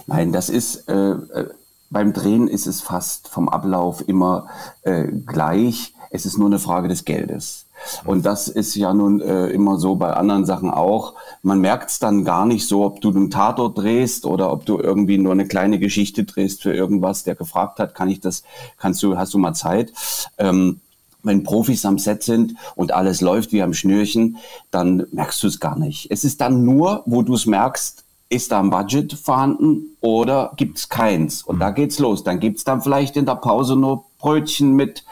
Nein, 0.06 0.32
das 0.32 0.48
ist 0.48 0.88
äh, 0.88 1.12
äh, 1.12 1.50
beim 1.90 2.12
Drehen 2.12 2.48
ist 2.48 2.66
es 2.66 2.80
fast 2.80 3.28
vom 3.28 3.48
Ablauf 3.48 4.06
immer 4.06 4.48
äh, 4.82 5.06
gleich. 5.26 5.94
Es 6.10 6.26
ist 6.26 6.38
nur 6.38 6.48
eine 6.48 6.58
Frage 6.58 6.88
des 6.88 7.04
Geldes. 7.04 7.66
Und 8.04 8.26
das 8.26 8.48
ist 8.48 8.74
ja 8.74 8.92
nun 8.94 9.20
äh, 9.20 9.48
immer 9.48 9.78
so 9.78 9.96
bei 9.96 10.12
anderen 10.12 10.44
Sachen 10.44 10.70
auch. 10.70 11.14
Man 11.42 11.60
merkt 11.60 11.90
es 11.90 11.98
dann 11.98 12.24
gar 12.24 12.46
nicht 12.46 12.66
so, 12.66 12.84
ob 12.84 13.00
du 13.00 13.10
einen 13.10 13.30
Tatort 13.30 13.78
drehst 13.78 14.26
oder 14.26 14.52
ob 14.52 14.66
du 14.66 14.78
irgendwie 14.78 15.18
nur 15.18 15.32
eine 15.32 15.46
kleine 15.46 15.78
Geschichte 15.78 16.24
drehst 16.24 16.62
für 16.62 16.74
irgendwas, 16.74 17.24
der 17.24 17.34
gefragt 17.34 17.78
hat, 17.78 17.94
kann 17.94 18.08
ich 18.08 18.20
das, 18.20 18.42
kannst 18.78 19.02
du, 19.02 19.16
hast 19.16 19.34
du 19.34 19.38
mal 19.38 19.54
Zeit? 19.54 19.92
Ähm, 20.38 20.80
wenn 21.22 21.42
Profis 21.42 21.84
am 21.84 21.98
Set 21.98 22.22
sind 22.22 22.54
und 22.74 22.92
alles 22.92 23.20
läuft 23.20 23.52
wie 23.52 23.62
am 23.62 23.74
Schnürchen, 23.74 24.38
dann 24.70 25.06
merkst 25.12 25.42
du 25.42 25.48
es 25.48 25.60
gar 25.60 25.78
nicht. 25.78 26.10
Es 26.10 26.24
ist 26.24 26.40
dann 26.40 26.64
nur, 26.64 27.02
wo 27.06 27.22
du 27.22 27.34
es 27.34 27.46
merkst, 27.46 28.04
ist 28.30 28.52
da 28.52 28.60
ein 28.60 28.70
Budget 28.70 29.12
vorhanden 29.12 29.96
oder 30.00 30.52
gibt 30.56 30.78
es 30.78 30.88
keins? 30.88 31.42
Und 31.42 31.58
da 31.58 31.70
geht's 31.70 31.98
los. 31.98 32.22
Dann 32.22 32.38
gibt's 32.38 32.64
dann 32.64 32.80
vielleicht 32.80 33.16
in 33.16 33.26
der 33.26 33.34
Pause 33.34 33.74
nur 33.76 34.04
Brötchen 34.18 34.72
mit 34.74 35.04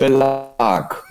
Belag. 0.00 1.04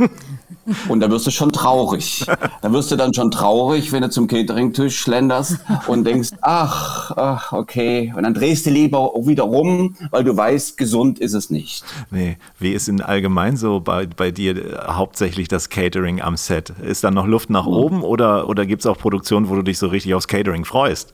Und 0.87 0.99
da 0.99 1.09
wirst 1.09 1.27
du 1.27 1.31
schon 1.31 1.51
traurig. 1.51 2.25
Da 2.61 2.71
wirst 2.73 2.91
du 2.91 2.95
dann 2.95 3.13
schon 3.13 3.29
traurig, 3.31 3.91
wenn 3.91 4.01
du 4.01 4.09
zum 4.09 4.27
Catering-Tisch 4.27 4.99
schlenderst 4.99 5.59
und 5.87 6.05
denkst, 6.05 6.31
ach, 6.41 7.11
ach, 7.15 7.53
okay. 7.53 8.11
Und 8.15 8.23
dann 8.23 8.33
drehst 8.33 8.65
du 8.65 8.71
lieber 8.71 9.11
wieder 9.21 9.43
rum, 9.43 9.95
weil 10.09 10.23
du 10.23 10.35
weißt, 10.35 10.77
gesund 10.77 11.19
ist 11.19 11.33
es 11.33 11.49
nicht. 11.49 11.83
Nee, 12.09 12.37
wie 12.57 12.73
ist 12.73 12.89
in 12.89 13.01
allgemein 13.01 13.57
so 13.57 13.79
bei, 13.79 14.07
bei 14.07 14.31
dir 14.31 14.57
äh, 14.57 14.87
hauptsächlich 14.87 15.47
das 15.47 15.69
Catering 15.69 16.21
am 16.21 16.35
Set? 16.35 16.71
Ist 16.81 17.03
da 17.03 17.11
noch 17.11 17.27
Luft 17.27 17.49
nach 17.49 17.67
oben 17.67 18.01
oder, 18.01 18.49
oder 18.49 18.65
gibt 18.65 18.81
es 18.81 18.85
auch 18.87 18.97
Produktionen, 18.97 19.49
wo 19.49 19.55
du 19.55 19.61
dich 19.61 19.77
so 19.77 19.87
richtig 19.87 20.15
aufs 20.15 20.27
Catering 20.27 20.65
freust? 20.65 21.13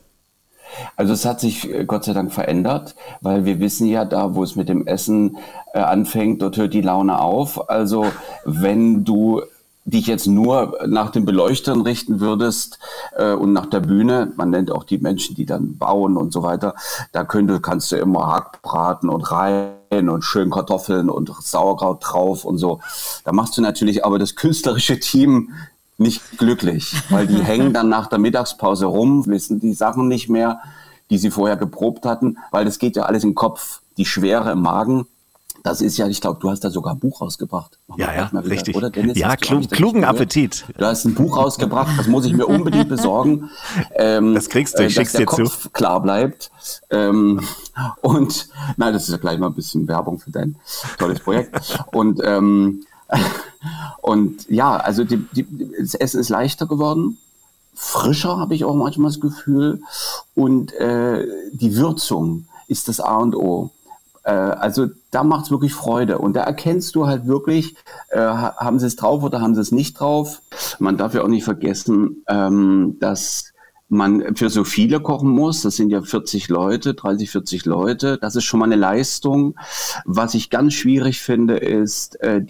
Also 0.96 1.12
es 1.12 1.24
hat 1.24 1.40
sich 1.40 1.72
äh, 1.72 1.84
Gott 1.84 2.04
sei 2.04 2.12
Dank 2.12 2.32
verändert, 2.32 2.94
weil 3.20 3.44
wir 3.44 3.60
wissen 3.60 3.86
ja, 3.86 4.04
da 4.04 4.34
wo 4.34 4.42
es 4.42 4.56
mit 4.56 4.68
dem 4.68 4.86
Essen 4.86 5.38
äh, 5.74 5.78
anfängt, 5.80 6.42
dort 6.42 6.56
hört 6.56 6.74
die 6.74 6.82
Laune 6.82 7.20
auf. 7.20 7.68
Also 7.70 8.06
wenn 8.44 9.04
du 9.04 9.42
dich 9.86 10.08
jetzt 10.08 10.26
nur 10.26 10.78
nach 10.86 11.10
den 11.10 11.24
Beleuchtern 11.24 11.80
richten 11.82 12.20
würdest 12.20 12.78
äh, 13.16 13.32
und 13.32 13.52
nach 13.52 13.66
der 13.66 13.80
Bühne, 13.80 14.32
man 14.36 14.50
nennt 14.50 14.70
auch 14.70 14.84
die 14.84 14.98
Menschen, 14.98 15.36
die 15.36 15.46
dann 15.46 15.78
bauen 15.78 16.16
und 16.16 16.32
so 16.32 16.42
weiter, 16.42 16.74
da 17.12 17.24
könnte, 17.24 17.60
kannst 17.60 17.92
du 17.92 17.96
immer 17.96 18.26
Hackbraten 18.26 19.08
und 19.08 19.30
Reihen 19.30 20.08
und 20.08 20.22
schön 20.22 20.50
Kartoffeln 20.50 21.08
und 21.08 21.32
Sauerkraut 21.40 21.98
drauf 22.02 22.44
und 22.44 22.58
so. 22.58 22.80
Da 23.24 23.32
machst 23.32 23.56
du 23.56 23.62
natürlich 23.62 24.04
aber 24.04 24.18
das 24.18 24.34
künstlerische 24.34 24.98
Team 24.98 25.50
nicht 25.98 26.38
glücklich, 26.38 26.94
weil 27.10 27.26
die 27.26 27.42
hängen 27.42 27.72
dann 27.72 27.88
nach 27.88 28.06
der 28.08 28.18
Mittagspause 28.18 28.86
rum, 28.86 29.26
wissen 29.26 29.60
die 29.60 29.74
Sachen 29.74 30.08
nicht 30.08 30.28
mehr, 30.28 30.60
die 31.10 31.18
sie 31.18 31.30
vorher 31.30 31.56
geprobt 31.56 32.04
hatten, 32.04 32.38
weil 32.50 32.64
das 32.64 32.78
geht 32.78 32.96
ja 32.96 33.04
alles 33.04 33.24
im 33.24 33.34
Kopf. 33.34 33.80
Die 33.96 34.04
Schwere 34.04 34.50
im 34.52 34.60
Magen, 34.60 35.06
Das 35.62 35.80
ist 35.80 35.96
ja, 35.96 36.06
ich 36.06 36.20
glaube, 36.20 36.38
du 36.40 36.50
hast 36.50 36.60
da 36.60 36.70
sogar 36.70 36.94
ein 36.94 37.00
Buch 37.00 37.20
rausgebracht. 37.20 37.78
Ja, 37.96 38.12
ja, 38.14 38.28
Mal 38.30 38.44
wieder, 38.44 38.52
richtig. 38.54 38.76
Oder 38.76 38.90
Dennis? 38.90 39.18
Ja, 39.18 39.34
klug, 39.36 39.62
ich 39.62 39.70
klugen? 39.70 40.04
Appetit. 40.04 40.64
Du 40.76 40.84
hast 40.84 41.04
ein 41.06 41.14
Buch 41.14 41.36
rausgebracht, 41.36 41.98
das 41.98 42.06
muss 42.06 42.24
ich 42.26 42.32
mir 42.34 42.46
unbedingt 42.46 42.88
besorgen. 42.88 43.50
Ähm, 43.98 44.34
Das 44.34 44.48
kriegst 44.48 44.78
du, 44.78 44.82
ich 44.84 44.88
äh, 44.92 45.00
schick's 45.00 45.12
dir 45.12 45.26
zu. 45.26 45.42
Kopf 45.42 45.72
klar 45.72 46.00
bleibt. 46.02 46.50
Ähm, 46.90 47.40
und 48.02 48.48
nein, 48.76 48.92
das 48.92 49.04
ist 49.04 49.10
ja 49.10 49.16
gleich 49.16 49.38
mal 49.38 49.46
ein 49.48 49.54
bisschen 49.54 49.88
Werbung 49.88 50.18
für 50.18 50.30
dein 50.30 50.56
tolles 50.98 51.20
Projekt. 51.20 51.78
Und 51.92 52.20
ähm, 52.22 52.84
und 54.02 54.48
ja, 54.48 54.76
also 54.76 55.04
die, 55.04 55.18
die, 55.32 55.46
das 55.80 55.94
Essen 55.94 56.20
ist 56.20 56.28
leichter 56.28 56.66
geworden, 56.66 57.18
frischer 57.74 58.38
habe 58.38 58.54
ich 58.54 58.64
auch 58.64 58.74
manchmal 58.74 59.10
das 59.10 59.20
Gefühl. 59.20 59.80
Und 60.34 60.72
äh, 60.74 61.26
die 61.52 61.76
Würzung 61.76 62.46
ist 62.68 62.88
das 62.88 63.00
A 63.00 63.16
und 63.18 63.34
O. 63.36 63.70
Äh, 64.24 64.30
also 64.32 64.86
da 65.10 65.24
macht 65.24 65.46
es 65.46 65.50
wirklich 65.50 65.74
Freude. 65.74 66.18
Und 66.18 66.34
da 66.34 66.42
erkennst 66.42 66.94
du 66.94 67.06
halt 67.06 67.26
wirklich, 67.26 67.76
äh, 68.10 68.18
ha- 68.18 68.56
haben 68.56 68.78
sie 68.78 68.86
es 68.86 68.96
drauf 68.96 69.22
oder 69.22 69.40
haben 69.40 69.54
sie 69.54 69.60
es 69.60 69.72
nicht 69.72 70.00
drauf. 70.00 70.40
Man 70.78 70.96
darf 70.96 71.14
ja 71.14 71.22
auch 71.22 71.28
nicht 71.28 71.44
vergessen, 71.44 72.24
ähm, 72.28 72.96
dass 73.00 73.52
man 73.88 74.34
für 74.34 74.50
so 74.50 74.64
viele 74.64 75.00
kochen 75.00 75.30
muss. 75.30 75.62
Das 75.62 75.76
sind 75.76 75.90
ja 75.90 76.02
40 76.02 76.48
Leute, 76.48 76.94
30, 76.94 77.30
40 77.30 77.66
Leute. 77.66 78.18
Das 78.18 78.34
ist 78.34 78.44
schon 78.44 78.58
mal 78.60 78.66
eine 78.66 78.76
Leistung. 78.76 79.54
Was 80.04 80.34
ich 80.34 80.50
ganz 80.50 80.74
schwierig 80.74 81.20
finde, 81.20 81.56
ist 81.58 82.20
äh, 82.20 82.42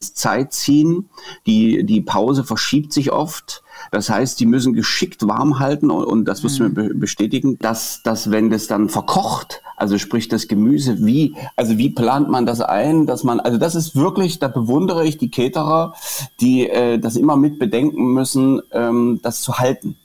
dieses 0.00 0.14
Zeitziehen. 0.14 1.08
Die, 1.46 1.84
die 1.84 2.00
Pause 2.00 2.44
verschiebt 2.44 2.92
sich 2.92 3.12
oft. 3.12 3.62
Das 3.90 4.08
heißt, 4.08 4.38
die 4.40 4.46
müssen 4.46 4.72
geschickt 4.72 5.26
warm 5.26 5.58
halten 5.58 5.90
und, 5.90 6.04
und 6.04 6.24
das 6.26 6.42
wirst 6.42 6.58
du 6.58 6.64
mir 6.64 6.70
be- 6.70 6.94
bestätigen, 6.94 7.58
dass, 7.58 8.02
dass 8.02 8.30
wenn 8.30 8.50
das 8.50 8.66
dann 8.66 8.88
verkocht, 8.88 9.62
also 9.76 9.98
sprich 9.98 10.28
das 10.28 10.46
Gemüse, 10.46 11.04
wie, 11.04 11.34
also 11.56 11.76
wie 11.76 11.90
plant 11.90 12.28
man 12.30 12.46
das 12.46 12.60
ein, 12.60 13.06
dass 13.06 13.24
man, 13.24 13.40
also 13.40 13.58
das 13.58 13.74
ist 13.74 13.96
wirklich, 13.96 14.38
da 14.38 14.48
bewundere 14.48 15.04
ich 15.04 15.18
die 15.18 15.30
Caterer, 15.30 15.94
die 16.40 16.68
äh, 16.68 16.98
das 16.98 17.16
immer 17.16 17.36
mit 17.36 17.58
bedenken 17.58 18.14
müssen, 18.14 18.62
ähm, 18.72 19.20
das 19.22 19.42
zu 19.42 19.58
halten 19.58 19.96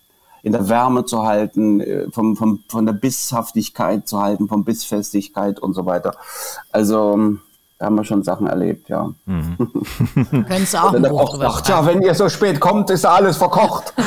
in 0.41 0.53
der 0.53 0.69
Wärme 0.69 1.03
zu 1.03 1.23
halten, 1.23 1.81
äh, 1.81 2.09
vom, 2.11 2.37
vom, 2.37 2.63
von 2.69 2.85
der 2.85 2.93
Bisshaftigkeit 2.93 4.07
zu 4.07 4.21
halten, 4.21 4.47
von 4.47 4.63
Bissfestigkeit 4.63 5.59
und 5.59 5.73
so 5.73 5.85
weiter. 5.85 6.15
Also 6.71 7.13
ähm, 7.13 7.41
da 7.79 7.85
haben 7.85 7.95
wir 7.95 8.03
schon 8.03 8.23
Sachen 8.23 8.45
erlebt, 8.45 8.89
ja. 8.89 9.09
Könntest 9.25 10.73
du 10.73 10.77
auch 10.83 10.93
ein 10.93 11.01
Buch 11.01 11.33
auch, 11.33 11.39
ach 11.41 11.61
tja, 11.61 11.85
wenn 11.85 12.01
ihr 12.01 12.13
so 12.13 12.27
spät 12.27 12.59
kommt, 12.59 12.89
ist 12.89 13.05
alles 13.05 13.37
verkocht. 13.37 13.93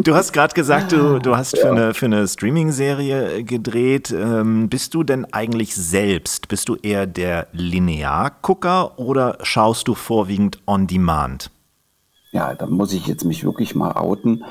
Du 0.00 0.14
hast 0.14 0.32
gerade 0.32 0.54
gesagt, 0.54 0.92
du, 0.92 1.18
du 1.18 1.36
hast 1.36 1.58
für 1.58 1.70
eine, 1.70 1.92
für 1.92 2.06
eine 2.06 2.26
Streaming-Serie 2.26 3.42
gedreht. 3.42 4.12
Ähm, 4.12 4.68
bist 4.68 4.94
du 4.94 5.02
denn 5.02 5.26
eigentlich 5.32 5.74
selbst, 5.74 6.46
bist 6.46 6.68
du 6.68 6.76
eher 6.76 7.06
der 7.06 7.48
Lineargucker 7.52 8.98
oder 8.98 9.38
schaust 9.42 9.88
du 9.88 9.94
vorwiegend 9.94 10.62
on 10.66 10.86
demand? 10.86 11.50
Ja, 12.30 12.54
da 12.54 12.66
muss 12.66 12.92
ich 12.92 13.08
jetzt 13.08 13.24
mich 13.24 13.44
wirklich 13.44 13.74
mal 13.74 13.92
outen. 13.92 14.44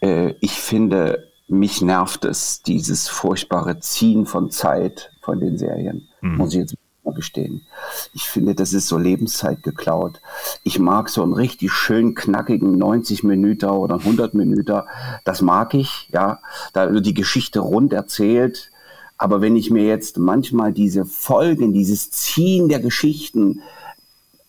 Äh, 0.00 0.34
ich 0.40 0.52
finde, 0.52 1.32
mich 1.48 1.82
nervt 1.82 2.24
es, 2.24 2.62
dieses 2.62 3.08
furchtbare 3.08 3.80
Ziehen 3.80 4.24
von 4.24 4.50
Zeit 4.50 5.10
von 5.26 5.40
den 5.40 5.58
Serien. 5.58 6.08
Muss 6.22 6.54
ich 6.54 6.60
jetzt 6.60 6.76
mal 7.04 7.12
gestehen. 7.14 7.66
Ich 8.14 8.24
finde, 8.24 8.54
das 8.54 8.72
ist 8.72 8.88
so 8.88 8.96
Lebenszeit 8.96 9.62
geklaut. 9.62 10.20
Ich 10.62 10.78
mag 10.78 11.10
so 11.10 11.22
einen 11.22 11.34
richtig 11.34 11.72
schön 11.72 12.14
knackigen 12.14 12.78
90 12.78 13.24
Minuten 13.24 13.70
oder 13.70 13.96
100 13.96 14.34
Minuten. 14.34 14.82
Das 15.24 15.42
mag 15.42 15.74
ich, 15.74 16.08
ja. 16.12 16.38
Da 16.72 16.92
wird 16.92 17.04
die 17.04 17.14
Geschichte 17.14 17.60
rund 17.60 17.92
erzählt. 17.92 18.70
Aber 19.18 19.40
wenn 19.40 19.56
ich 19.56 19.70
mir 19.70 19.84
jetzt 19.84 20.18
manchmal 20.18 20.72
diese 20.72 21.04
Folgen, 21.04 21.72
dieses 21.72 22.10
Ziehen 22.10 22.68
der 22.68 22.80
Geschichten, 22.80 23.62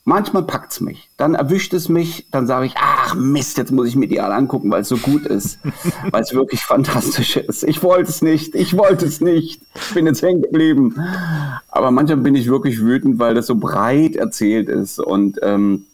Manchmal 0.10 0.44
packt's 0.44 0.80
mich. 0.80 1.10
Dann 1.18 1.36
erwischt 1.36 1.74
es 1.74 1.90
mich, 1.90 2.28
dann 2.32 2.48
sage 2.48 2.68
ich, 2.68 2.76
ach 2.78 3.14
Mist, 3.14 3.58
jetzt 3.58 3.74
muss 3.74 3.90
ich 3.90 3.98
mir 3.98 4.08
die 4.08 4.22
alle 4.22 4.36
angucken, 4.36 4.72
weil 4.72 4.84
es 4.84 4.88
so 4.88 4.96
gut 4.96 5.26
ist, 5.26 5.60
weil 6.12 6.24
es 6.24 6.34
wirklich 6.34 6.62
fantastisch 6.62 7.36
ist. 7.36 7.66
Ich 7.66 7.84
wollte 7.84 8.10
es 8.10 8.22
nicht, 8.22 8.56
ich 8.56 8.78
wollte 8.78 9.06
es 9.06 9.20
nicht. 9.20 9.62
Ich 9.76 9.94
bin 9.94 10.06
jetzt 10.06 10.22
hängen 10.22 10.44
geblieben. 10.44 10.96
Aber 11.68 11.92
manchmal 11.92 12.20
bin 12.20 12.36
ich 12.36 12.48
wirklich 12.48 12.80
wütend, 12.80 13.20
weil 13.20 13.36
das 13.36 13.48
so 13.48 13.56
breit 13.56 14.16
erzählt 14.16 14.70
ist. 14.70 14.98
Und 14.98 15.40
ähm, 15.42 15.88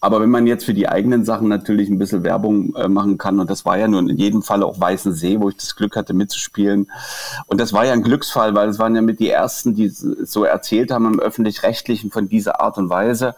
aber 0.00 0.20
wenn 0.20 0.30
man 0.30 0.46
jetzt 0.46 0.64
für 0.64 0.74
die 0.74 0.88
eigenen 0.88 1.24
Sachen 1.24 1.48
natürlich 1.48 1.88
ein 1.88 1.98
bisschen 1.98 2.22
Werbung 2.22 2.74
äh, 2.76 2.88
machen 2.88 3.18
kann, 3.18 3.40
und 3.40 3.50
das 3.50 3.64
war 3.64 3.78
ja 3.78 3.88
nun 3.88 4.08
in 4.08 4.16
jedem 4.16 4.42
Fall 4.42 4.62
auch 4.62 4.78
Weißen 4.78 5.12
See, 5.14 5.40
wo 5.40 5.48
ich 5.48 5.56
das 5.56 5.74
Glück 5.74 5.96
hatte 5.96 6.12
mitzuspielen. 6.12 6.90
Und 7.46 7.60
das 7.60 7.72
war 7.72 7.86
ja 7.86 7.92
ein 7.92 8.02
Glücksfall, 8.02 8.54
weil 8.54 8.68
es 8.68 8.78
waren 8.78 8.94
ja 8.94 9.02
mit 9.02 9.20
die 9.20 9.30
ersten, 9.30 9.74
die 9.74 9.88
so 9.88 10.44
erzählt 10.44 10.90
haben 10.90 11.06
im 11.06 11.20
öffentlich-rechtlichen 11.20 12.10
von 12.10 12.28
dieser 12.28 12.60
Art 12.60 12.78
und 12.78 12.90
Weise. 12.90 13.34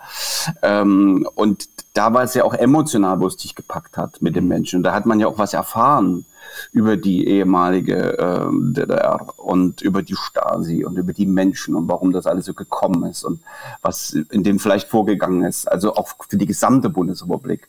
Ähm, 0.62 1.28
und 1.34 1.68
da 1.94 2.12
war 2.12 2.24
es 2.24 2.34
ja 2.34 2.44
auch 2.44 2.54
emotional, 2.54 3.20
wo 3.20 3.26
es 3.26 3.36
dich 3.36 3.54
gepackt 3.54 3.96
hat 3.96 4.20
mit 4.20 4.36
dem 4.36 4.48
Menschen. 4.48 4.78
Und 4.78 4.82
da 4.82 4.92
hat 4.94 5.06
man 5.06 5.20
ja 5.20 5.26
auch 5.26 5.38
was 5.38 5.54
erfahren 5.54 6.24
über 6.72 6.96
die 6.96 7.26
ehemalige 7.26 8.16
ähm, 8.18 8.74
DDR 8.74 9.26
und 9.36 9.80
über 9.80 10.02
die 10.02 10.16
Stasi 10.16 10.84
und 10.84 10.96
über 10.96 11.12
die 11.12 11.26
Menschen 11.26 11.74
und 11.74 11.88
warum 11.88 12.12
das 12.12 12.26
alles 12.26 12.46
so 12.46 12.54
gekommen 12.54 13.04
ist 13.10 13.24
und 13.24 13.40
was 13.82 14.12
in 14.30 14.42
dem 14.42 14.58
vielleicht 14.58 14.88
vorgegangen 14.88 15.44
ist. 15.44 15.70
Also 15.70 15.94
auch 15.94 16.08
für 16.28 16.36
die 16.36 16.46
gesamte 16.46 16.88
Bundesrepublik. 16.90 17.68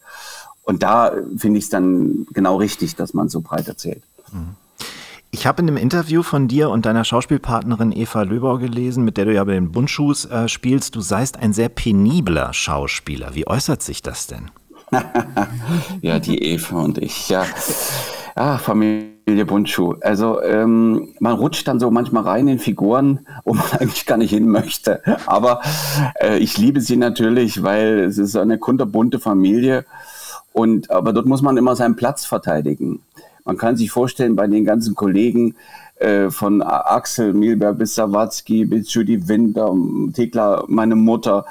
Und 0.64 0.84
da 0.84 1.10
äh, 1.10 1.24
finde 1.38 1.58
ich 1.58 1.66
es 1.66 1.70
dann 1.70 2.28
genau 2.32 2.58
richtig, 2.58 2.96
dass 2.96 3.14
man 3.14 3.30
so 3.30 3.42
breit 3.42 3.68
erzählt. 3.68 4.04
Ich 5.32 5.46
habe 5.46 5.62
in 5.62 5.68
einem 5.68 5.78
Interview 5.78 6.24
von 6.24 6.48
dir 6.48 6.70
und 6.70 6.86
deiner 6.86 7.04
Schauspielpartnerin 7.04 7.92
Eva 7.92 8.24
Löbau 8.24 8.58
gelesen, 8.58 9.04
mit 9.04 9.18
der 9.18 9.26
du 9.26 9.34
ja 9.34 9.44
bei 9.44 9.54
den 9.54 9.72
Bundschuhs 9.72 10.26
äh, 10.26 10.48
spielst, 10.48 10.96
du 10.96 11.02
seist 11.02 11.38
ein 11.38 11.54
sehr 11.54 11.70
penibler 11.70 12.52
Schauspieler. 12.54 13.36
Wie 13.36 13.48
äußert 13.48 13.84
sich 13.84 14.02
das 14.02 14.28
denn? 14.28 14.52
Ja, 16.02 16.20
die 16.20 16.42
Eva 16.42 16.82
und 16.82 16.98
ich, 16.98 17.30
ja. 17.30 17.46
Ah, 18.36 18.58
Familie 18.58 19.46
Bundschuh. 19.46 19.96
Also 20.02 20.42
ähm, 20.42 21.10
man 21.20 21.34
rutscht 21.34 21.68
dann 21.68 21.80
so 21.80 21.92
manchmal 21.92 22.24
rein 22.24 22.48
in 22.48 22.60
Figuren, 22.60 23.26
wo 23.46 23.54
man 23.54 23.66
eigentlich 23.74 24.06
gar 24.06 24.18
nicht 24.18 24.32
hin 24.32 24.48
möchte. 24.48 25.02
Aber 25.26 25.62
äh, 26.22 26.38
ich 26.38 26.58
liebe 26.58 26.82
sie 26.82 26.98
natürlich, 26.98 27.64
weil 27.64 28.00
es 28.00 28.18
ist 28.18 28.36
eine 28.36 28.58
kunterbunte 28.58 29.20
Familie. 29.20 29.86
Und 30.54 30.92
aber 30.92 31.14
dort 31.14 31.26
muss 31.26 31.42
man 31.42 31.58
immer 31.58 31.76
seinen 31.76 31.96
Platz 31.96 32.26
verteidigen. 32.26 33.02
Man 33.46 33.58
kann 33.58 33.78
sich 33.78 33.92
vorstellen, 33.92 34.36
bei 34.36 34.48
den 34.48 34.66
ganzen 34.66 34.96
Kollegen 34.96 35.56
äh, 36.00 36.30
von 36.30 36.62
Axel 36.62 37.34
Milberg 37.34 37.78
bis 37.78 37.96
Sawatzki 37.96 38.66
bis 38.66 38.94
Judy 38.94 39.28
Winter, 39.28 39.74
Thekla, 40.14 40.66
meine 40.68 40.96
Mutter, 40.96 41.46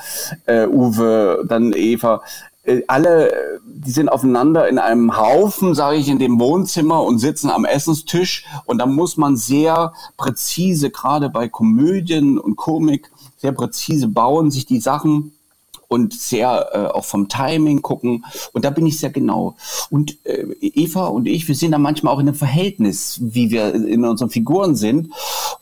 äh, 0.47 0.67
Uwe, 0.67 1.45
dann 1.47 1.73
Eva, 1.75 2.23
äh, 2.69 2.83
alle, 2.87 3.31
äh, 3.31 3.59
die 3.65 3.91
sind 3.91 4.09
aufeinander 4.09 4.69
in 4.69 4.79
einem 4.79 5.17
Haufen, 5.17 5.75
sage 5.75 5.97
ich, 5.97 6.09
in 6.09 6.19
dem 6.19 6.39
Wohnzimmer 6.39 7.03
und 7.03 7.19
sitzen 7.19 7.51
am 7.51 7.65
Essenstisch. 7.65 8.45
Und 8.67 8.79
da 8.79 8.87
muss 8.87 9.17
man 9.17 9.37
sehr 9.37 9.93
präzise, 10.17 10.91
gerade 10.91 11.31
bei 11.31 11.49
Komödien 11.49 12.39
und 12.39 12.57
Komik, 12.57 13.11
sehr 13.39 13.53
präzise 13.53 14.09
bauen, 14.09 14.51
sich 14.51 14.67
die 14.67 14.81
Sachen 14.81 15.33
und 15.89 16.13
sehr 16.13 16.69
äh, 16.73 16.79
auch 16.87 17.05
vom 17.05 17.29
Timing 17.29 17.81
gucken. 17.81 18.25
Und 18.53 18.65
da 18.65 18.71
bin 18.71 18.87
ich 18.87 18.99
sehr 18.99 19.11
genau. 19.11 19.57
Und 19.91 20.19
äh, 20.25 20.45
Eva 20.61 21.07
und 21.07 21.27
ich, 21.27 21.49
wir 21.49 21.55
sind 21.55 21.73
da 21.73 21.79
manchmal 21.79 22.15
auch 22.15 22.21
in 22.21 22.29
einem 22.29 22.37
Verhältnis, 22.37 23.19
wie 23.23 23.51
wir 23.51 23.75
in 23.75 24.05
unseren 24.05 24.31
Figuren 24.31 24.77
sind. 24.77 25.11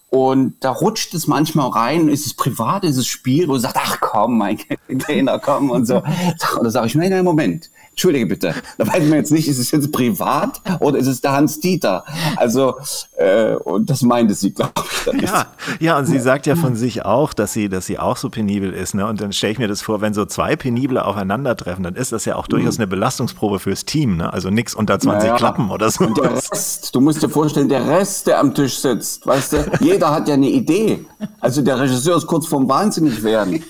Und 0.09 0.55
da 0.61 0.71
rutscht 0.71 1.15
es 1.15 1.27
manchmal 1.27 1.69
rein, 1.71 2.09
ist 2.09 2.27
es 2.27 2.35
privat, 2.35 2.85
ist 2.85 2.97
es 2.97 3.07
Spiel, 3.07 3.49
wo 3.49 3.55
du 3.55 3.59
sagst, 3.59 3.77
ach 3.79 3.99
komm, 4.01 4.39
mein 4.39 4.59
Trainer, 5.01 5.39
komm 5.39 5.71
und 5.71 5.87
so. 5.87 5.97
Und 6.59 6.65
da 6.65 6.71
sage 6.71 6.87
ich, 6.87 6.95
nein, 6.95 7.11
nein, 7.11 7.25
Moment, 7.25 7.71
entschuldige 7.97 8.27
bitte. 8.27 8.55
Da 8.77 8.87
weiß 8.87 9.05
man 9.05 9.15
jetzt 9.15 9.33
nicht, 9.33 9.49
ist 9.49 9.59
es 9.59 9.71
jetzt 9.71 9.91
privat 9.91 10.61
oder 10.81 10.99
ist 10.99 11.07
es 11.07 11.23
der 11.23 11.33
Hans-Dieter? 11.33 12.05
Also, 12.37 12.75
äh, 13.17 13.55
und 13.55 13.89
das 13.89 14.03
meinte 14.03 14.35
sie, 14.35 14.53
glaube 14.53 14.73
ich. 15.15 15.23
Ja, 15.23 15.47
ja, 15.81 15.99
und 15.99 16.05
sie 16.05 16.19
sagt 16.19 16.47
ja 16.47 16.57
von 16.57 16.77
sich 16.77 17.07
auch, 17.07 17.33
dass 17.33 17.55
sie, 17.55 17.71
dass 17.71 17.87
sie 17.87 17.99
auch 17.99 18.19
so 18.19 18.29
penibel 18.29 18.73
ist. 18.73 18.95
Ne? 18.95 19.07
Und 19.07 19.21
dann 19.23 19.33
stelle 19.33 19.53
ich 19.55 19.59
mir 19.59 19.69
das 19.69 19.81
vor, 19.81 20.03
wenn 20.03 20.13
so 20.13 20.27
zwei 20.27 20.57
Penible 20.57 21.03
aufeinandertreffen, 21.03 21.85
dann 21.85 21.95
ist 21.95 22.13
das 22.13 22.27
ja 22.27 22.37
auch 22.37 22.49
durchaus 22.49 22.77
eine 22.77 22.87
Belastungsprobe 22.87 23.61
fürs 23.61 23.87
Team. 23.87 24.19
Ne? 24.19 24.31
Also 24.31 24.51
nichts 24.51 24.75
unter 24.75 24.99
20 24.99 25.17
Mhm. 25.17 25.27
Ja. 25.27 25.37
Klappen 25.37 25.71
oder 25.71 25.91
so. 25.91 26.05
Und 26.05 26.19
der 26.19 26.35
Rest, 26.35 26.95
du 26.95 27.01
musst 27.01 27.23
dir 27.23 27.31
vorstellen, 27.31 27.69
der 27.71 27.87
Rest, 27.89 28.27
der 28.27 28.41
am 28.41 28.55
Tisch 28.55 28.79
sitzt, 28.79 29.27
weißt 29.27 29.53
du, 29.55 29.71
jeder 29.81 30.11
hat 30.13 30.29
ja 30.29 30.35
eine 30.35 30.51
Idee. 30.51 31.05
Also 31.41 31.63
der 31.63 31.81
Regisseur 31.81 32.17
ist 32.19 32.27
kurz 32.27 32.47
vorm 32.47 32.69
Wahnsinnig 32.69 33.23
werden. 33.23 33.63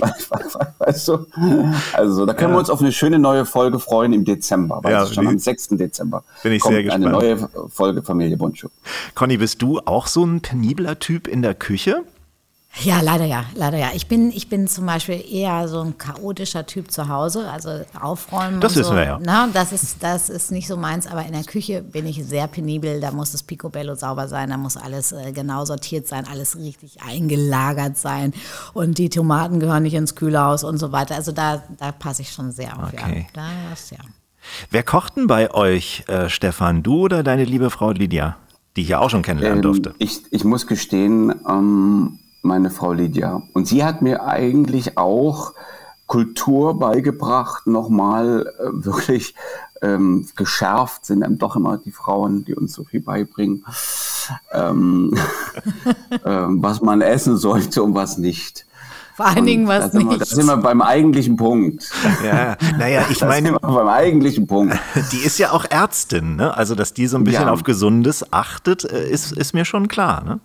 Weißt 0.78 1.08
du? 1.08 1.26
Also 1.92 2.26
da 2.26 2.34
können 2.34 2.52
wir 2.52 2.58
uns 2.58 2.70
auf 2.70 2.80
eine 2.80 2.92
schöne 2.92 3.18
neue 3.18 3.44
Folge 3.44 3.78
freuen 3.78 4.12
im 4.12 4.24
Dezember. 4.24 4.82
Weiß 4.82 4.92
Ja, 4.92 5.06
schon, 5.06 5.26
am 5.26 5.38
6. 5.38 5.68
Dezember. 5.70 6.24
Bin 6.42 6.52
ich 6.52 6.62
kommt 6.62 6.76
sehr 6.76 6.92
eine 6.92 7.06
gespannt. 7.10 7.50
neue 7.52 7.68
Folge 7.70 8.02
Familie 8.02 8.36
Bundschuh. 8.36 8.68
Conny, 9.14 9.36
bist 9.36 9.62
du 9.62 9.80
auch 9.80 10.06
so 10.06 10.24
ein 10.24 10.40
penibler 10.40 10.98
Typ 10.98 11.28
in 11.28 11.42
der 11.42 11.54
Küche? 11.54 12.02
Ja, 12.82 13.00
leider 13.00 13.24
ja, 13.24 13.44
leider 13.56 13.78
ja. 13.78 13.88
Ich 13.94 14.06
bin, 14.06 14.30
ich 14.30 14.48
bin 14.48 14.68
zum 14.68 14.86
Beispiel 14.86 15.22
eher 15.28 15.66
so 15.66 15.80
ein 15.80 15.98
chaotischer 15.98 16.64
Typ 16.66 16.90
zu 16.90 17.08
Hause, 17.08 17.50
also 17.50 17.80
aufräumen. 18.00 18.60
Das 18.60 18.76
wissen 18.76 18.90
so. 18.90 18.94
wir 18.94 19.04
ja. 19.04 19.18
Na, 19.20 19.48
das 19.52 19.72
ist, 19.72 20.02
das 20.02 20.28
ist 20.30 20.52
nicht 20.52 20.68
so 20.68 20.76
meins, 20.76 21.06
aber 21.08 21.26
in 21.26 21.32
der 21.32 21.42
Küche 21.42 21.82
bin 21.82 22.06
ich 22.06 22.24
sehr 22.24 22.46
penibel. 22.46 23.00
Da 23.00 23.10
muss 23.10 23.32
das 23.32 23.42
Picobello 23.42 23.96
sauber 23.96 24.28
sein, 24.28 24.50
da 24.50 24.56
muss 24.56 24.76
alles 24.76 25.10
äh, 25.10 25.32
genau 25.32 25.64
sortiert 25.64 26.06
sein, 26.06 26.26
alles 26.30 26.56
richtig 26.56 27.02
eingelagert 27.02 27.98
sein 27.98 28.32
und 28.72 28.98
die 28.98 29.08
Tomaten 29.10 29.58
gehören 29.58 29.82
nicht 29.82 29.94
ins 29.94 30.14
Kühlhaus 30.14 30.62
und 30.62 30.78
so 30.78 30.92
weiter. 30.92 31.16
Also 31.16 31.32
da, 31.32 31.62
da 31.78 31.90
passe 31.90 32.22
ich 32.22 32.30
schon 32.32 32.52
sehr 32.52 32.78
auf. 32.78 32.92
Okay. 32.92 33.26
Ja. 33.36 33.48
Das, 33.68 33.90
ja. 33.90 33.98
Wer 34.70 34.84
kocht 34.84 35.16
denn 35.16 35.26
bei 35.26 35.52
euch, 35.52 36.04
äh, 36.06 36.28
Stefan? 36.30 36.82
Du 36.84 37.00
oder 37.00 37.24
deine 37.24 37.44
liebe 37.44 37.68
Frau 37.68 37.90
Lydia? 37.90 38.36
Die 38.76 38.82
ich 38.82 38.88
ja 38.88 39.00
auch 39.00 39.10
schon 39.10 39.22
kennenlernen 39.22 39.58
Ähm, 39.58 39.62
durfte. 39.62 39.94
ich, 39.98 40.20
ich 40.30 40.44
muss 40.44 40.68
gestehen, 40.68 41.34
ähm, 41.48 42.20
meine 42.42 42.70
Frau 42.70 42.92
Lydia. 42.92 43.42
Und 43.52 43.68
sie 43.68 43.84
hat 43.84 44.02
mir 44.02 44.24
eigentlich 44.26 44.96
auch 44.98 45.52
Kultur 46.06 46.78
beigebracht, 46.78 47.66
nochmal 47.66 48.52
äh, 48.58 48.62
wirklich 48.84 49.34
ähm, 49.82 50.28
geschärft 50.36 51.06
sind 51.06 51.20
dann 51.20 51.38
doch 51.38 51.56
immer 51.56 51.78
die 51.78 51.92
Frauen, 51.92 52.44
die 52.44 52.54
uns 52.54 52.74
so 52.74 52.84
viel 52.84 53.00
beibringen, 53.00 53.64
ähm, 54.52 55.16
ähm, 56.24 56.62
was 56.62 56.82
man 56.82 57.00
essen 57.00 57.36
sollte 57.38 57.82
und 57.82 57.94
was 57.94 58.18
nicht. 58.18 58.66
Vor 59.16 59.26
allen 59.26 59.44
Dingen 59.44 59.68
was 59.68 59.84
da 59.84 59.90
sind 59.90 60.04
wir, 60.04 60.08
nicht. 60.12 60.20
Da 60.20 60.24
sind 60.24 60.46
wir 60.46 60.56
beim 60.56 60.80
eigentlichen 60.80 61.36
Punkt. 61.36 61.90
Ja, 62.24 62.56
naja, 62.78 63.04
ich 63.10 63.18
Da 63.18 63.26
meine, 63.26 63.48
sind 63.50 63.62
wir 63.62 63.68
beim 63.74 63.88
eigentlichen 63.88 64.46
Punkt. 64.46 64.78
die 65.12 65.18
ist 65.18 65.38
ja 65.38 65.50
auch 65.52 65.66
Ärztin, 65.68 66.36
ne? 66.36 66.56
Also, 66.56 66.74
dass 66.74 66.94
die 66.94 67.06
so 67.06 67.18
ein 67.18 67.24
bisschen 67.24 67.46
Ja. 67.46 67.52
auf 67.52 67.62
Gesundes 67.62 68.32
achtet, 68.32 68.84
äh, 68.84 69.10
ist, 69.10 69.32
ist 69.32 69.52
mir 69.52 69.64
schon 69.66 69.88
klar, 69.88 70.24
ne? 70.24 70.40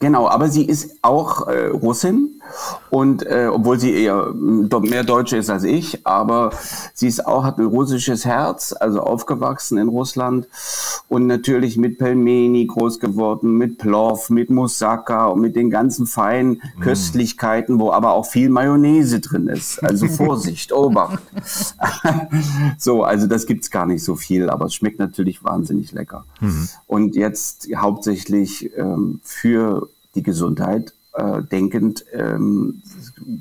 Genau, 0.00 0.28
aber 0.28 0.48
sie 0.48 0.64
ist 0.64 0.94
auch 1.02 1.48
äh, 1.48 1.66
Russin 1.66 2.40
und 2.88 3.26
äh, 3.26 3.48
obwohl 3.52 3.80
sie 3.80 3.92
eher 3.92 4.32
mm, 4.32 4.68
do- 4.68 4.78
mehr 4.78 5.02
Deutsche 5.02 5.36
ist 5.38 5.50
als 5.50 5.64
ich, 5.64 6.06
aber 6.06 6.50
sie 6.94 7.08
ist 7.08 7.26
auch 7.26 7.42
hat 7.42 7.58
ein 7.58 7.64
russisches 7.66 8.24
Herz, 8.24 8.72
also 8.78 9.00
aufgewachsen 9.00 9.76
in 9.76 9.88
Russland 9.88 10.46
und 11.08 11.26
natürlich 11.26 11.76
mit 11.76 11.98
Pelmeni 11.98 12.66
groß 12.66 13.00
geworden, 13.00 13.58
mit 13.58 13.78
Plov, 13.78 14.30
mit 14.30 14.50
Moussaka 14.50 15.26
und 15.26 15.40
mit 15.40 15.56
den 15.56 15.68
ganzen 15.68 16.06
feinen 16.06 16.62
Köstlichkeiten, 16.80 17.80
wo 17.80 17.90
aber 17.90 18.12
auch 18.12 18.26
viel 18.26 18.50
Mayonnaise 18.50 19.18
drin 19.18 19.48
ist. 19.48 19.82
Also 19.82 20.06
Vorsicht, 20.18 20.72
Obacht. 20.72 21.22
so, 22.78 23.02
also 23.02 23.26
das 23.26 23.46
gibt's 23.46 23.68
gar 23.70 23.86
nicht 23.86 24.04
so 24.04 24.14
viel, 24.14 24.48
aber 24.48 24.66
es 24.66 24.74
schmeckt 24.74 25.00
natürlich 25.00 25.42
wahnsinnig 25.42 25.90
lecker. 25.90 26.24
Und 26.86 27.16
jetzt 27.16 27.68
hauptsächlich 27.74 28.70
ähm, 28.76 29.20
für 29.24 29.87
die 30.14 30.22
Gesundheit 30.22 30.94
äh, 31.14 31.42
denkend 31.42 32.04
ähm, 32.12 32.82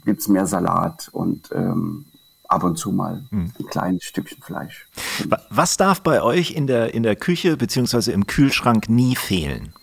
gibt's 0.05 0.27
mehr 0.27 0.45
Salat 0.45 1.09
und 1.11 1.49
ähm, 1.53 2.05
ab 2.47 2.63
und 2.63 2.77
zu 2.77 2.91
mal 2.91 3.25
ein 3.31 3.53
kleines 3.69 4.03
Stückchen 4.03 4.41
Fleisch. 4.41 4.87
Wa- 5.27 5.41
Was 5.49 5.77
darf 5.77 6.01
bei 6.01 6.21
euch 6.21 6.51
in 6.51 6.65
der, 6.67 6.93
in 6.93 7.03
der 7.03 7.15
Küche 7.15 7.57
beziehungsweise 7.57 8.11
im 8.11 8.25
Kühlschrank 8.27 8.89
nie 8.89 9.15
fehlen? 9.15 9.73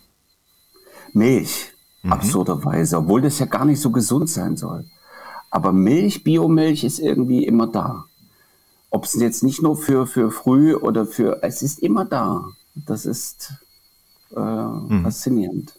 Milch, 1.13 1.73
absurderweise, 2.09 2.99
obwohl 2.99 3.23
das 3.23 3.39
ja 3.39 3.47
gar 3.47 3.65
nicht 3.65 3.81
so 3.81 3.91
gesund 3.91 4.29
sein 4.29 4.57
soll. 4.57 4.85
Aber 5.51 5.73
Milch, 5.73 6.25
Biomilch 6.25 6.85
ist 6.85 6.99
irgendwie 6.99 7.45
immer 7.47 7.67
da. 7.69 8.07
Ob 8.91 9.05
es 9.05 9.15
jetzt 9.15 9.43
nicht 9.43 9.63
nur 9.63 9.77
für, 9.77 10.07
für 10.07 10.31
früh 10.31 10.75
oder 10.75 11.07
für, 11.07 11.43
es 11.43 11.63
ist 11.63 11.79
immer 11.81 12.05
da. 12.05 12.45
Das 12.75 13.07
ist 13.07 13.53
äh, 14.37 15.03
faszinierend. 15.03 15.75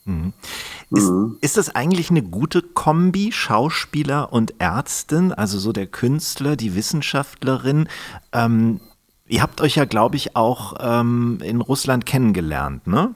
Ist, 0.91 1.11
ist 1.41 1.57
das 1.57 1.75
eigentlich 1.75 2.09
eine 2.09 2.21
gute 2.21 2.61
Kombi, 2.61 3.31
Schauspieler 3.31 4.31
und 4.31 4.55
Ärztin, 4.59 5.31
also 5.31 5.59
so 5.59 5.71
der 5.71 5.87
Künstler, 5.87 6.55
die 6.55 6.75
Wissenschaftlerin? 6.75 7.87
Ähm, 8.31 8.79
ihr 9.27 9.41
habt 9.41 9.61
euch 9.61 9.75
ja, 9.75 9.85
glaube 9.85 10.15
ich, 10.15 10.35
auch 10.35 10.75
ähm, 10.79 11.39
in 11.43 11.61
Russland 11.61 12.05
kennengelernt, 12.05 12.87
ne? 12.87 13.13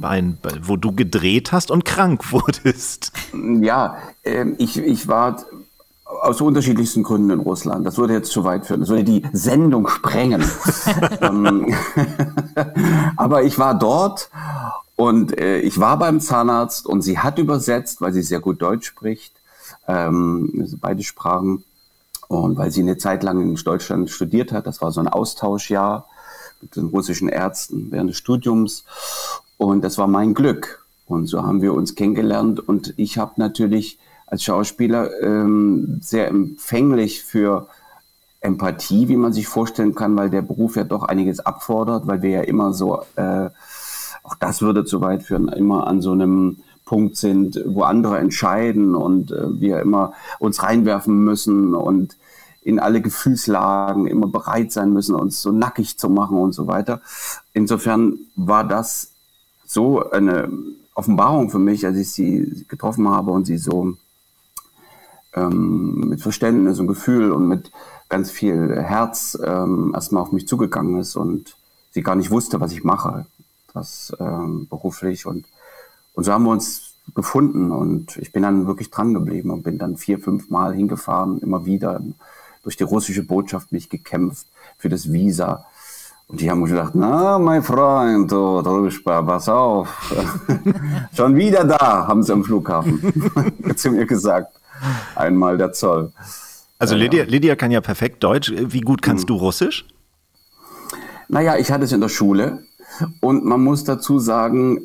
Bei, 0.00 0.20
bei, 0.20 0.50
wo 0.62 0.76
du 0.76 0.92
gedreht 0.92 1.52
hast 1.52 1.70
und 1.70 1.84
krank 1.84 2.32
wurdest. 2.32 3.12
Ja, 3.32 3.98
ähm, 4.24 4.56
ich, 4.58 4.76
ich 4.78 5.08
war 5.08 5.44
aus 6.06 6.40
unterschiedlichsten 6.40 7.02
Gründen 7.02 7.30
in 7.30 7.40
Russland. 7.40 7.86
Das 7.86 7.98
würde 7.98 8.14
jetzt 8.14 8.30
zu 8.30 8.44
weit 8.44 8.64
führen. 8.64 8.80
Das 8.80 8.88
würde 8.88 9.04
die 9.04 9.22
Sendung 9.32 9.88
sprengen. 9.88 10.44
Ähm, 11.20 11.74
Aber 13.16 13.42
ich 13.42 13.58
war 13.58 13.78
dort 13.78 14.30
und 14.96 15.38
äh, 15.38 15.58
ich 15.60 15.78
war 15.78 15.98
beim 15.98 16.20
Zahnarzt 16.20 16.86
und 16.86 17.02
sie 17.02 17.18
hat 17.18 17.38
übersetzt, 17.38 18.00
weil 18.00 18.12
sie 18.12 18.22
sehr 18.22 18.40
gut 18.40 18.62
Deutsch 18.62 18.86
spricht, 18.86 19.34
ähm, 19.88 20.68
beide 20.80 21.02
Sprachen. 21.02 21.64
Und 22.28 22.56
weil 22.56 22.70
sie 22.70 22.80
eine 22.80 22.98
Zeit 22.98 23.22
lang 23.22 23.40
in 23.40 23.54
Deutschland 23.54 24.10
studiert 24.10 24.52
hat, 24.52 24.66
das 24.66 24.82
war 24.82 24.90
so 24.90 25.00
ein 25.00 25.08
Austauschjahr 25.08 26.06
mit 26.60 26.76
den 26.76 26.86
russischen 26.86 27.28
Ärzten 27.28 27.90
während 27.90 28.10
des 28.10 28.16
Studiums. 28.16 28.84
Und 29.58 29.82
das 29.82 29.98
war 29.98 30.06
mein 30.06 30.34
Glück. 30.34 30.84
Und 31.06 31.26
so 31.26 31.42
haben 31.42 31.62
wir 31.62 31.72
uns 31.72 31.94
kennengelernt. 31.94 32.60
Und 32.60 32.94
ich 32.96 33.18
habe 33.18 33.32
natürlich 33.36 33.98
als 34.26 34.42
Schauspieler 34.42 35.10
ähm, 35.22 35.98
sehr 36.02 36.28
empfänglich 36.28 37.22
für 37.22 37.68
Empathie, 38.40 39.08
wie 39.08 39.16
man 39.16 39.32
sich 39.32 39.46
vorstellen 39.48 39.94
kann, 39.94 40.16
weil 40.16 40.30
der 40.30 40.42
Beruf 40.42 40.76
ja 40.76 40.84
doch 40.84 41.04
einiges 41.04 41.40
abfordert, 41.40 42.06
weil 42.06 42.22
wir 42.22 42.30
ja 42.30 42.40
immer 42.42 42.72
so, 42.72 43.02
äh, 43.16 43.50
auch 44.22 44.34
das 44.34 44.62
würde 44.62 44.84
zu 44.84 45.00
weit 45.00 45.22
führen, 45.22 45.48
immer 45.48 45.86
an 45.86 46.00
so 46.00 46.12
einem 46.12 46.58
Punkt 46.84 47.16
sind, 47.16 47.60
wo 47.66 47.82
andere 47.82 48.18
entscheiden 48.18 48.94
und 48.94 49.32
äh, 49.32 49.60
wir 49.60 49.80
immer 49.80 50.12
uns 50.38 50.62
reinwerfen 50.62 51.18
müssen 51.24 51.74
und 51.74 52.16
in 52.62 52.80
alle 52.80 53.00
Gefühlslagen 53.00 54.06
immer 54.08 54.26
bereit 54.26 54.72
sein 54.72 54.92
müssen, 54.92 55.14
uns 55.14 55.40
so 55.40 55.52
nackig 55.52 55.98
zu 55.98 56.08
machen 56.08 56.38
und 56.38 56.52
so 56.52 56.66
weiter. 56.66 57.00
Insofern 57.52 58.18
war 58.34 58.64
das 58.64 59.12
so 59.64 60.10
eine 60.10 60.48
Offenbarung 60.94 61.50
für 61.50 61.58
mich, 61.58 61.86
als 61.86 61.96
ich 61.96 62.10
sie 62.10 62.64
getroffen 62.68 63.08
habe 63.08 63.30
und 63.30 63.44
sie 63.44 63.58
so 63.58 63.96
ähm, 65.36 66.08
mit 66.08 66.20
Verständnis 66.20 66.80
und 66.80 66.88
Gefühl 66.88 67.32
und 67.32 67.46
mit 67.46 67.70
ganz 68.08 68.30
viel 68.30 68.80
Herz 68.80 69.38
ähm, 69.42 69.92
erstmal 69.94 70.22
auf 70.22 70.32
mich 70.32 70.48
zugegangen 70.48 70.98
ist 70.98 71.16
und 71.16 71.56
sie 71.90 72.02
gar 72.02 72.16
nicht 72.16 72.30
wusste, 72.30 72.60
was 72.60 72.72
ich 72.72 72.84
mache, 72.84 73.26
das 73.72 74.16
ähm, 74.18 74.66
beruflich 74.68 75.26
und 75.26 75.46
und 76.16 76.24
so 76.24 76.32
haben 76.32 76.44
wir 76.44 76.50
uns 76.50 76.94
gefunden 77.14 77.70
und 77.70 78.16
ich 78.16 78.32
bin 78.32 78.42
dann 78.42 78.66
wirklich 78.66 78.90
dran 78.90 79.14
geblieben 79.14 79.50
und 79.50 79.62
bin 79.62 79.78
dann 79.78 79.96
vier, 79.96 80.18
fünf 80.18 80.48
Mal 80.50 80.74
hingefahren, 80.74 81.38
immer 81.40 81.66
wieder 81.66 82.00
durch 82.62 82.76
die 82.76 82.84
russische 82.84 83.22
Botschaft 83.22 83.70
mich 83.70 83.88
gekämpft 83.90 84.46
für 84.78 84.88
das 84.88 85.12
Visa. 85.12 85.66
Und 86.26 86.40
die 86.40 86.50
haben 86.50 86.64
gedacht, 86.64 86.94
na, 86.94 87.38
mein 87.38 87.62
Freund, 87.62 88.32
du 88.32 88.60
Druschba, 88.62 89.22
pass 89.22 89.48
auf. 89.48 89.88
Schon 91.12 91.36
wieder 91.36 91.64
da, 91.64 92.08
haben 92.08 92.22
sie 92.24 92.32
am 92.32 92.42
Flughafen 92.42 93.00
zu 93.76 93.90
mir 93.90 94.06
gesagt. 94.06 94.52
Einmal 95.14 95.58
der 95.58 95.72
Zoll. 95.72 96.12
Also 96.78 96.94
Lydia, 96.94 97.24
Lydia 97.24 97.56
kann 97.56 97.70
ja 97.70 97.80
perfekt 97.80 98.22
Deutsch. 98.22 98.52
Wie 98.54 98.80
gut 98.80 99.02
kannst 99.02 99.30
du 99.30 99.36
Russisch? 99.36 99.86
Naja, 101.28 101.56
ich 101.56 101.70
hatte 101.72 101.84
es 101.84 101.92
in 101.92 102.00
der 102.00 102.08
Schule 102.08 102.64
und 103.20 103.44
man 103.44 103.62
muss 103.62 103.84
dazu 103.84 104.18
sagen, 104.18 104.80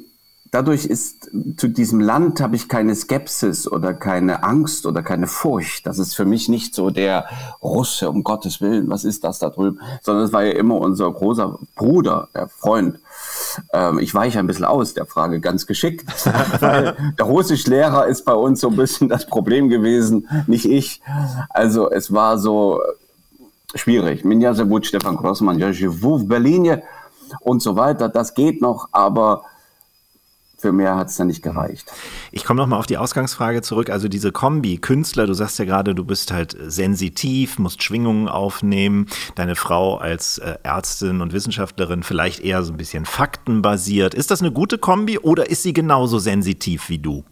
dadurch 0.51 0.85
ist 0.85 1.31
zu 1.55 1.69
diesem 1.69 2.01
Land 2.01 2.41
habe 2.41 2.57
ich 2.57 2.67
keine 2.67 2.93
Skepsis 2.93 3.67
oder 3.71 3.93
keine 3.93 4.43
Angst 4.43 4.85
oder 4.85 5.01
keine 5.01 5.27
Furcht. 5.27 5.87
Das 5.87 5.97
ist 5.97 6.13
für 6.13 6.25
mich 6.25 6.49
nicht 6.49 6.75
so 6.75 6.89
der 6.89 7.25
Russe, 7.63 8.09
um 8.09 8.23
Gottes 8.23 8.59
Willen, 8.59 8.89
was 8.89 9.05
ist 9.05 9.23
das 9.23 9.39
da 9.39 9.49
drüben? 9.49 9.79
Sondern 10.01 10.25
es 10.25 10.33
war 10.33 10.43
ja 10.43 10.51
immer 10.51 10.75
unser 10.75 11.09
großer 11.09 11.57
Bruder, 11.75 12.27
der 12.35 12.49
Freund. 12.49 12.99
Ähm, 13.71 13.99
ich 13.99 14.13
weiche 14.13 14.39
ein 14.39 14.47
bisschen 14.47 14.65
aus 14.65 14.93
der 14.93 15.05
Frage 15.05 15.39
ganz 15.39 15.65
geschickt. 15.65 16.05
weil 16.59 16.95
der 17.17 17.25
Russischlehrer 17.25 18.07
ist 18.07 18.25
bei 18.25 18.33
uns 18.33 18.59
so 18.59 18.67
ein 18.67 18.75
bisschen 18.75 19.07
das 19.07 19.25
Problem 19.25 19.69
gewesen, 19.69 20.27
nicht 20.47 20.65
ich. 20.65 21.01
Also 21.49 21.89
es 21.89 22.11
war 22.11 22.37
so 22.37 22.81
äh, 22.81 23.77
schwierig. 23.77 24.25
Minja 24.25 24.53
Sebut, 24.53 24.85
Stefan 24.85 25.15
Grossmann, 25.15 25.59
Jerzy 25.59 25.87
Wuf, 26.03 26.27
Berlinie 26.27 26.83
und 27.39 27.61
so 27.61 27.77
weiter, 27.77 28.09
das 28.09 28.33
geht 28.33 28.61
noch, 28.61 28.89
aber 28.91 29.45
für 30.61 30.71
mehr 30.71 30.95
hat 30.95 31.09
es 31.09 31.17
dann 31.17 31.27
nicht 31.27 31.41
gereicht. 31.41 31.91
Ich 32.31 32.45
komme 32.45 32.61
nochmal 32.61 32.79
auf 32.79 32.85
die 32.85 32.97
Ausgangsfrage 32.97 33.61
zurück. 33.61 33.89
Also 33.89 34.07
diese 34.07 34.31
Kombi, 34.31 34.77
Künstler, 34.77 35.25
du 35.25 35.33
sagst 35.33 35.57
ja 35.59 35.65
gerade, 35.65 35.95
du 35.95 36.05
bist 36.05 36.31
halt 36.31 36.55
sensitiv, 36.67 37.57
musst 37.59 37.83
Schwingungen 37.83 38.27
aufnehmen. 38.27 39.07
Deine 39.35 39.55
Frau 39.55 39.97
als 39.97 40.37
äh, 40.37 40.57
Ärztin 40.63 41.21
und 41.21 41.33
Wissenschaftlerin 41.33 42.03
vielleicht 42.03 42.41
eher 42.41 42.63
so 42.63 42.73
ein 42.73 42.77
bisschen 42.77 43.05
faktenbasiert. 43.05 44.13
Ist 44.13 44.31
das 44.31 44.41
eine 44.41 44.51
gute 44.51 44.77
Kombi 44.77 45.17
oder 45.17 45.49
ist 45.49 45.63
sie 45.63 45.73
genauso 45.73 46.19
sensitiv 46.19 46.89
wie 46.89 46.99
du? 46.99 47.23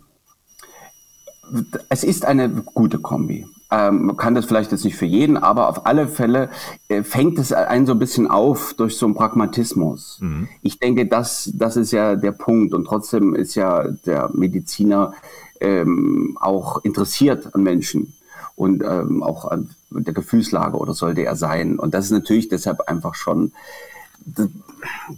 Es 1.90 2.04
ist 2.04 2.26
eine 2.26 2.50
gute 2.50 3.00
Kombi. 3.00 3.46
Ähm, 3.72 4.08
man 4.08 4.18
kann 4.18 4.34
das 4.34 4.46
vielleicht 4.46 4.72
jetzt 4.72 4.84
nicht 4.84 4.98
für 4.98 5.06
jeden, 5.06 5.38
aber 5.38 5.70
auf 5.70 5.86
alle 5.86 6.08
Fälle 6.08 6.50
äh, 6.88 7.04
fängt 7.04 7.38
es 7.38 7.54
einen 7.54 7.86
so 7.86 7.94
ein 7.94 8.00
bisschen 8.00 8.28
auf 8.28 8.74
durch 8.74 8.98
so 8.98 9.06
einen 9.06 9.16
Pragmatismus. 9.16 10.18
Mhm. 10.22 10.48
Ich 10.64 10.80
denke, 10.80 11.06
das, 11.06 11.52
das 11.54 11.78
ist 11.78 11.92
ja 11.92 12.16
der 12.16 12.32
Punkt. 12.32 12.74
Und 12.74 12.86
trotzdem 12.86 13.36
ist 13.36 13.56
ja 13.56 13.84
der 14.06 14.30
Mediziner 14.34 15.14
ähm, 15.60 16.38
auch 16.42 16.84
interessiert 16.84 17.54
an 17.54 17.62
Menschen 17.62 18.14
und 18.56 18.84
ähm, 18.84 19.22
auch 19.22 19.46
an 19.46 19.70
der 19.92 20.14
Gefühlslage 20.14 20.78
oder 20.78 20.94
sollte 20.94 21.24
er 21.24 21.36
sein. 21.36 21.78
Und 21.78 21.94
das 21.94 22.06
ist 22.06 22.12
natürlich 22.12 22.50
deshalb 22.50 22.82
einfach 22.82 23.14
schon, 23.14 23.52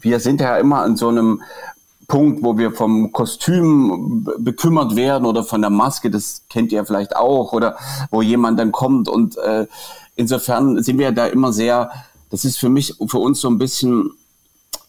wir 0.02 0.20
sind 0.20 0.42
ja 0.42 0.58
immer 0.58 0.82
an 0.82 0.98
so 0.98 1.08
einem 1.08 1.42
Punkt, 2.12 2.44
wo 2.44 2.58
wir 2.58 2.74
vom 2.74 3.14
Kostüm 3.14 4.28
bekümmert 4.40 4.98
werden 4.98 5.26
oder 5.26 5.46
von 5.46 5.62
der 5.62 5.70
Maske, 5.70 6.12
das 6.12 6.44
kennt 6.50 6.74
ihr 6.74 6.86
vielleicht 6.86 7.16
auch, 7.16 7.54
oder 7.54 7.78
wo 8.10 8.22
jemand 8.22 8.60
dann 8.60 8.74
kommt 8.74 9.08
und 9.08 9.38
äh, 9.38 9.66
insofern 10.18 10.84
sind 10.84 10.98
wir 10.98 11.14
da 11.14 11.28
immer 11.28 11.54
sehr, 11.54 11.90
das 12.30 12.44
ist 12.44 12.58
für 12.58 12.68
mich, 12.68 12.96
für 13.08 13.20
uns 13.20 13.40
so 13.40 13.50
ein 13.50 13.58
bisschen, 13.58 14.12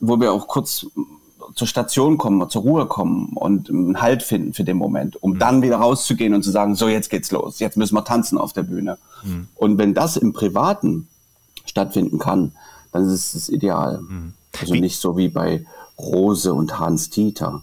wo 0.00 0.18
wir 0.18 0.32
auch 0.32 0.48
kurz 0.48 0.85
zur 1.54 1.68
Station 1.68 2.18
kommen, 2.18 2.50
zur 2.50 2.62
Ruhe 2.62 2.87
kommen 2.87 3.37
und 3.37 3.70
einen 3.70 4.02
Halt 4.02 4.24
finden 4.24 4.52
für 4.52 4.64
den 4.64 4.76
Moment, 4.76 5.22
um 5.22 5.35
mhm. 5.35 5.38
dann 5.38 5.62
wieder 5.62 5.76
rauszugehen 5.76 6.35
und 6.35 6.42
zu 6.42 6.50
sagen, 6.50 6.74
so 6.74 6.88
jetzt 6.88 7.08
geht's 7.08 7.30
los, 7.30 7.61
jetzt 7.61 7.76
müssen 7.76 7.94
wir 7.94 8.04
tanzen 8.04 8.37
auf 8.37 8.52
der 8.52 8.64
Bühne. 8.64 8.98
Mhm. 9.22 9.46
Und 9.54 9.78
wenn 9.78 9.94
das 9.94 10.16
im 10.16 10.32
Privaten 10.32 11.06
stattfinden 11.66 12.18
kann, 12.18 12.50
dann 12.90 13.04
ist 13.04 13.12
es 13.12 13.32
das 13.32 13.48
Ideal. 13.48 14.00
Mhm. 14.00 14.32
Also 14.61 14.74
wie? 14.74 14.80
nicht 14.80 14.98
so 14.98 15.16
wie 15.16 15.28
bei 15.28 15.64
Rose 16.02 16.52
und 16.52 16.78
Hans 16.78 17.10
Dieter. 17.10 17.60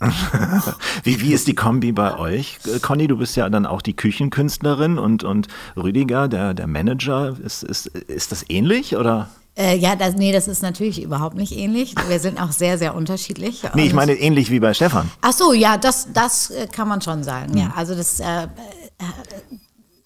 wie, 1.04 1.22
wie 1.22 1.34
ist 1.34 1.48
die 1.48 1.56
Kombi 1.56 1.92
bei 1.92 2.18
euch? 2.18 2.58
Conny, 2.82 3.08
du 3.08 3.18
bist 3.18 3.36
ja 3.36 3.50
dann 3.50 3.66
auch 3.66 3.82
die 3.82 3.96
Küchenkünstlerin 3.96 4.98
und, 4.98 5.24
und 5.24 5.48
Rüdiger, 5.76 6.28
der, 6.28 6.54
der 6.54 6.68
Manager. 6.68 7.36
Ist, 7.44 7.64
ist, 7.64 7.88
ist 7.88 8.32
das 8.32 8.46
ähnlich 8.50 8.96
oder? 8.96 9.30
Äh, 9.60 9.78
ja, 9.78 9.98
das, 9.98 10.16
nee, 10.16 10.32
das 10.32 10.48
ist 10.48 10.62
natürlich 10.62 11.04
überhaupt 11.04 11.36
nicht 11.36 11.52
ähnlich. 11.52 11.94
Wir 12.08 12.20
sind 12.20 12.42
auch 12.42 12.54
sehr, 12.54 12.78
sehr 12.78 12.96
unterschiedlich. 12.96 13.64
Nee, 13.76 13.86
ich 13.88 13.94
meine 13.94 14.14
ähnlich 14.14 14.50
wie 14.50 14.60
bei 14.60 14.74
Stefan. 14.74 15.12
Ach 15.22 15.34
so, 15.34 15.54
ja, 15.54 15.78
das, 15.78 16.08
das 16.14 16.50
äh, 16.50 16.68
kann 16.68 16.88
man 16.88 17.02
schon 17.02 17.24
sagen. 17.24 17.52
Hm. 17.52 17.60
Ja, 17.60 17.74
also 17.76 17.94
das 17.94 18.20
äh, 18.20 18.44
äh, 18.44 18.48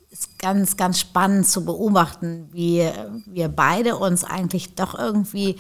ist 0.09 0.39
ganz, 0.39 0.75
ganz 0.75 0.99
spannend 0.99 1.47
zu 1.47 1.65
beobachten, 1.65 2.49
wie 2.51 2.87
wir 3.25 3.47
beide 3.47 3.95
uns 3.95 4.23
eigentlich 4.23 4.75
doch 4.75 4.97
irgendwie 4.97 5.57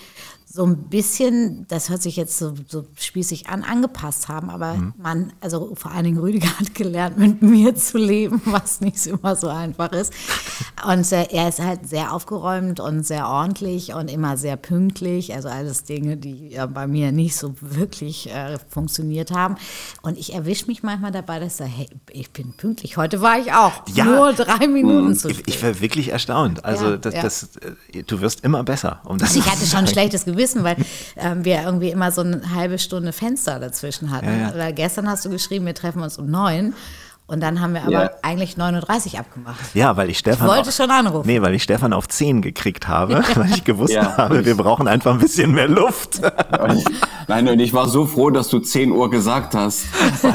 so 0.55 0.63
ein 0.67 0.83
bisschen, 0.83 1.65
das 1.67 1.89
hört 1.89 2.03
sich 2.03 2.15
jetzt 2.15 2.37
so, 2.37 2.53
so 2.67 2.85
spießig 2.95 3.49
an, 3.49 3.63
angepasst 3.63 4.27
haben. 4.27 4.51
Aber 4.51 4.75
mhm. 4.75 4.93
man, 5.01 5.33
also 5.41 5.73
vor 5.73 5.89
allen 5.89 6.03
Dingen 6.03 6.19
Rüdiger 6.19 6.59
hat 6.59 6.75
gelernt, 6.75 7.17
mit 7.17 7.41
mir 7.41 7.75
zu 7.75 7.97
leben, 7.97 8.39
was 8.45 8.79
nicht 8.79 9.03
immer 9.07 9.35
so 9.35 9.47
einfach 9.47 9.91
ist. 9.93 10.13
Und 10.87 11.11
äh, 11.11 11.25
er 11.31 11.49
ist 11.49 11.59
halt 11.59 11.89
sehr 11.89 12.13
aufgeräumt 12.13 12.79
und 12.79 13.03
sehr 13.03 13.27
ordentlich 13.27 13.95
und 13.95 14.11
immer 14.11 14.37
sehr 14.37 14.55
pünktlich. 14.55 15.33
Also 15.33 15.49
alles 15.49 15.85
Dinge, 15.85 16.17
die 16.17 16.53
äh, 16.53 16.67
bei 16.67 16.85
mir 16.85 17.11
nicht 17.11 17.35
so 17.35 17.55
wirklich 17.59 18.29
äh, 18.29 18.59
funktioniert 18.69 19.31
haben. 19.31 19.55
Und 20.03 20.19
ich 20.19 20.35
erwische 20.35 20.67
mich 20.67 20.83
manchmal 20.83 21.11
dabei, 21.11 21.39
dass 21.39 21.59
er, 21.61 21.65
hey, 21.65 21.87
ich 22.11 22.29
bin 22.29 22.53
pünktlich. 22.53 22.95
Heute 22.95 23.21
war 23.21 23.39
ich 23.39 23.51
auch. 23.53 23.71
Ja. 23.95 24.05
Nur 24.05 24.33
drei 24.33 24.67
Minuten 24.67 25.07
mhm. 25.07 25.15
zu 25.15 25.31
spät. 25.31 25.47
Ich, 25.47 25.55
ich 25.55 25.63
war 25.63 25.79
wirklich 25.79 26.09
erstaunt. 26.09 26.63
Also 26.63 26.91
ja, 26.91 26.97
das, 26.97 27.13
ja. 27.15 27.21
das, 27.23 27.49
äh, 27.91 28.03
du 28.03 28.21
wirst 28.21 28.41
immer 28.41 28.63
besser. 28.63 29.01
Um 29.05 29.17
das 29.17 29.35
ich 29.35 29.49
hatte 29.49 29.65
schon 29.65 29.79
ein 29.79 29.87
schlechtes 29.87 30.25
Gewissen 30.25 30.42
wissen, 30.43 30.63
weil 30.63 30.75
ähm, 31.17 31.45
wir 31.45 31.63
irgendwie 31.63 31.89
immer 31.89 32.11
so 32.11 32.21
eine 32.21 32.53
halbe 32.53 32.77
Stunde 32.77 33.13
Fenster 33.13 33.59
dazwischen 33.59 34.11
hatten. 34.11 34.27
Ja, 34.27 34.55
ja. 34.55 34.71
Gestern 34.71 35.09
hast 35.09 35.25
du 35.25 35.29
geschrieben, 35.29 35.65
wir 35.65 35.73
treffen 35.73 36.01
uns 36.01 36.17
um 36.17 36.29
neun. 36.29 36.73
Und 37.25 37.39
dann 37.39 37.61
haben 37.61 37.73
wir 37.73 37.83
aber 37.83 37.91
ja. 37.91 38.11
eigentlich 38.21 38.57
39 38.57 39.17
abgemacht. 39.17 39.73
Ja, 39.73 39.95
weil 39.95 40.09
ich 40.09 40.17
Stefan. 40.17 40.45
Ich 40.45 40.53
wollte 40.53 40.69
auf, 40.69 40.75
schon 40.75 40.91
anrufen. 40.91 41.25
Nee, 41.25 41.41
weil 41.41 41.53
ich 41.53 41.63
Stefan 41.63 41.93
auf 41.93 42.09
10 42.09 42.41
gekriegt 42.41 42.89
habe, 42.89 43.23
weil 43.35 43.49
ich 43.49 43.63
gewusst 43.63 43.93
ja. 43.93 44.17
habe, 44.17 44.45
wir 44.45 44.55
brauchen 44.55 44.89
einfach 44.89 45.13
ein 45.13 45.19
bisschen 45.19 45.53
mehr 45.53 45.69
Luft. 45.69 46.21
Nein, 47.29 47.47
und 47.47 47.59
ich 47.59 47.73
war 47.73 47.87
so 47.87 48.05
froh, 48.05 48.29
dass 48.29 48.49
du 48.49 48.59
10 48.59 48.91
Uhr 48.91 49.09
gesagt 49.09 49.55
hast. 49.55 49.85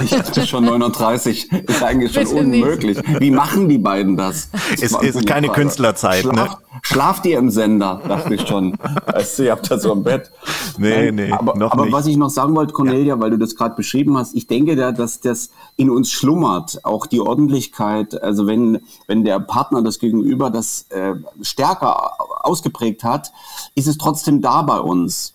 Ich 0.03 0.12
hatte 0.12 0.46
schon 0.46 0.64
39. 0.64 1.53
Ist 1.53 1.83
eigentlich 1.83 2.14
schon 2.14 2.24
Bitte 2.24 2.37
unmöglich. 2.37 3.07
Nicht. 3.07 3.20
Wie 3.20 3.31
machen 3.31 3.68
die 3.68 3.79
beiden 3.79 4.16
das? 4.16 4.51
das 4.81 4.81
es 4.81 4.92
ist 4.92 5.27
keine 5.27 5.48
Frage. 5.48 5.61
Künstlerzeit, 5.61 6.22
Schlaf, 6.22 6.35
ne? 6.35 6.57
Schlaft 6.83 7.27
ihr 7.27 7.38
im 7.38 7.51
Sender, 7.51 8.01
dachte 8.07 8.35
ich 8.35 8.46
schon. 8.46 8.79
Weißt 9.07 9.38
du, 9.38 9.44
ihr 9.44 9.53
habt 9.53 9.70
da 9.70 9.79
so 9.79 9.92
ein 9.92 10.03
Bett. 10.03 10.31
Nee, 10.79 11.11
nee, 11.11 11.33
aber, 11.33 11.57
noch 11.57 11.72
aber 11.72 11.85
nicht. 11.85 11.92
was 11.92 12.07
ich 12.07 12.16
noch 12.16 12.31
sagen 12.31 12.55
wollte, 12.55 12.72
Cornelia, 12.72 13.14
ja. 13.14 13.20
weil 13.20 13.31
du 13.31 13.37
das 13.37 13.57
gerade 13.57 13.74
beschrieben 13.74 14.16
hast, 14.16 14.35
ich 14.35 14.46
denke 14.46 14.77
da, 14.77 14.92
dass 14.92 15.20
das 15.20 15.51
in 15.77 15.90
uns 15.90 16.11
schlummert 16.11 16.78
auch 16.85 17.07
die 17.07 17.21
Ordentlichkeit, 17.21 18.21
also 18.23 18.47
wenn, 18.47 18.81
wenn 19.07 19.25
der 19.25 19.41
Partner 19.41 19.83
das 19.83 19.99
Gegenüber 19.99 20.51
das 20.51 20.87
äh, 20.91 21.14
stärker 21.43 22.12
ausgeprägt 22.45 23.05
hat, 23.05 23.33
ist 23.75 23.87
es 23.87 23.99
trotzdem 23.99 24.41
da 24.41 24.62
bei 24.62 24.79
uns. 24.79 25.33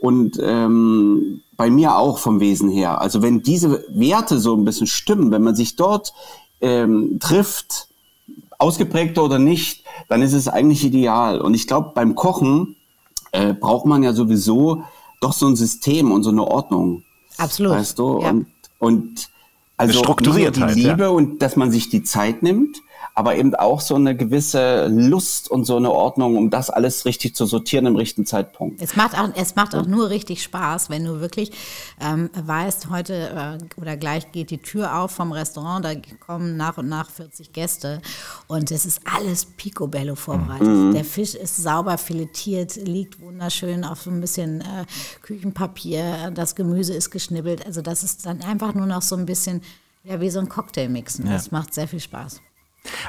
Und 0.00 0.38
ähm, 0.42 1.40
bei 1.56 1.70
mir 1.70 1.96
auch 1.96 2.18
vom 2.18 2.40
Wesen 2.40 2.68
her. 2.68 3.00
Also 3.00 3.22
wenn 3.22 3.42
diese 3.42 3.84
Werte 3.88 4.38
so 4.38 4.54
ein 4.54 4.64
bisschen 4.64 4.86
stimmen, 4.86 5.30
wenn 5.30 5.42
man 5.42 5.56
sich 5.56 5.76
dort 5.76 6.12
ähm, 6.60 7.18
trifft, 7.18 7.88
ausgeprägter 8.58 9.24
oder 9.24 9.38
nicht, 9.38 9.84
dann 10.08 10.22
ist 10.22 10.32
es 10.32 10.48
eigentlich 10.48 10.84
ideal. 10.84 11.40
Und 11.40 11.54
ich 11.54 11.66
glaube, 11.66 11.92
beim 11.94 12.14
Kochen 12.14 12.76
äh, 13.32 13.52
braucht 13.52 13.86
man 13.86 14.02
ja 14.02 14.12
sowieso 14.12 14.82
doch 15.20 15.32
so 15.32 15.46
ein 15.46 15.56
System 15.56 16.12
und 16.12 16.22
so 16.22 16.30
eine 16.30 16.44
Ordnung. 16.46 17.04
Absolut. 17.38 17.72
Weißt 17.72 17.98
du? 17.98 18.20
Ja. 18.20 18.30
Und, 18.30 18.46
und 18.78 19.28
also 19.76 19.98
Strukturiertheit, 19.98 20.74
die 20.74 20.82
Liebe 20.82 21.02
ja. 21.04 21.08
und 21.08 21.42
dass 21.42 21.56
man 21.56 21.70
sich 21.70 21.88
die 21.88 22.02
Zeit 22.02 22.42
nimmt, 22.42 22.82
aber 23.16 23.34
eben 23.36 23.54
auch 23.54 23.80
so 23.80 23.94
eine 23.94 24.14
gewisse 24.14 24.88
Lust 24.88 25.50
und 25.50 25.64
so 25.64 25.78
eine 25.78 25.90
Ordnung, 25.90 26.36
um 26.36 26.50
das 26.50 26.68
alles 26.68 27.06
richtig 27.06 27.34
zu 27.34 27.46
sortieren 27.46 27.86
im 27.86 27.96
richtigen 27.96 28.26
Zeitpunkt. 28.26 28.82
Es 28.82 28.94
macht 28.94 29.18
auch, 29.18 29.30
es 29.34 29.56
macht 29.56 29.74
auch 29.74 29.86
nur 29.86 30.10
richtig 30.10 30.42
Spaß, 30.42 30.90
wenn 30.90 31.06
du 31.06 31.18
wirklich 31.18 31.50
ähm, 31.98 32.28
weißt, 32.34 32.90
heute 32.90 33.58
äh, 33.58 33.80
oder 33.80 33.96
gleich 33.96 34.32
geht 34.32 34.50
die 34.50 34.58
Tür 34.58 34.98
auf 34.98 35.12
vom 35.12 35.32
Restaurant, 35.32 35.82
da 35.82 35.92
kommen 36.20 36.58
nach 36.58 36.76
und 36.76 36.90
nach 36.90 37.08
40 37.08 37.54
Gäste 37.54 38.02
und 38.48 38.70
es 38.70 38.84
ist 38.84 39.00
alles 39.10 39.46
picobello 39.46 40.14
vorbereitet. 40.14 40.68
Mhm. 40.68 40.92
Der 40.92 41.04
Fisch 41.04 41.34
ist 41.34 41.56
sauber 41.56 41.96
filetiert, 41.96 42.76
liegt 42.76 43.18
wunderschön 43.22 43.82
auf 43.84 44.02
so 44.02 44.10
ein 44.10 44.20
bisschen 44.20 44.60
äh, 44.60 44.84
Küchenpapier, 45.22 46.32
das 46.34 46.54
Gemüse 46.54 46.92
ist 46.92 47.10
geschnibbelt. 47.10 47.64
Also 47.64 47.80
das 47.80 48.02
ist 48.02 48.26
dann 48.26 48.42
einfach 48.42 48.74
nur 48.74 48.86
noch 48.86 49.00
so 49.00 49.16
ein 49.16 49.24
bisschen 49.24 49.62
ja, 50.04 50.20
wie 50.20 50.28
so 50.28 50.38
ein 50.38 50.50
Cocktail 50.50 50.90
mixen. 50.90 51.26
Ja. 51.26 51.32
Das 51.32 51.50
macht 51.50 51.72
sehr 51.72 51.88
viel 51.88 52.00
Spaß. 52.00 52.42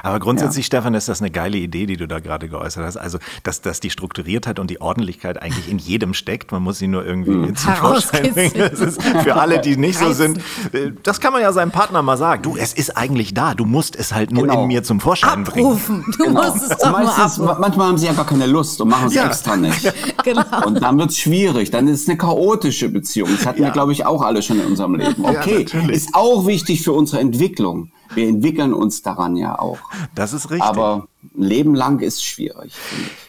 Aber 0.02 0.18
grundsätzlich, 0.20 0.66
ja. 0.66 0.68
Stefan, 0.68 0.94
ist 0.94 1.08
das 1.08 1.20
eine 1.20 1.30
geile 1.30 1.58
Idee, 1.58 1.86
die 1.86 1.96
du 1.96 2.06
da 2.06 2.20
gerade 2.20 2.48
geäußert 2.48 2.84
hast. 2.84 2.96
Also, 2.96 3.18
dass, 3.42 3.60
dass 3.60 3.80
die 3.80 3.90
Strukturiertheit 3.90 4.58
und 4.58 4.70
die 4.70 4.80
Ordentlichkeit 4.80 5.40
eigentlich 5.40 5.68
in 5.68 5.78
jedem 5.78 6.14
steckt. 6.14 6.52
Man 6.52 6.62
muss 6.62 6.78
sie 6.78 6.88
nur 6.88 7.04
irgendwie 7.04 7.30
mhm. 7.30 7.56
zum 7.56 7.74
Vorschein 7.74 8.32
bringen. 8.32 8.52
Das 8.70 8.80
ist 8.80 9.02
für 9.02 9.36
alle, 9.36 9.60
die 9.60 9.76
nicht 9.76 9.98
so 9.98 10.12
sind. 10.12 10.38
Äh, 10.72 10.92
das 11.02 11.20
kann 11.20 11.32
man 11.32 11.42
ja 11.42 11.52
seinem 11.52 11.70
Partner 11.70 12.02
mal 12.02 12.16
sagen. 12.16 12.42
Du, 12.42 12.56
es 12.56 12.72
ist 12.72 12.96
eigentlich 12.96 13.34
da. 13.34 13.54
Du 13.54 13.64
musst 13.64 13.96
es 13.96 14.12
halt 14.12 14.30
nur 14.32 14.44
genau. 14.44 14.62
in 14.62 14.68
mir 14.68 14.82
zum 14.82 15.00
Vorschein 15.00 15.46
abrufen. 15.46 16.02
bringen. 16.02 16.14
Du 16.18 16.24
genau. 16.24 16.42
musst 16.42 16.70
es 16.70 16.76
doch 16.78 16.90
Meistens, 16.90 17.38
nur 17.38 17.46
abrufen. 17.48 17.60
Manchmal 17.60 17.88
haben 17.88 17.98
sie 17.98 18.06
ja 18.06 18.12
gar 18.12 18.26
keine 18.26 18.46
Lust 18.46 18.80
und 18.80 18.88
machen 18.88 19.08
es 19.08 19.14
ja. 19.14 19.26
extra 19.26 19.56
nicht. 19.56 19.92
genau. 20.24 20.66
Und 20.66 20.82
dann 20.82 20.98
wird 20.98 21.10
es 21.10 21.18
schwierig. 21.18 21.70
Dann 21.70 21.88
ist 21.88 22.02
es 22.02 22.08
eine 22.08 22.18
chaotische 22.18 22.88
Beziehung. 22.88 23.30
Das 23.30 23.46
hatten 23.46 23.60
ja. 23.60 23.68
wir, 23.68 23.72
glaube 23.72 23.92
ich, 23.92 24.06
auch 24.06 24.22
alle 24.22 24.42
schon 24.42 24.60
in 24.60 24.66
unserem 24.66 24.94
Leben. 24.94 25.24
Okay, 25.24 25.66
ist 25.88 26.14
auch 26.14 26.46
wichtig 26.46 26.82
für 26.82 26.92
unsere 26.92 27.20
Entwicklung 27.20 27.90
wir 28.14 28.28
entwickeln 28.28 28.72
uns 28.72 29.02
daran 29.02 29.36
ja 29.36 29.58
auch. 29.58 29.78
Das 30.14 30.32
ist 30.32 30.50
richtig. 30.50 30.68
Aber 30.68 31.08
ein 31.22 31.42
Leben 31.42 31.74
lang 31.74 32.00
ist 32.00 32.24
schwierig, 32.24 32.74
finde 32.74 33.06
ich. 33.06 33.28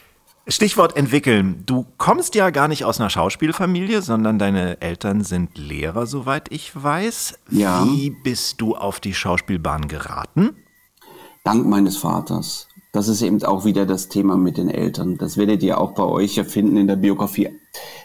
Stichwort 0.54 0.96
entwickeln. 0.96 1.62
Du 1.66 1.86
kommst 1.96 2.34
ja 2.34 2.50
gar 2.50 2.66
nicht 2.66 2.84
aus 2.84 2.98
einer 2.98 3.10
Schauspielfamilie, 3.10 4.02
sondern 4.02 4.38
deine 4.38 4.80
Eltern 4.80 5.22
sind 5.22 5.56
Lehrer, 5.56 6.06
soweit 6.06 6.50
ich 6.50 6.72
weiß. 6.74 7.38
Ja. 7.50 7.84
Wie 7.86 8.10
bist 8.10 8.60
du 8.60 8.74
auf 8.74 8.98
die 8.98 9.14
Schauspielbahn 9.14 9.86
geraten? 9.86 10.56
Dank 11.44 11.66
meines 11.66 11.96
Vaters. 11.96 12.66
Das 12.92 13.06
ist 13.06 13.22
eben 13.22 13.42
auch 13.44 13.64
wieder 13.64 13.86
das 13.86 14.08
Thema 14.08 14.36
mit 14.36 14.56
den 14.56 14.68
Eltern. 14.68 15.16
Das 15.16 15.36
werdet 15.36 15.62
ihr 15.62 15.80
auch 15.80 15.92
bei 15.92 16.02
euch 16.02 16.34
ja 16.34 16.44
finden 16.44 16.76
in 16.76 16.88
der 16.88 16.96
Biografie. 16.96 17.50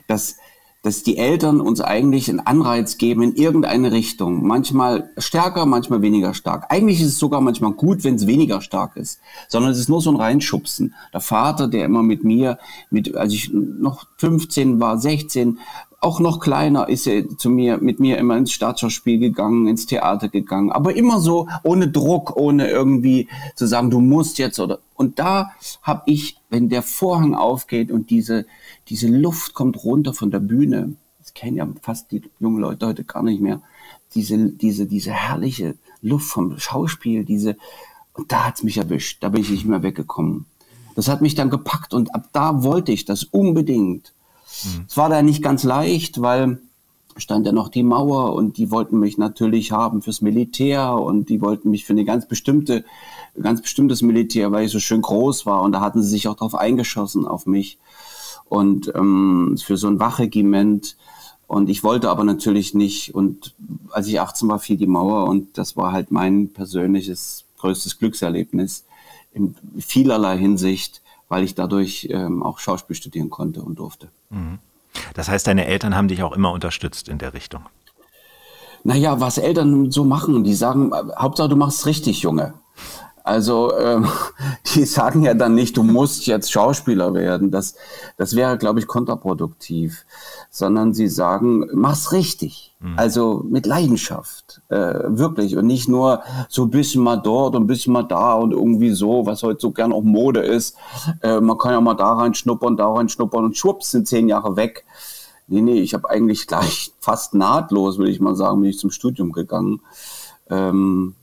Das 0.07 0.37
dass 0.85 1.01
die 1.01 1.17
Eltern 1.17 1.61
uns 1.61 1.81
eigentlich 1.81 2.29
einen 2.29 2.41
Anreiz 2.41 2.99
geben 2.99 3.23
in 3.23 3.33
irgendeine 3.33 3.91
Richtung. 3.91 4.45
Manchmal 4.45 5.09
stärker, 5.17 5.65
manchmal 5.65 6.03
weniger 6.03 6.35
stark. 6.35 6.67
Eigentlich 6.69 7.01
ist 7.01 7.07
es 7.07 7.17
sogar 7.17 7.41
manchmal 7.41 7.71
gut, 7.71 8.03
wenn 8.03 8.13
es 8.13 8.27
weniger 8.27 8.61
stark 8.61 8.95
ist. 8.95 9.19
Sondern 9.47 9.71
es 9.71 9.79
ist 9.79 9.89
nur 9.89 9.99
so 9.99 10.11
ein 10.11 10.15
Reinschubsen. 10.15 10.93
Der 11.11 11.21
Vater, 11.21 11.67
der 11.67 11.85
immer 11.85 12.03
mit 12.03 12.23
mir, 12.23 12.59
mit, 12.91 13.15
als 13.15 13.33
ich 13.33 13.51
noch 13.51 14.05
15 14.17 14.79
war, 14.79 14.99
16, 14.99 15.57
auch 16.05 16.19
noch 16.19 16.39
kleiner 16.39 16.87
ist 16.87 17.07
er 17.07 17.27
zu 17.35 17.49
mir, 17.49 17.79
mit 17.79 17.99
mir 17.99 18.19
immer 18.19 18.37
ins 18.37 18.51
Staatsschauspiel 18.51 19.17
gegangen, 19.17 19.67
ins 19.67 19.87
Theater 19.87 20.29
gegangen. 20.29 20.71
Aber 20.71 20.95
immer 20.95 21.19
so 21.19 21.47
ohne 21.63 21.87
Druck, 21.87 22.37
ohne 22.37 22.69
irgendwie 22.69 23.27
zu 23.55 23.65
sagen, 23.65 23.89
du 23.89 23.99
musst 23.99 24.37
jetzt 24.37 24.59
oder. 24.59 24.77
Und 24.93 25.17
da 25.17 25.51
habe 25.81 26.03
ich, 26.05 26.37
wenn 26.51 26.69
der 26.69 26.83
Vorhang 26.83 27.33
aufgeht 27.33 27.91
und 27.91 28.11
diese, 28.11 28.45
diese 28.87 29.07
Luft 29.07 29.55
kommt 29.55 29.83
runter 29.83 30.13
von 30.13 30.29
der 30.29 30.41
Bühne, 30.41 30.95
das 31.17 31.33
kennen 31.33 31.57
ja 31.57 31.67
fast 31.81 32.11
die 32.11 32.21
jungen 32.39 32.61
Leute 32.61 32.85
heute 32.85 33.03
gar 33.03 33.23
nicht 33.23 33.41
mehr, 33.41 33.61
diese, 34.13 34.51
diese, 34.51 34.85
diese 34.85 35.11
herrliche 35.11 35.73
Luft 36.03 36.27
vom 36.29 36.59
Schauspiel, 36.59 37.25
diese, 37.25 37.57
Und 38.13 38.31
da 38.31 38.45
hat's 38.45 38.61
mich 38.61 38.77
erwischt. 38.77 39.23
Da 39.23 39.29
bin 39.29 39.41
ich 39.41 39.49
nicht 39.49 39.65
mehr 39.65 39.81
weggekommen. 39.81 40.45
Das 40.93 41.07
hat 41.07 41.21
mich 41.21 41.33
dann 41.33 41.49
gepackt 41.49 41.95
und 41.95 42.13
ab 42.13 42.29
da 42.31 42.63
wollte 42.63 42.91
ich 42.91 43.05
das 43.05 43.23
unbedingt. 43.23 44.13
Mhm. 44.63 44.85
Es 44.87 44.97
war 44.97 45.09
da 45.09 45.21
nicht 45.21 45.41
ganz 45.41 45.63
leicht, 45.63 46.21
weil 46.21 46.59
stand 47.17 47.45
ja 47.45 47.51
noch 47.51 47.69
die 47.69 47.83
Mauer 47.83 48.33
und 48.33 48.57
die 48.57 48.71
wollten 48.71 48.99
mich 48.99 49.17
natürlich 49.17 49.71
haben 49.71 50.01
fürs 50.01 50.21
Militär 50.21 50.93
und 50.93 51.29
die 51.29 51.41
wollten 51.41 51.69
mich 51.69 51.85
für 51.85 51.93
eine 51.93 52.03
ganz 52.03 52.27
bestimmte, 52.27 52.83
ganz 53.41 53.61
bestimmtes 53.61 54.01
Militär, 54.01 54.51
weil 54.51 54.65
ich 54.65 54.71
so 54.71 54.79
schön 54.79 55.01
groß 55.01 55.45
war 55.45 55.61
und 55.61 55.71
da 55.71 55.79
hatten 55.79 56.01
sie 56.01 56.09
sich 56.09 56.27
auch 56.27 56.35
drauf 56.35 56.55
eingeschossen 56.55 57.25
auf 57.25 57.45
mich. 57.45 57.77
Und 58.47 58.93
ähm, 58.93 59.57
für 59.57 59.75
so 59.75 59.87
ein 59.87 59.99
Wachregiment. 59.99 60.97
Und 61.47 61.69
ich 61.69 61.83
wollte 61.83 62.09
aber 62.09 62.23
natürlich 62.23 62.73
nicht 62.73 63.13
und 63.15 63.53
als 63.91 64.07
ich 64.07 64.19
18 64.19 64.47
war, 64.49 64.59
fiel 64.59 64.77
die 64.77 64.87
Mauer 64.87 65.27
und 65.27 65.57
das 65.57 65.77
war 65.77 65.91
halt 65.91 66.11
mein 66.11 66.49
persönliches 66.49 67.45
größtes 67.59 67.99
Glückserlebnis 67.99 68.83
in 69.31 69.55
vielerlei 69.77 70.37
Hinsicht, 70.37 71.01
weil 71.29 71.43
ich 71.43 71.55
dadurch 71.55 72.07
ähm, 72.11 72.43
auch 72.43 72.59
Schauspiel 72.59 72.95
studieren 72.95 73.29
konnte 73.29 73.61
und 73.61 73.79
durfte. 73.79 74.09
Mhm. 74.29 74.59
Das 75.13 75.29
heißt, 75.29 75.47
deine 75.47 75.65
Eltern 75.65 75.95
haben 75.95 76.07
dich 76.07 76.23
auch 76.23 76.33
immer 76.33 76.51
unterstützt 76.51 77.09
in 77.09 77.17
der 77.17 77.33
Richtung. 77.33 77.65
Naja, 78.83 79.19
was 79.19 79.37
Eltern 79.37 79.91
so 79.91 80.05
machen, 80.05 80.43
die 80.43 80.53
sagen, 80.53 80.91
Hauptsache 81.17 81.49
du 81.49 81.55
machst 81.55 81.79
es 81.79 81.85
richtig, 81.87 82.21
Junge. 82.21 82.53
Also 83.23 83.75
ähm, 83.79 84.07
die 84.75 84.85
sagen 84.85 85.23
ja 85.23 85.33
dann 85.33 85.55
nicht, 85.55 85.75
du 85.75 85.83
musst 85.83 86.27
jetzt 86.27 86.51
Schauspieler 86.51 87.15
werden. 87.15 87.49
Das, 87.49 87.75
das 88.17 88.35
wäre, 88.35 88.57
glaube 88.57 88.79
ich, 88.79 88.85
kontraproduktiv. 88.85 90.05
Sondern 90.51 90.93
sie 90.93 91.07
sagen, 91.07 91.67
mach's 91.73 92.11
richtig. 92.11 92.74
Mhm. 92.85 92.99
Also 92.99 93.43
mit 93.49 93.65
Leidenschaft. 93.65 94.61
Äh, 94.69 94.75
wirklich. 95.07 95.57
Und 95.57 95.65
nicht 95.65 95.89
nur 95.89 96.21
so 96.49 96.63
ein 96.63 96.69
bisschen 96.69 97.03
mal 97.03 97.17
dort 97.17 97.55
und 97.55 97.63
ein 97.63 97.67
bisschen 97.67 97.93
mal 97.93 98.03
da 98.03 98.33
und 98.33 98.51
irgendwie 98.51 98.91
so, 98.91 99.25
was 99.25 99.41
heute 99.41 99.59
so 99.59 99.71
gern 99.71 99.91
auch 99.91 100.03
Mode 100.03 100.41
ist. 100.41 100.77
Äh, 101.21 101.41
man 101.41 101.57
kann 101.57 101.71
ja 101.71 101.81
mal 101.81 101.95
da 101.95 102.13
reinschnuppern, 102.13 102.77
da 102.77 102.87
reinschnuppern 102.91 103.45
und 103.45 103.57
schwupps 103.57 103.91
sind 103.91 104.07
zehn 104.07 104.27
Jahre 104.27 104.55
weg. 104.55 104.85
Nee, 105.47 105.61
nee, 105.61 105.79
ich 105.79 105.95
habe 105.95 106.09
eigentlich 106.09 106.45
gleich 106.47 106.93
fast 106.99 107.33
nahtlos, 107.33 107.97
will 107.97 108.09
ich 108.09 108.19
mal 108.19 108.35
sagen, 108.35 108.61
bin 108.61 108.69
ich 108.69 108.77
zum 108.77 108.91
Studium 108.91 109.31
gegangen. 109.31 109.81
Ähm, 110.49 111.15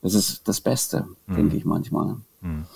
das 0.00 0.14
ist 0.14 0.46
das 0.46 0.60
Beste, 0.60 1.08
mhm. 1.26 1.34
denke 1.34 1.56
ich 1.56 1.64
manchmal. 1.64 2.16
Mhm. 2.40 2.66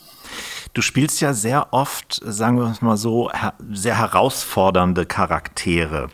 Du 0.75 0.83
spielst 0.83 1.21
ja 1.21 1.35
sehr 1.35 1.73
oft, 1.73 2.21
sagen 2.25 2.57
wir 2.57 2.71
es 2.71 2.83
mal 2.83 2.97
so, 2.97 3.31
sehr 3.71 3.99
herausfordernde 3.99 5.07
Charaktere. 5.07 6.09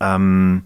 Ähm, 0.00 0.64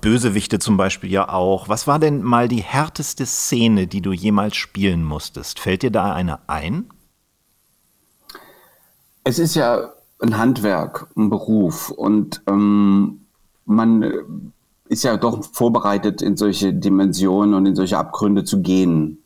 Bösewichte 0.00 0.58
zum 0.58 0.76
Beispiel 0.76 1.10
ja 1.10 1.28
auch. 1.28 1.68
Was 1.68 1.86
war 1.86 1.98
denn 1.98 2.22
mal 2.22 2.48
die 2.48 2.62
härteste 2.62 3.26
Szene, 3.26 3.86
die 3.86 4.00
du 4.00 4.12
jemals 4.12 4.56
spielen 4.56 5.04
musstest? 5.04 5.58
Fällt 5.58 5.82
dir 5.82 5.90
da 5.90 6.12
eine 6.12 6.48
ein? 6.48 6.86
Es 9.24 9.38
ist 9.38 9.54
ja 9.54 9.92
ein 10.20 10.38
Handwerk, 10.38 11.08
ein 11.16 11.30
Beruf 11.30 11.90
und 11.90 12.42
ähm, 12.48 13.26
man 13.64 14.52
ist 14.88 15.04
ja 15.04 15.16
doch 15.16 15.44
vorbereitet, 15.44 16.22
in 16.22 16.36
solche 16.36 16.72
Dimensionen 16.72 17.54
und 17.54 17.66
in 17.66 17.74
solche 17.74 17.98
Abgründe 17.98 18.44
zu 18.44 18.62
gehen. 18.62 19.18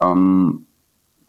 Ähm, 0.00 0.66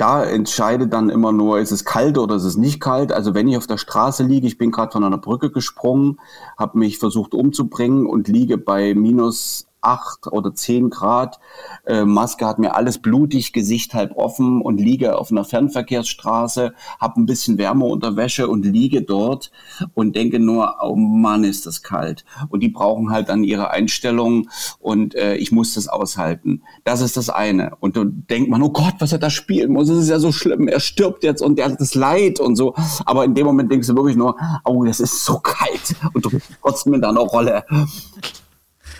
da 0.03 0.21
entscheidet 0.21 0.91
dann 0.91 1.09
immer 1.09 1.31
nur, 1.31 1.59
ist 1.59 1.71
es 1.71 1.85
kalt 1.85 2.17
oder 2.17 2.35
ist 2.35 2.43
es 2.43 2.57
nicht 2.57 2.81
kalt. 2.81 3.13
Also 3.13 3.33
wenn 3.33 3.47
ich 3.47 3.55
auf 3.55 3.67
der 3.67 3.77
Straße 3.77 4.23
liege, 4.23 4.45
ich 4.45 4.57
bin 4.57 4.69
gerade 4.69 4.91
von 4.91 5.05
einer 5.05 5.17
Brücke 5.17 5.49
gesprungen, 5.49 6.19
habe 6.57 6.77
mich 6.77 6.99
versucht 6.99 7.33
umzubringen 7.33 8.05
und 8.05 8.27
liege 8.27 8.57
bei 8.57 8.95
minus 8.95 9.65
acht 9.83 10.27
oder 10.27 10.53
zehn 10.55 10.89
Grad. 10.89 11.39
Äh, 11.85 12.05
Maske 12.05 12.45
hat 12.45 12.59
mir 12.59 12.75
alles 12.75 12.99
blutig, 12.99 13.53
Gesicht 13.53 13.93
halb 13.93 14.15
offen 14.15 14.61
und 14.61 14.79
liege 14.79 15.17
auf 15.17 15.31
einer 15.31 15.43
Fernverkehrsstraße, 15.43 16.73
habe 16.99 17.21
ein 17.21 17.25
bisschen 17.25 17.57
Wärme 17.57 17.85
unter 17.85 18.15
Wäsche 18.15 18.47
und 18.47 18.65
liege 18.65 19.01
dort 19.01 19.51
und 19.93 20.15
denke 20.15 20.39
nur, 20.39 20.75
oh 20.81 20.95
Mann, 20.95 21.43
ist 21.43 21.65
das 21.65 21.83
kalt. 21.83 22.23
Und 22.49 22.61
die 22.61 22.69
brauchen 22.69 23.11
halt 23.11 23.29
dann 23.29 23.43
ihre 23.43 23.71
Einstellung 23.71 24.49
und 24.79 25.15
äh, 25.15 25.35
ich 25.35 25.51
muss 25.51 25.73
das 25.73 25.87
aushalten. 25.87 26.63
Das 26.83 27.01
ist 27.01 27.17
das 27.17 27.29
eine. 27.29 27.75
Und 27.79 27.95
du 27.95 28.05
denkt 28.05 28.49
man, 28.49 28.61
oh 28.61 28.69
Gott, 28.69 28.95
was 28.99 29.11
er 29.11 29.19
da 29.19 29.29
spielen 29.29 29.73
muss, 29.73 29.87
das 29.87 29.97
ist 29.97 30.09
ja 30.09 30.19
so 30.19 30.31
schlimm, 30.31 30.67
er 30.67 30.79
stirbt 30.79 31.23
jetzt 31.23 31.41
und 31.41 31.59
er 31.59 31.71
hat 31.71 31.81
das 31.81 31.95
Leid 31.95 32.39
und 32.39 32.55
so. 32.55 32.73
Aber 33.05 33.25
in 33.25 33.35
dem 33.35 33.45
Moment 33.45 33.71
denkst 33.71 33.87
du 33.87 33.95
wirklich 33.95 34.15
nur, 34.15 34.37
oh, 34.63 34.83
das 34.83 34.99
ist 34.99 35.25
so 35.25 35.39
kalt 35.39 35.95
und 36.13 36.25
du 36.25 36.29
bist 36.29 36.47
trotzdem 36.61 36.93
in 36.93 37.01
deiner 37.01 37.21
Rolle 37.21 37.63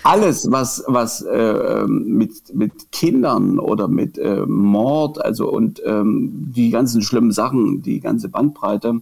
alles, 0.04 0.52
was, 0.52 0.84
was 0.88 1.22
äh, 1.22 1.86
mit, 1.88 2.54
mit 2.54 2.92
Kindern 2.92 3.60
oder 3.60 3.88
mit 3.88 4.18
äh, 4.18 4.46
Mord, 4.46 5.24
also 5.24 5.50
und 5.50 5.82
ähm, 5.86 6.52
die 6.56 6.70
ganzen 6.70 7.02
schlimmen 7.02 7.32
Sachen, 7.32 7.82
die 7.82 8.00
ganze 8.00 8.30
Bandbreite, 8.30 9.02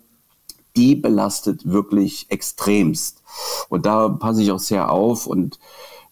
die 0.76 0.96
belastet 0.96 1.70
wirklich 1.72 2.28
extremst. 2.30 3.24
Und 3.70 3.86
da 3.86 4.10
passe 4.10 4.42
ich 4.42 4.52
auch 4.52 4.60
sehr 4.60 4.92
auf. 4.92 5.28
Und 5.28 5.60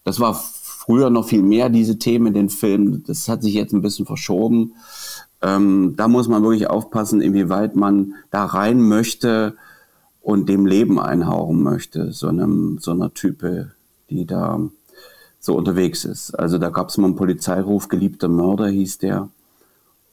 das 0.04 0.20
war 0.20 0.34
früher 0.34 1.10
noch 1.10 1.26
viel 1.28 1.42
mehr, 1.42 1.68
diese 1.68 1.98
Themen 1.98 2.28
in 2.28 2.34
den 2.34 2.48
Filmen. 2.48 3.04
Das 3.06 3.28
hat 3.28 3.42
sich 3.42 3.54
jetzt 3.54 3.72
ein 3.72 3.82
bisschen 3.82 4.06
verschoben. 4.06 4.74
Ähm, 5.42 5.94
da 5.96 6.08
muss 6.08 6.28
man 6.28 6.42
wirklich 6.42 6.68
aufpassen, 6.68 7.22
inwieweit 7.22 7.76
man 7.76 8.14
da 8.30 8.44
rein 8.44 8.82
möchte 8.82 9.56
und 10.20 10.48
dem 10.48 10.66
Leben 10.66 11.00
einhauchen 11.00 11.62
möchte, 11.62 12.12
so 12.12 12.28
einem, 12.28 12.78
so 12.78 12.90
einer 12.90 13.14
Type, 13.14 13.72
die 14.10 14.26
da 14.26 14.60
so 15.40 15.56
unterwegs 15.56 16.04
ist. 16.04 16.38
Also 16.38 16.58
da 16.58 16.68
gab 16.68 16.90
es 16.90 16.98
mal 16.98 17.06
einen 17.06 17.16
Polizeiruf, 17.16 17.88
geliebter 17.88 18.28
Mörder 18.28 18.68
hieß 18.68 18.98
der. 18.98 19.30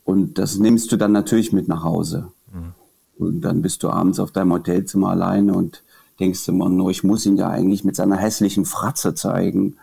Und 0.06 0.38
das 0.38 0.58
nimmst 0.58 0.92
du 0.92 0.98
dann 0.98 1.12
natürlich 1.12 1.52
mit 1.52 1.68
nach 1.68 1.84
Hause. 1.84 2.32
Mhm. 2.52 2.74
Und 3.18 3.42
dann 3.42 3.62
bist 3.62 3.84
du 3.84 3.90
abends 3.90 4.20
auf 4.20 4.32
deinem 4.32 4.54
Hotelzimmer 4.54 5.10
alleine 5.10 5.54
und 5.54 5.84
denkst 6.20 6.48
immer 6.48 6.70
nur, 6.70 6.90
ich 6.92 7.04
muss 7.04 7.26
ihn 7.26 7.36
ja 7.36 7.50
eigentlich 7.50 7.84
mit 7.84 7.96
seiner 7.96 8.16
hässlichen 8.16 8.66
Fratze 8.66 9.14
zeigen. 9.16 9.76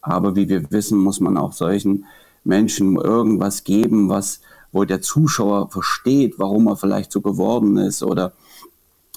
Aber 0.00 0.34
wie 0.34 0.48
wir 0.48 0.70
wissen, 0.72 0.98
muss 0.98 1.20
man 1.20 1.36
auch 1.36 1.52
solchen 1.52 2.06
Menschen 2.42 2.96
irgendwas 2.96 3.62
geben, 3.62 4.08
was, 4.08 4.40
wo 4.72 4.84
der 4.84 5.00
Zuschauer 5.00 5.70
versteht, 5.70 6.38
warum 6.38 6.66
er 6.66 6.76
vielleicht 6.76 7.12
so 7.12 7.20
geworden 7.20 7.76
ist 7.76 8.02
oder 8.02 8.32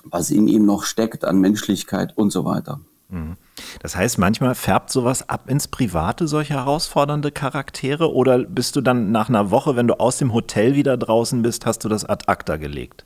was 0.03 0.29
in 0.31 0.47
ihm 0.47 0.65
noch 0.65 0.83
steckt 0.83 1.25
an 1.25 1.39
Menschlichkeit 1.39 2.17
und 2.17 2.31
so 2.31 2.45
weiter. 2.45 2.79
Mhm. 3.09 3.35
Das 3.81 3.95
heißt, 3.95 4.17
manchmal 4.17 4.55
färbt 4.55 4.91
sowas 4.91 5.27
ab 5.29 5.49
ins 5.49 5.67
Private, 5.67 6.27
solche 6.27 6.53
herausfordernde 6.53 7.31
Charaktere? 7.31 8.13
Oder 8.13 8.39
bist 8.39 8.75
du 8.75 8.81
dann 8.81 9.11
nach 9.11 9.29
einer 9.29 9.51
Woche, 9.51 9.75
wenn 9.75 9.87
du 9.87 9.99
aus 9.99 10.17
dem 10.17 10.33
Hotel 10.33 10.75
wieder 10.75 10.97
draußen 10.97 11.41
bist, 11.41 11.65
hast 11.65 11.83
du 11.83 11.89
das 11.89 12.05
ad 12.05 12.25
acta 12.27 12.57
gelegt? 12.57 13.05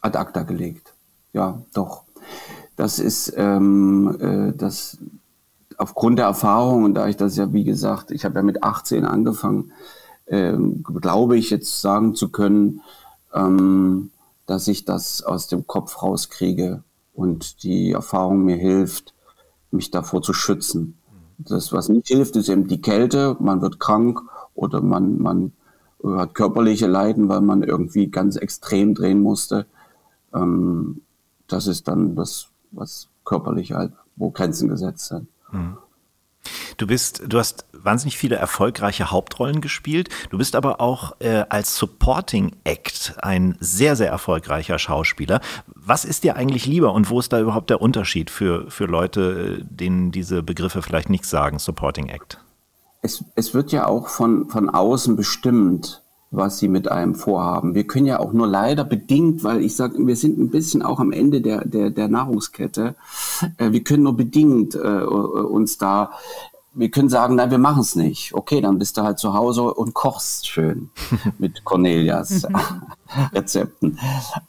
Ad 0.00 0.18
acta 0.18 0.42
gelegt, 0.42 0.94
ja, 1.32 1.62
doch. 1.72 2.04
Das 2.76 2.98
ist 2.98 3.32
ähm, 3.36 4.16
äh, 4.20 4.56
das 4.56 4.98
aufgrund 5.76 6.18
der 6.18 6.26
Erfahrung 6.26 6.84
und 6.84 6.94
da 6.94 7.08
ich 7.08 7.16
das 7.16 7.36
ja, 7.36 7.52
wie 7.52 7.64
gesagt, 7.64 8.10
ich 8.10 8.24
habe 8.24 8.36
ja 8.36 8.42
mit 8.42 8.62
18 8.62 9.04
angefangen, 9.04 9.72
ähm, 10.26 10.82
glaube 10.82 11.36
ich 11.36 11.50
jetzt 11.50 11.80
sagen 11.80 12.14
zu 12.14 12.30
können, 12.30 12.80
ähm, 13.32 14.10
dass 14.46 14.68
ich 14.68 14.84
das 14.84 15.22
aus 15.22 15.48
dem 15.48 15.66
Kopf 15.66 16.02
rauskriege 16.02 16.82
und 17.12 17.62
die 17.62 17.92
Erfahrung 17.92 18.44
mir 18.44 18.56
hilft, 18.56 19.13
mich 19.74 19.90
davor 19.90 20.22
zu 20.22 20.32
schützen. 20.32 20.96
Das, 21.38 21.72
was 21.72 21.88
nicht 21.88 22.08
hilft, 22.08 22.36
ist 22.36 22.48
eben 22.48 22.68
die 22.68 22.80
Kälte. 22.80 23.36
Man 23.40 23.60
wird 23.60 23.80
krank 23.80 24.20
oder 24.54 24.80
man, 24.80 25.18
man 25.18 25.52
hat 26.04 26.34
körperliche 26.34 26.86
Leiden, 26.86 27.28
weil 27.28 27.40
man 27.40 27.62
irgendwie 27.62 28.08
ganz 28.08 28.36
extrem 28.36 28.94
drehen 28.94 29.20
musste. 29.20 29.66
Ähm, 30.32 31.02
das 31.48 31.66
ist 31.66 31.88
dann 31.88 32.14
das, 32.14 32.48
was 32.70 33.08
körperlich 33.24 33.72
halt, 33.72 33.92
wo 34.16 34.30
Grenzen 34.30 34.68
gesetzt 34.68 35.06
sind. 35.06 35.26
Mhm. 35.52 35.76
Du 36.76 36.86
bist, 36.86 37.22
du 37.26 37.38
hast 37.38 37.66
wahnsinnig 37.72 38.18
viele 38.18 38.36
erfolgreiche 38.36 39.10
Hauptrollen 39.10 39.60
gespielt. 39.60 40.08
Du 40.30 40.38
bist 40.38 40.56
aber 40.56 40.80
auch 40.80 41.16
äh, 41.20 41.44
als 41.48 41.76
Supporting 41.76 42.52
Act 42.64 43.14
ein 43.22 43.56
sehr, 43.60 43.96
sehr 43.96 44.08
erfolgreicher 44.08 44.78
Schauspieler. 44.78 45.40
Was 45.66 46.04
ist 46.04 46.24
dir 46.24 46.36
eigentlich 46.36 46.66
lieber 46.66 46.92
und 46.92 47.10
wo 47.10 47.20
ist 47.20 47.32
da 47.32 47.40
überhaupt 47.40 47.70
der 47.70 47.80
Unterschied 47.82 48.30
für, 48.30 48.70
für 48.70 48.86
Leute, 48.86 49.64
denen 49.68 50.10
diese 50.10 50.42
Begriffe 50.42 50.82
vielleicht 50.82 51.10
nichts 51.10 51.30
sagen, 51.30 51.58
Supporting 51.58 52.08
Act? 52.08 52.38
Es, 53.02 53.22
es 53.34 53.52
wird 53.52 53.70
ja 53.70 53.86
auch 53.86 54.08
von, 54.08 54.48
von 54.48 54.70
außen 54.70 55.16
bestimmt 55.16 56.00
was 56.36 56.58
sie 56.58 56.68
mit 56.68 56.90
einem 56.90 57.14
vorhaben. 57.14 57.74
Wir 57.74 57.86
können 57.86 58.06
ja 58.06 58.18
auch 58.18 58.32
nur 58.32 58.46
leider 58.46 58.84
bedingt, 58.84 59.44
weil 59.44 59.62
ich 59.62 59.76
sage, 59.76 60.04
wir 60.04 60.16
sind 60.16 60.38
ein 60.38 60.50
bisschen 60.50 60.82
auch 60.82 61.00
am 61.00 61.12
Ende 61.12 61.40
der, 61.40 61.64
der, 61.64 61.90
der 61.90 62.08
Nahrungskette, 62.08 62.96
äh, 63.58 63.72
wir 63.72 63.84
können 63.84 64.02
nur 64.04 64.16
bedingt 64.16 64.74
äh, 64.74 64.78
uns 64.78 65.78
da 65.78 66.10
wir 66.74 66.90
können 66.90 67.08
sagen, 67.08 67.36
nein, 67.36 67.50
wir 67.50 67.58
machen 67.58 67.80
es 67.80 67.94
nicht. 67.94 68.34
Okay, 68.34 68.60
dann 68.60 68.78
bist 68.78 68.96
du 68.96 69.02
halt 69.02 69.18
zu 69.18 69.34
Hause 69.34 69.62
und 69.62 69.94
kochst 69.94 70.48
schön 70.48 70.90
mit 71.38 71.64
Cornelias 71.64 72.46
Rezepten. 73.32 73.98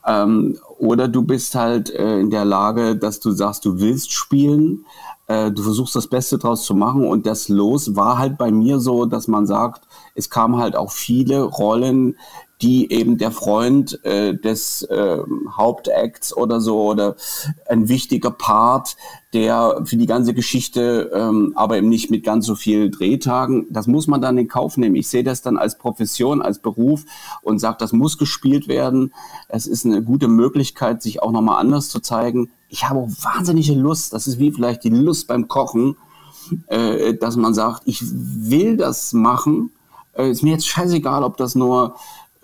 Ähm, 0.05 0.57
oder 0.79 1.07
du 1.07 1.21
bist 1.21 1.55
halt 1.55 1.89
äh, 1.91 2.19
in 2.19 2.31
der 2.31 2.45
Lage, 2.45 2.95
dass 2.95 3.19
du 3.19 3.31
sagst, 3.31 3.65
du 3.65 3.79
willst 3.79 4.11
spielen, 4.11 4.85
äh, 5.27 5.51
du 5.51 5.63
versuchst 5.63 5.95
das 5.95 6.07
Beste 6.07 6.37
draus 6.37 6.65
zu 6.65 6.75
machen 6.75 7.05
und 7.05 7.25
das 7.25 7.47
Los 7.49 7.95
war 7.95 8.17
halt 8.17 8.37
bei 8.37 8.51
mir 8.51 8.79
so, 8.79 9.05
dass 9.05 9.27
man 9.27 9.45
sagt, 9.45 9.87
es 10.13 10.29
kamen 10.29 10.57
halt 10.57 10.75
auch 10.75 10.91
viele 10.91 11.43
Rollen, 11.43 12.17
die 12.61 12.91
eben 12.91 13.17
der 13.17 13.31
Freund 13.31 14.03
äh, 14.05 14.33
des 14.33 14.83
äh, 14.83 15.17
Hauptacts 15.51 16.35
oder 16.35 16.61
so 16.61 16.83
oder 16.83 17.15
ein 17.67 17.89
wichtiger 17.89 18.31
Part, 18.31 18.95
der 19.33 19.81
für 19.83 19.97
die 19.97 20.05
ganze 20.05 20.33
Geschichte, 20.33 21.11
ähm, 21.13 21.51
aber 21.55 21.77
eben 21.77 21.89
nicht 21.89 22.09
mit 22.09 22.23
ganz 22.23 22.45
so 22.45 22.55
viel 22.55 22.89
Drehtagen, 22.89 23.67
das 23.69 23.87
muss 23.87 24.07
man 24.07 24.21
dann 24.21 24.37
in 24.37 24.47
Kauf 24.47 24.77
nehmen. 24.77 24.95
Ich 24.95 25.09
sehe 25.09 25.23
das 25.23 25.41
dann 25.41 25.57
als 25.57 25.77
Profession, 25.77 26.41
als 26.41 26.59
Beruf 26.59 27.03
und 27.41 27.59
sage, 27.59 27.77
das 27.79 27.91
muss 27.91 28.17
gespielt 28.17 28.69
werden. 28.69 29.13
Es 29.49 29.67
ist 29.67 29.85
eine 29.85 30.01
gute 30.01 30.29
Möglichkeit, 30.29 31.01
sich 31.01 31.21
auch 31.21 31.31
nochmal 31.31 31.59
anders 31.59 31.89
zu 31.89 31.99
zeigen. 31.99 32.49
Ich 32.69 32.87
habe 32.87 33.01
auch 33.01 33.09
wahnsinnige 33.21 33.73
Lust, 33.73 34.13
das 34.13 34.27
ist 34.27 34.39
wie 34.39 34.51
vielleicht 34.51 34.85
die 34.85 34.89
Lust 34.89 35.27
beim 35.27 35.49
Kochen, 35.49 35.97
äh, 36.67 37.13
dass 37.15 37.35
man 37.35 37.53
sagt, 37.53 37.81
ich 37.85 38.01
will 38.03 38.77
das 38.77 39.11
machen. 39.11 39.71
Äh, 40.13 40.31
ist 40.31 40.43
mir 40.43 40.51
jetzt 40.51 40.67
scheißegal, 40.67 41.23
ob 41.23 41.35
das 41.35 41.55
nur 41.55 41.95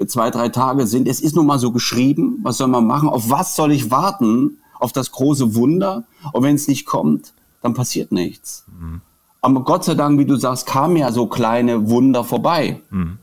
zwei, 0.07 0.29
drei 0.29 0.49
Tage 0.49 0.87
sind. 0.87 1.07
Es 1.07 1.21
ist 1.21 1.35
nun 1.35 1.45
mal 1.45 1.59
so 1.59 1.71
geschrieben. 1.71 2.39
Was 2.43 2.57
soll 2.57 2.67
man 2.67 2.85
machen? 2.85 3.09
Auf 3.09 3.29
was 3.29 3.55
soll 3.55 3.71
ich 3.71 3.91
warten? 3.91 4.57
Auf 4.79 4.93
das 4.93 5.11
große 5.11 5.55
Wunder? 5.55 6.05
Und 6.33 6.43
wenn 6.43 6.55
es 6.55 6.67
nicht 6.67 6.85
kommt, 6.85 7.33
dann 7.61 7.73
passiert 7.73 8.11
nichts. 8.11 8.65
Mhm. 8.79 9.01
Aber 9.41 9.63
Gott 9.63 9.83
sei 9.83 9.95
Dank, 9.95 10.19
wie 10.19 10.25
du 10.25 10.35
sagst, 10.35 10.67
kamen 10.67 10.97
ja 10.97 11.11
so 11.11 11.27
kleine 11.27 11.89
Wunder 11.89 12.23
vorbei. 12.23 12.81
Mhm 12.89 13.17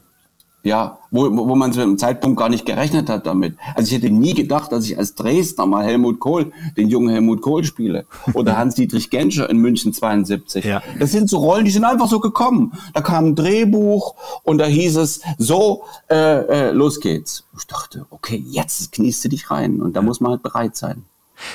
ja, 0.64 0.98
wo, 1.11 1.24
wo 1.34 1.54
man 1.54 1.72
zu 1.72 1.80
einem 1.80 1.98
Zeitpunkt 1.98 2.38
gar 2.38 2.48
nicht 2.48 2.66
gerechnet 2.66 3.09
hat 3.09 3.26
damit. 3.26 3.56
Also 3.74 3.88
ich 3.88 4.02
hätte 4.02 4.12
nie 4.12 4.34
gedacht, 4.34 4.72
dass 4.72 4.84
ich 4.84 4.98
als 4.98 5.14
Dresdner 5.14 5.66
mal 5.66 5.84
Helmut 5.84 6.18
Kohl, 6.20 6.52
den 6.76 6.88
jungen 6.88 7.11
Helmut 7.11 7.40
Kohl 7.40 7.64
spiele. 7.64 8.06
Oder 8.34 8.56
Hans-Dietrich 8.59 9.09
Genscher 9.11 9.48
in 9.48 9.59
München 9.59 9.92
72. 9.92 10.64
Ja. 10.64 10.82
Das 10.98 11.12
sind 11.12 11.30
so 11.30 11.38
Rollen, 11.38 11.64
die 11.64 11.70
sind 11.70 11.84
einfach 11.84 12.09
so 12.09 12.20
gekommen. 12.20 12.72
Da 12.92 13.00
kam 13.00 13.26
ein 13.26 13.34
Drehbuch 13.36 14.14
und 14.42 14.59
da 14.59 14.66
hieß 14.66 14.96
es, 14.96 15.20
so, 15.38 15.84
äh, 16.11 16.14
äh, 16.14 16.70
los 16.72 17.00
geht's. 17.00 17.44
Ich 17.56 17.66
dachte, 17.66 18.06
okay, 18.11 18.42
jetzt 18.48 18.92
kniest 18.92 19.24
du 19.24 19.28
dich 19.28 19.50
rein. 19.50 19.80
Und 19.80 19.94
da 19.94 20.02
muss 20.02 20.20
man 20.20 20.32
halt 20.32 20.42
bereit 20.42 20.76
sein. 20.76 21.04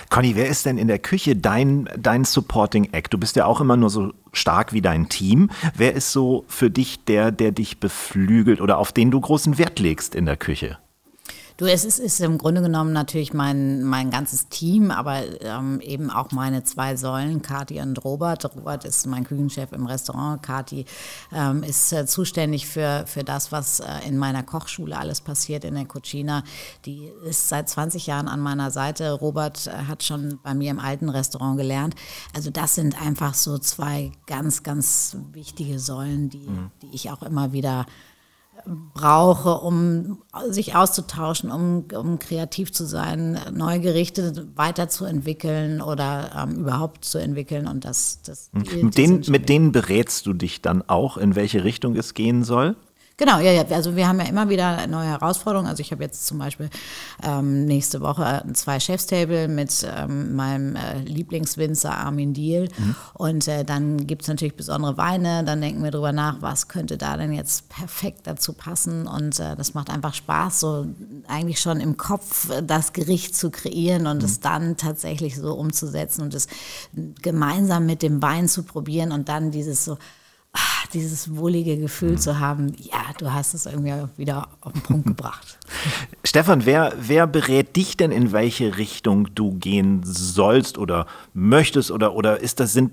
Conny, 0.09 0.35
wer 0.35 0.47
ist 0.47 0.65
denn 0.65 0.77
in 0.77 0.87
der 0.87 0.99
Küche 0.99 1.35
dein, 1.35 1.89
dein 1.97 2.25
Supporting 2.25 2.89
Act? 2.91 3.13
Du 3.13 3.17
bist 3.17 3.35
ja 3.35 3.45
auch 3.45 3.61
immer 3.61 3.77
nur 3.77 3.89
so 3.89 4.13
stark 4.31 4.73
wie 4.73 4.81
dein 4.81 5.09
Team. 5.09 5.49
Wer 5.75 5.93
ist 5.93 6.11
so 6.11 6.45
für 6.47 6.69
dich 6.69 7.05
der, 7.05 7.31
der 7.31 7.51
dich 7.51 7.79
beflügelt 7.79 8.61
oder 8.61 8.77
auf 8.77 8.91
den 8.91 9.11
du 9.11 9.19
großen 9.19 9.57
Wert 9.57 9.79
legst 9.79 10.15
in 10.15 10.25
der 10.25 10.37
Küche? 10.37 10.77
Du, 11.63 11.69
es 11.69 11.85
ist, 11.85 11.97
ist 11.97 12.19
im 12.19 12.37
Grunde 12.37 12.61
genommen 12.61 12.91
natürlich 12.91 13.33
mein, 13.33 13.83
mein 13.83 14.11
ganzes 14.11 14.49
Team, 14.49 14.91
aber 14.91 15.23
ähm, 15.39 15.79
eben 15.79 16.09
auch 16.09 16.31
meine 16.31 16.65
zwei 16.65 16.97
Säulen, 16.97 17.41
Kati 17.41 17.79
und 17.79 18.03
Robert. 18.03 18.43
Robert 18.53 18.83
ist 18.83 19.07
mein 19.07 19.23
Küchenchef 19.23 19.71
im 19.71 19.85
Restaurant. 19.85 20.43
Kati 20.43 20.83
ähm, 21.31 21.63
ist 21.63 21.93
äh, 21.93 22.05
zuständig 22.05 22.67
für, 22.67 23.05
für 23.07 23.23
das, 23.23 23.53
was 23.53 23.79
äh, 23.79 23.85
in 24.05 24.17
meiner 24.17 24.43
Kochschule 24.43 24.97
alles 24.97 25.21
passiert 25.21 25.63
in 25.63 25.75
der 25.75 25.85
Cucina. 25.85 26.43
Die 26.83 27.09
ist 27.23 27.47
seit 27.47 27.69
20 27.69 28.07
Jahren 28.07 28.27
an 28.27 28.41
meiner 28.41 28.69
Seite. 28.69 29.13
Robert 29.13 29.67
äh, 29.67 29.85
hat 29.87 30.03
schon 30.03 30.39
bei 30.43 30.53
mir 30.53 30.69
im 30.69 30.79
alten 30.79 31.07
Restaurant 31.07 31.57
gelernt. 31.57 31.95
Also 32.35 32.49
das 32.49 32.75
sind 32.75 33.01
einfach 33.01 33.35
so 33.35 33.57
zwei 33.57 34.11
ganz, 34.27 34.63
ganz 34.63 35.15
wichtige 35.31 35.79
Säulen, 35.79 36.29
die, 36.29 36.39
mhm. 36.39 36.71
die 36.81 36.89
ich 36.93 37.09
auch 37.09 37.23
immer 37.23 37.53
wieder 37.53 37.85
brauche, 38.93 39.55
um 39.59 40.19
sich 40.49 40.75
auszutauschen, 40.75 41.51
um, 41.51 41.85
um 41.95 42.19
kreativ 42.19 42.71
zu 42.71 42.85
sein, 42.85 43.39
neue 43.51 43.79
Gerichte 43.79 44.47
weiterzuentwickeln 44.55 45.81
oder 45.81 46.31
ähm, 46.41 46.59
überhaupt 46.61 47.03
zu 47.05 47.17
entwickeln. 47.17 47.67
Und 47.67 47.85
das, 47.85 48.21
das 48.21 48.51
die, 48.51 48.83
mit, 48.83 48.97
denen, 48.97 49.23
mit 49.27 49.49
denen 49.49 49.71
berätst 49.71 50.25
du 50.25 50.33
dich 50.33 50.61
dann 50.61 50.81
auch, 50.87 51.17
in 51.17 51.35
welche 51.35 51.63
Richtung 51.63 51.95
es 51.95 52.13
gehen 52.13 52.43
soll? 52.43 52.75
Genau, 53.23 53.39
ja, 53.39 53.53
ja, 53.53 53.63
also 53.69 53.95
wir 53.95 54.05
haben 54.05 54.19
ja 54.19 54.25
immer 54.25 54.49
wieder 54.49 54.85
neue 54.87 55.07
Herausforderungen. 55.07 55.69
Also 55.69 55.79
ich 55.79 55.93
habe 55.93 56.03
jetzt 56.03 56.27
zum 56.27 56.39
Beispiel 56.39 56.69
ähm, 57.23 57.63
nächste 57.63 58.01
Woche 58.01 58.43
zwei 58.51 58.81
Chefstable 58.81 59.47
mit 59.47 59.87
ähm, 59.97 60.35
meinem 60.35 60.75
äh, 60.75 60.99
Lieblingswinzer 60.99 61.97
Armin 61.97 62.33
Diel. 62.33 62.67
Mhm. 62.77 62.95
Und 63.13 63.47
äh, 63.47 63.63
dann 63.63 64.07
gibt 64.07 64.23
es 64.23 64.27
natürlich 64.27 64.57
besondere 64.57 64.97
Weine. 64.97 65.45
Dann 65.45 65.61
denken 65.61 65.81
wir 65.81 65.91
darüber 65.91 66.11
nach, 66.11 66.41
was 66.41 66.67
könnte 66.67 66.97
da 66.97 67.15
denn 67.15 67.31
jetzt 67.31 67.69
perfekt 67.69 68.27
dazu 68.27 68.51
passen. 68.51 69.07
Und 69.07 69.39
äh, 69.39 69.55
das 69.55 69.73
macht 69.73 69.89
einfach 69.89 70.13
Spaß, 70.13 70.59
so 70.59 70.85
eigentlich 71.29 71.61
schon 71.61 71.79
im 71.79 71.95
Kopf 71.95 72.49
das 72.61 72.91
Gericht 72.91 73.37
zu 73.37 73.51
kreieren 73.51 74.05
und 74.05 74.17
mhm. 74.17 74.25
es 74.25 74.41
dann 74.41 74.75
tatsächlich 74.75 75.37
so 75.37 75.53
umzusetzen 75.53 76.23
und 76.23 76.33
es 76.33 76.47
gemeinsam 77.21 77.85
mit 77.85 78.01
dem 78.01 78.21
Wein 78.21 78.49
zu 78.49 78.63
probieren 78.63 79.13
und 79.13 79.29
dann 79.29 79.51
dieses 79.51 79.85
so 79.85 79.97
ach, 80.53 80.87
dieses 80.87 81.35
wohlige 81.35 81.77
Gefühl 81.77 82.11
mhm. 82.11 82.17
zu 82.17 82.39
haben, 82.39 82.73
ja, 82.77 83.01
du 83.17 83.33
hast 83.33 83.53
es 83.53 83.65
irgendwie 83.65 83.93
wieder 84.17 84.47
auf 84.61 84.71
den 84.73 84.81
Punkt 84.81 85.05
gebracht. 85.07 85.59
Stefan, 86.23 86.65
wer, 86.65 86.93
wer 86.99 87.27
berät 87.27 87.75
dich 87.75 87.97
denn, 87.97 88.11
in 88.11 88.31
welche 88.31 88.77
Richtung 88.77 89.33
du 89.35 89.55
gehen 89.55 90.01
sollst 90.03 90.77
oder 90.77 91.07
möchtest? 91.33 91.91
Oder, 91.91 92.13
oder 92.15 92.39
ist 92.39 92.59
das, 92.59 92.73
sind, 92.73 92.91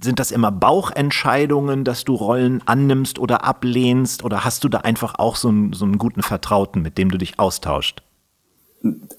sind 0.00 0.18
das 0.18 0.30
immer 0.30 0.52
Bauchentscheidungen, 0.52 1.84
dass 1.84 2.04
du 2.04 2.14
Rollen 2.14 2.62
annimmst 2.66 3.18
oder 3.18 3.44
ablehnst? 3.44 4.24
Oder 4.24 4.44
hast 4.44 4.62
du 4.64 4.68
da 4.68 4.78
einfach 4.78 5.14
auch 5.18 5.36
so 5.36 5.48
einen, 5.48 5.72
so 5.72 5.84
einen 5.84 5.98
guten 5.98 6.22
Vertrauten, 6.22 6.82
mit 6.82 6.98
dem 6.98 7.10
du 7.10 7.18
dich 7.18 7.38
austauscht? 7.38 8.02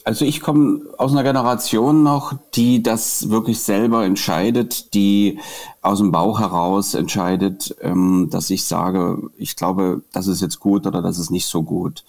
Also 0.04 0.26
ich 0.26 0.42
komme 0.42 0.82
aus 0.98 1.12
einer 1.12 1.24
Generation 1.24 2.04
noch, 2.04 2.34
die 2.54 2.84
das 2.84 3.30
wirklich 3.30 3.60
selber 3.60 4.04
entscheidet, 4.04 4.94
die 4.94 5.40
aus 5.82 6.00
dem 6.00 6.12
Bauch 6.12 6.40
heraus 6.40 6.94
entscheidet, 6.94 7.76
ähm, 7.82 8.28
dass 8.30 8.50
ich 8.50 8.66
sage, 8.66 9.30
ich 9.38 9.56
glaube, 9.56 10.04
das 10.12 10.28
ist 10.28 10.42
jetzt 10.42 10.60
gut 10.60 10.86
oder 10.86 11.02
das 11.02 11.20
ist 11.20 11.32
nicht 11.32 11.46
so 11.46 11.64
gut. 11.64 12.04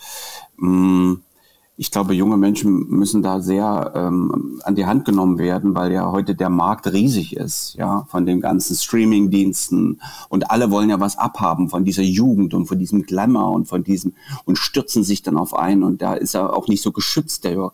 Ich 1.76 1.90
glaube, 1.90 2.14
junge 2.14 2.36
Menschen 2.36 2.88
müssen 2.88 3.20
da 3.20 3.40
sehr 3.40 3.92
ähm, 3.96 4.60
an 4.62 4.76
die 4.76 4.86
Hand 4.86 5.04
genommen 5.04 5.38
werden, 5.38 5.74
weil 5.74 5.90
ja 5.90 6.12
heute 6.12 6.36
der 6.36 6.48
Markt 6.48 6.86
riesig 6.86 7.34
ist, 7.34 7.74
ja, 7.74 8.04
von 8.08 8.26
den 8.26 8.40
ganzen 8.40 8.76
Streaming-Diensten 8.76 10.00
und 10.28 10.50
alle 10.52 10.70
wollen 10.70 10.90
ja 10.90 11.00
was 11.00 11.18
abhaben 11.18 11.68
von 11.68 11.84
dieser 11.84 12.04
Jugend 12.04 12.54
und 12.54 12.66
von 12.66 12.78
diesem 12.78 13.02
Glamour 13.02 13.50
und 13.50 13.66
von 13.66 13.82
diesem 13.82 14.12
und 14.44 14.56
stürzen 14.56 15.02
sich 15.02 15.22
dann 15.22 15.36
auf 15.36 15.52
einen 15.52 15.82
und 15.82 16.00
da 16.00 16.14
ist 16.14 16.34
er 16.34 16.56
auch 16.56 16.68
nicht 16.68 16.80
so 16.82 16.92
geschützt. 16.92 17.42
Der, 17.42 17.72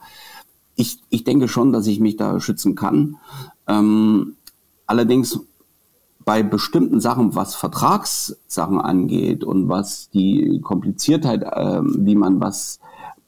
ich, 0.77 1.01
ich 1.11 1.25
denke 1.25 1.47
schon, 1.47 1.71
dass 1.71 1.87
ich 1.87 2.01
mich 2.01 2.17
da 2.17 2.41
schützen 2.41 2.77
kann. 2.77 3.17
Ähm, 3.69 4.37
allerdings 4.87 5.41
bei 6.25 6.43
bestimmten 6.43 7.01
Sachen, 7.01 7.35
was 7.35 7.55
Vertragssachen 7.55 8.81
angeht 8.81 9.45
und 9.45 9.69
was 9.69 10.09
die 10.09 10.61
Kompliziertheit, 10.63 11.43
äh, 11.43 11.83
wie 11.83 12.15
man 12.15 12.41
was 12.41 12.81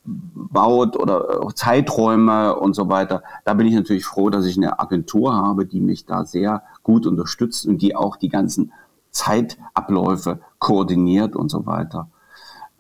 baut 0.05 0.97
oder 0.97 1.49
Zeiträume 1.55 2.57
und 2.57 2.75
so 2.75 2.89
weiter. 2.89 3.23
Da 3.45 3.55
bin 3.55 3.67
ich 3.67 3.75
natürlich 3.75 4.05
froh, 4.05 4.31
dass 4.31 4.47
ich 4.47 4.57
eine 4.57 4.81
Agentur 4.81 5.35
habe, 5.35 5.67
die 5.67 5.81
mich 5.81 6.07
da 6.07 6.25
sehr 6.25 6.63
gut 6.83 7.07
unterstützt 7.07 7.67
und 7.67 7.83
die 7.83 7.95
auch 7.95 8.17
die 8.17 8.29
ganzen 8.29 8.73
Zeitabläufe 9.11 10.41
koordiniert 10.59 11.37
und 11.37 11.51
so 11.51 11.67
weiter. 11.67 12.09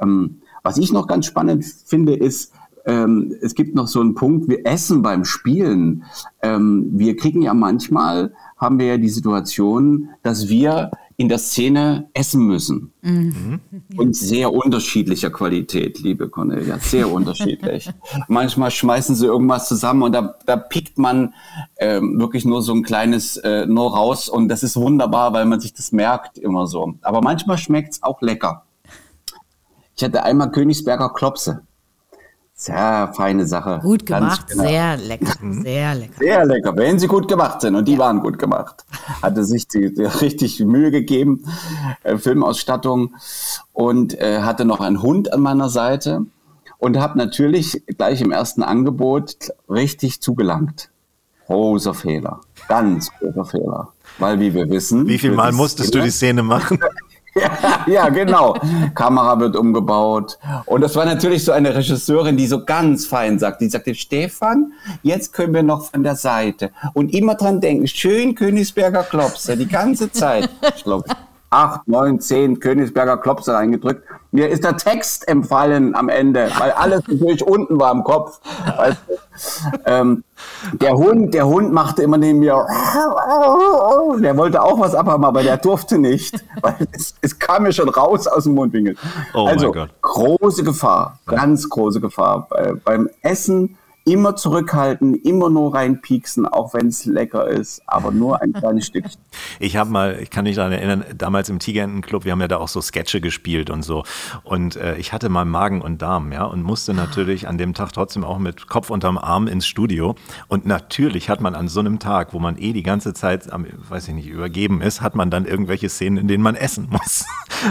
Ähm, 0.01 0.41
was 0.62 0.79
ich 0.79 0.93
noch 0.93 1.07
ganz 1.07 1.27
spannend 1.27 1.64
finde, 1.64 2.14
ist, 2.14 2.53
ähm, 2.85 3.35
es 3.41 3.55
gibt 3.55 3.75
noch 3.75 3.87
so 3.87 4.01
einen 4.01 4.14
Punkt, 4.14 4.49
wir 4.49 4.66
essen 4.66 5.03
beim 5.03 5.25
Spielen. 5.25 6.05
Ähm, 6.43 6.91
wir 6.93 7.16
kriegen 7.16 7.43
ja 7.43 7.55
manchmal, 7.55 8.33
haben 8.57 8.79
wir 8.79 8.87
ja 8.87 8.97
die 8.99 9.09
Situation, 9.09 10.11
dass 10.23 10.49
wir 10.49 10.91
in 11.23 11.29
der 11.29 11.39
Szene 11.39 12.11
essen 12.14 12.45
müssen. 12.45 12.93
Mhm. 13.01 13.61
Und 13.97 14.16
sehr 14.16 14.53
unterschiedlicher 14.53 15.31
Qualität, 15.31 16.01
liebe 16.01 16.29
Cornelia, 16.29 16.81
sehr 16.81 17.12
unterschiedlich. 17.12 17.89
Manchmal 18.29 18.73
schmeißen 18.73 19.14
sie 19.14 19.27
irgendwas 19.27 19.68
zusammen 19.68 20.03
und 20.03 20.12
da, 20.12 20.35
da 20.47 20.57
pickt 20.57 20.99
man 20.99 21.33
ähm, 21.79 22.18
wirklich 22.18 22.45
nur 22.45 22.61
so 22.61 22.75
ein 22.75 22.83
kleines 22.83 23.37
äh, 23.37 23.66
nur 23.66 23.95
raus 23.95 24.29
und 24.29 24.49
das 24.49 24.64
ist 24.64 24.75
wunderbar, 24.75 25.33
weil 25.33 25.45
man 25.45 25.61
sich 25.61 25.73
das 25.73 25.93
merkt 25.93 26.39
immer 26.39 26.66
so. 26.66 26.95
Aber 27.03 27.20
manchmal 27.20 27.57
schmeckt 27.57 27.93
es 27.93 28.03
auch 28.03 28.20
lecker. 28.20 28.64
Ich 29.95 30.03
hatte 30.03 30.25
einmal 30.25 30.51
Königsberger 30.51 31.11
Klopse. 31.11 31.62
Sehr 32.63 33.13
feine 33.17 33.45
Sache. 33.45 33.81
Gut 33.83 34.07
gemacht, 34.07 34.47
genau. 34.47 34.63
sehr 34.63 34.97
lecker, 34.97 35.35
mhm. 35.41 35.63
sehr 35.65 35.97
lecker. 35.97 36.15
Sehr 36.21 36.47
lecker, 36.47 36.77
wenn 36.77 36.97
sie 37.01 37.09
gut 37.09 37.27
gemacht 37.27 37.61
sind 37.61 37.75
und 37.75 37.89
die 37.89 37.95
ja. 37.95 37.99
waren 37.99 38.21
gut 38.21 38.39
gemacht. 38.39 38.85
Hatte 39.21 39.45
sich 39.45 39.67
die, 39.67 39.93
die 39.93 40.05
richtig 40.05 40.61
Mühe 40.61 40.93
gegeben, 40.93 41.45
äh, 42.05 42.17
Filmausstattung 42.19 43.17
und 43.73 44.17
äh, 44.17 44.43
hatte 44.43 44.65
noch 44.65 44.79
einen 44.81 45.03
Hund 45.03 45.33
an 45.33 45.41
meiner 45.41 45.71
Seite 45.71 46.27
und 46.79 47.01
habe 47.01 47.19
natürlich 47.19 47.83
gleich 47.99 48.21
im 48.21 48.31
ersten 48.31 48.63
Angebot 48.63 49.51
richtig 49.69 50.23
zugelangt. 50.23 50.91
Großer 51.47 51.95
Fehler, 51.95 52.43
ganz 52.69 53.11
großer 53.19 53.45
Fehler. 53.45 53.89
Weil, 54.19 54.39
wie 54.39 54.55
wir 54.55 54.71
wissen. 54.71 55.09
Wie 55.09 55.19
viel 55.19 55.33
Mal 55.33 55.51
musstest 55.51 55.93
du 55.93 56.01
die 56.01 56.11
Szene 56.11 56.45
machen? 56.45 56.79
Ja, 57.35 57.85
ja, 57.87 58.09
genau. 58.09 58.55
Kamera 58.95 59.39
wird 59.41 59.57
umgebaut. 59.57 60.39
Und 60.66 60.83
das 60.83 60.95
war 60.97 61.05
natürlich 61.05 61.45
so 61.45 61.53
eine 61.53 61.74
Regisseurin, 61.74 62.37
die 62.37 62.47
so 62.47 62.64
ganz 62.64 63.07
fein 63.07 63.39
sagt. 63.39 63.61
Die 63.61 63.68
sagte, 63.68 63.95
Stefan, 63.95 64.72
jetzt 65.03 65.33
können 65.33 65.55
wir 65.55 65.62
noch 65.62 65.91
von 65.91 66.03
der 66.03 66.16
Seite. 66.16 66.70
Und 66.95 67.14
immer 67.14 67.35
dran 67.35 67.61
denken, 67.61 67.87
schön 67.87 68.35
Königsberger 68.35 69.03
Klopse, 69.05 69.57
die 69.57 69.68
ganze 69.68 70.11
Zeit. 70.12 70.51
Ich 70.76 70.85
glaube, 70.85 71.05
acht, 71.51 71.87
neun, 71.87 72.20
zehn 72.20 72.59
Königsberger 72.59 73.18
Klopse 73.18 73.55
reingedrückt. 73.55 74.03
Mir 74.30 74.49
ist 74.49 74.64
der 74.64 74.76
Text 74.76 75.28
empfallen 75.28 75.95
am 75.95 76.09
Ende, 76.09 76.51
weil 76.59 76.70
alles 76.72 77.03
natürlich 77.07 77.47
unten 77.47 77.78
war 77.78 77.93
im 77.93 78.03
Kopf. 78.05 78.41
Weißt 78.76 78.99
du? 79.09 79.14
Ähm, 79.86 80.24
der 80.72 80.93
Hund, 80.93 81.34
der 81.34 81.47
Hund 81.47 81.72
machte 81.72 82.03
immer 82.03 82.18
neben 82.18 82.38
mir, 82.38 82.66
der 84.20 84.36
wollte 84.36 84.62
auch 84.62 84.78
was 84.78 84.95
abhaben, 84.95 85.24
aber 85.24 85.43
der 85.43 85.57
durfte 85.57 85.99
nicht, 85.99 86.45
weil 86.61 86.86
es, 86.93 87.14
es 87.20 87.38
kam 87.38 87.64
mir 87.64 87.72
schon 87.72 87.88
raus 87.88 88.26
aus 88.26 88.45
dem 88.45 88.55
Mundwinkel. 88.55 88.97
Oh 89.34 89.47
also 89.47 89.74
große 90.01 90.64
Gefahr, 90.64 91.18
ganz 91.26 91.68
große 91.68 92.01
Gefahr. 92.01 92.47
Bei, 92.51 92.72
beim 92.84 93.09
Essen 93.22 93.76
immer 94.05 94.34
zurückhalten, 94.34 95.14
immer 95.14 95.48
nur 95.48 95.74
reinpieksen, 95.74 96.46
auch 96.46 96.74
wenn 96.74 96.88
es 96.88 97.05
lecker 97.05 97.46
ist, 97.46 97.82
aber 97.86 98.11
nur 98.11 98.42
ein 98.42 98.53
kleines 98.53 98.86
Stückchen. 98.86 99.20
Ich 99.59 99.76
habe 99.76 99.90
mal, 99.90 100.18
ich 100.20 100.30
kann 100.30 100.44
mich 100.44 100.57
daran 100.57 100.72
erinnern, 100.72 101.05
damals 101.16 101.48
im 101.48 101.59
Tigerentenclub, 101.59 102.24
wir 102.24 102.32
haben 102.32 102.40
ja 102.40 102.48
da 102.48 102.59
auch 102.59 102.68
so 102.68 102.80
Sketche 102.80 103.20
gespielt 103.20 103.70
und 103.70 103.82
so. 103.82 104.05
Und 104.44 104.76
äh, 104.76 104.96
ich 104.96 105.12
hatte 105.12 105.28
mal 105.28 105.44
Magen 105.44 105.80
und 105.80 106.03
Darm, 106.03 106.32
ja, 106.32 106.44
und 106.44 106.62
musste 106.62 106.94
natürlich 106.94 107.48
an 107.48 107.59
dem 107.59 107.72
Tag 107.72 107.92
trotzdem 107.92 108.24
auch 108.24 108.38
mit 108.38 108.66
Kopf 108.68 108.90
unterm 108.90 109.18
Arm 109.18 109.46
ins 109.46 109.66
Studio. 109.66 110.16
Und 110.48 110.66
natürlich 110.66 111.30
hat 111.30 111.40
man 111.40 111.55
an 111.55 111.68
so 111.68 111.80
einem 111.80 111.98
Tag, 111.98 112.34
wo 112.34 112.40
man 112.40 112.59
eh 112.59 112.72
die 112.72 112.82
ganze 112.82 113.14
Zeit, 113.14 113.53
am, 113.53 113.66
weiß 113.88 114.09
ich 114.09 114.14
nicht, 114.14 114.28
übergeben 114.28 114.82
ist, 114.82 115.00
hat 115.00 115.14
man 115.14 115.30
dann 115.30 115.46
irgendwelche 115.46 115.88
Szenen, 115.88 116.18
in 116.18 116.28
denen 116.28 116.42
man 116.42 116.55
essen 116.55 116.88
muss. 116.90 117.24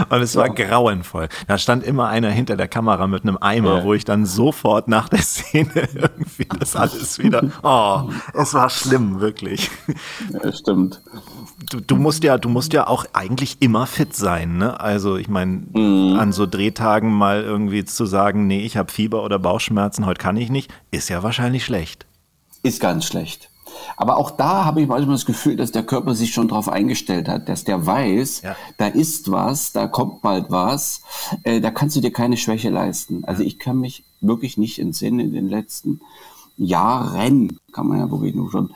Und 0.08 0.20
es 0.20 0.34
war 0.36 0.48
ja. 0.48 0.66
grauenvoll. 0.66 1.28
Da 1.46 1.58
stand 1.58 1.84
immer 1.84 2.08
einer 2.08 2.30
hinter 2.30 2.56
der 2.56 2.68
Kamera 2.68 3.06
mit 3.06 3.22
einem 3.22 3.38
Eimer, 3.40 3.78
ja. 3.78 3.84
wo 3.84 3.94
ich 3.94 4.04
dann 4.04 4.26
sofort 4.26 4.88
nach 4.88 5.08
der 5.08 5.22
Szene 5.22 5.70
irgendwie 6.22 6.58
das 6.58 6.76
alles 6.76 7.18
wieder. 7.18 7.50
Oh, 7.62 8.10
es 8.34 8.54
war 8.54 8.70
schlimm, 8.70 9.20
wirklich. 9.20 9.70
Ja, 10.32 10.52
stimmt. 10.52 11.02
Du, 11.70 11.80
du, 11.80 11.96
musst 11.96 12.24
ja, 12.24 12.38
du 12.38 12.48
musst 12.48 12.72
ja 12.72 12.86
auch 12.86 13.04
eigentlich 13.12 13.56
immer 13.60 13.86
fit 13.86 14.14
sein, 14.14 14.56
ne? 14.56 14.80
Also 14.80 15.16
ich 15.16 15.28
meine, 15.28 15.62
mhm. 15.72 16.18
an 16.18 16.32
so 16.32 16.46
Drehtagen 16.46 17.12
mal 17.12 17.42
irgendwie 17.42 17.84
zu 17.84 18.06
sagen, 18.06 18.46
nee, 18.46 18.64
ich 18.64 18.76
habe 18.76 18.92
Fieber 18.92 19.24
oder 19.24 19.38
Bauchschmerzen, 19.38 20.06
heute 20.06 20.20
kann 20.20 20.36
ich 20.36 20.50
nicht, 20.50 20.72
ist 20.90 21.08
ja 21.08 21.22
wahrscheinlich 21.22 21.64
schlecht. 21.64 22.06
Ist 22.62 22.80
ganz 22.80 23.04
schlecht. 23.04 23.48
Aber 23.96 24.18
auch 24.18 24.30
da 24.32 24.64
habe 24.64 24.82
ich 24.82 24.88
manchmal 24.88 25.14
das 25.14 25.26
Gefühl, 25.26 25.56
dass 25.56 25.72
der 25.72 25.82
Körper 25.82 26.14
sich 26.14 26.32
schon 26.32 26.48
darauf 26.48 26.68
eingestellt 26.68 27.28
hat, 27.28 27.48
dass 27.48 27.64
der 27.64 27.86
weiß, 27.86 28.42
ja. 28.42 28.56
da 28.76 28.86
ist 28.86 29.30
was, 29.30 29.72
da 29.72 29.86
kommt 29.86 30.22
bald 30.22 30.46
was, 30.50 31.02
äh, 31.44 31.60
da 31.60 31.70
kannst 31.70 31.96
du 31.96 32.00
dir 32.00 32.12
keine 32.12 32.36
Schwäche 32.36 32.70
leisten. 32.70 33.24
Also 33.24 33.42
ich 33.42 33.58
kann 33.58 33.78
mich 33.78 34.04
wirklich 34.22 34.56
nicht 34.56 34.78
entsinnen 34.78 35.20
in 35.20 35.32
den 35.32 35.48
letzten 35.48 36.00
Jahren, 36.56 37.58
kann 37.72 37.88
man 37.88 37.98
ja 37.98 38.10
wirklich 38.10 38.34
nur 38.34 38.50
schon, 38.50 38.70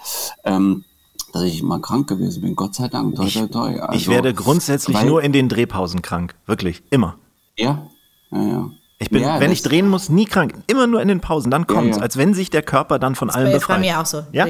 ähm, 0.44 0.84
dass 1.32 1.42
ich 1.42 1.62
mal 1.62 1.80
krank 1.80 2.08
gewesen 2.08 2.42
bin. 2.42 2.56
Gott 2.56 2.74
sei 2.74 2.88
Dank. 2.88 3.14
Toi, 3.16 3.28
toi, 3.28 3.46
toi. 3.46 3.80
Also, 3.80 3.94
ich 3.94 4.08
werde 4.08 4.34
grundsätzlich 4.34 4.96
weil, 4.96 5.06
nur 5.06 5.22
in 5.22 5.32
den 5.32 5.48
Drehpausen 5.48 6.02
krank. 6.02 6.34
Wirklich. 6.46 6.82
Immer. 6.90 7.16
Ja, 7.56 7.88
ja, 8.30 8.42
ja. 8.42 8.70
Ich 8.98 9.10
bin, 9.10 9.20
ja, 9.20 9.40
wenn 9.40 9.52
ich 9.52 9.62
drehen 9.62 9.88
muss, 9.88 10.08
nie 10.08 10.24
krank. 10.24 10.54
Immer 10.68 10.86
nur 10.86 11.02
in 11.02 11.08
den 11.08 11.20
Pausen. 11.20 11.50
Dann 11.50 11.66
kommt 11.66 11.90
es, 11.90 11.96
ja, 11.96 11.96
ja. 11.98 12.02
als 12.02 12.16
wenn 12.16 12.32
sich 12.32 12.48
der 12.48 12.62
Körper 12.62 12.98
dann 12.98 13.14
von 13.14 13.28
das 13.28 13.36
allem 13.36 13.52
befreit. 13.52 13.76
Das 13.76 13.76
bei 13.76 13.78
mir 13.78 14.00
auch 14.00 14.06
so. 14.06 14.22
Ja? 14.32 14.46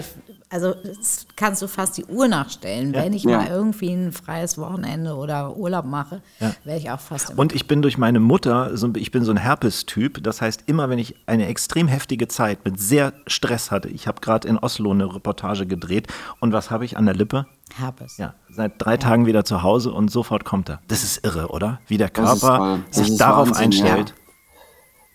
Also 0.49 0.74
das 0.74 1.26
kannst 1.34 1.61
du 1.61 1.66
fast 1.66 1.97
die 1.97 2.05
Uhr 2.05 2.28
nachstellen. 2.28 2.94
Ja. 2.94 3.03
Wenn 3.03 3.12
ich 3.12 3.24
ja. 3.24 3.38
mal 3.38 3.49
irgendwie 3.49 3.90
ein 3.90 4.12
freies 4.12 4.59
Wochenende 4.59 5.16
oder 5.16 5.57
Urlaub 5.57 5.86
mache, 5.86 6.22
ja. 6.38 6.53
werde 6.62 6.80
ich 6.80 6.90
auch 6.90 7.01
fast. 7.01 7.36
Und 7.36 7.53
ich 7.53 7.66
bin 7.66 7.82
durch 7.82 7.99
meine 7.99 8.20
Mutter, 8.20 8.76
so, 8.76 8.92
ich 8.94 9.11
bin 9.11 9.24
so 9.24 9.32
ein 9.32 9.38
Herpes-Typ. 9.38 10.22
Das 10.22 10.40
heißt, 10.40 10.64
immer 10.66 10.88
wenn 10.88 11.01
ich 11.01 11.16
eine 11.26 11.47
extrem 11.47 11.88
heftige 11.88 12.28
Zeit 12.28 12.64
mit 12.64 12.78
sehr 12.78 13.12
Stress 13.26 13.72
hatte, 13.72 13.88
ich 13.88 14.07
habe 14.07 14.20
gerade 14.20 14.47
in 14.47 14.57
Oslo 14.57 14.92
eine 14.92 15.12
Reportage 15.12 15.66
gedreht 15.66 16.07
und 16.38 16.53
was 16.53 16.70
habe 16.70 16.84
ich 16.84 16.97
an 16.97 17.07
der 17.07 17.16
Lippe? 17.16 17.47
Herpes. 17.76 18.16
Ja, 18.16 18.34
seit 18.49 18.74
drei 18.78 18.97
Tagen 18.97 19.26
wieder 19.26 19.44
zu 19.44 19.64
Hause 19.64 19.92
und 19.92 20.12
sofort 20.12 20.44
kommt 20.44 20.68
er. 20.68 20.80
Das 20.86 21.03
ist 21.03 21.24
irre, 21.24 21.49
oder? 21.49 21.80
Wie 21.88 21.99
der 21.99 22.09
Körper 22.09 22.78
sich 22.90 23.16
darauf 23.16 23.49
Wahnsinn, 23.49 23.64
einstellt. 23.64 24.14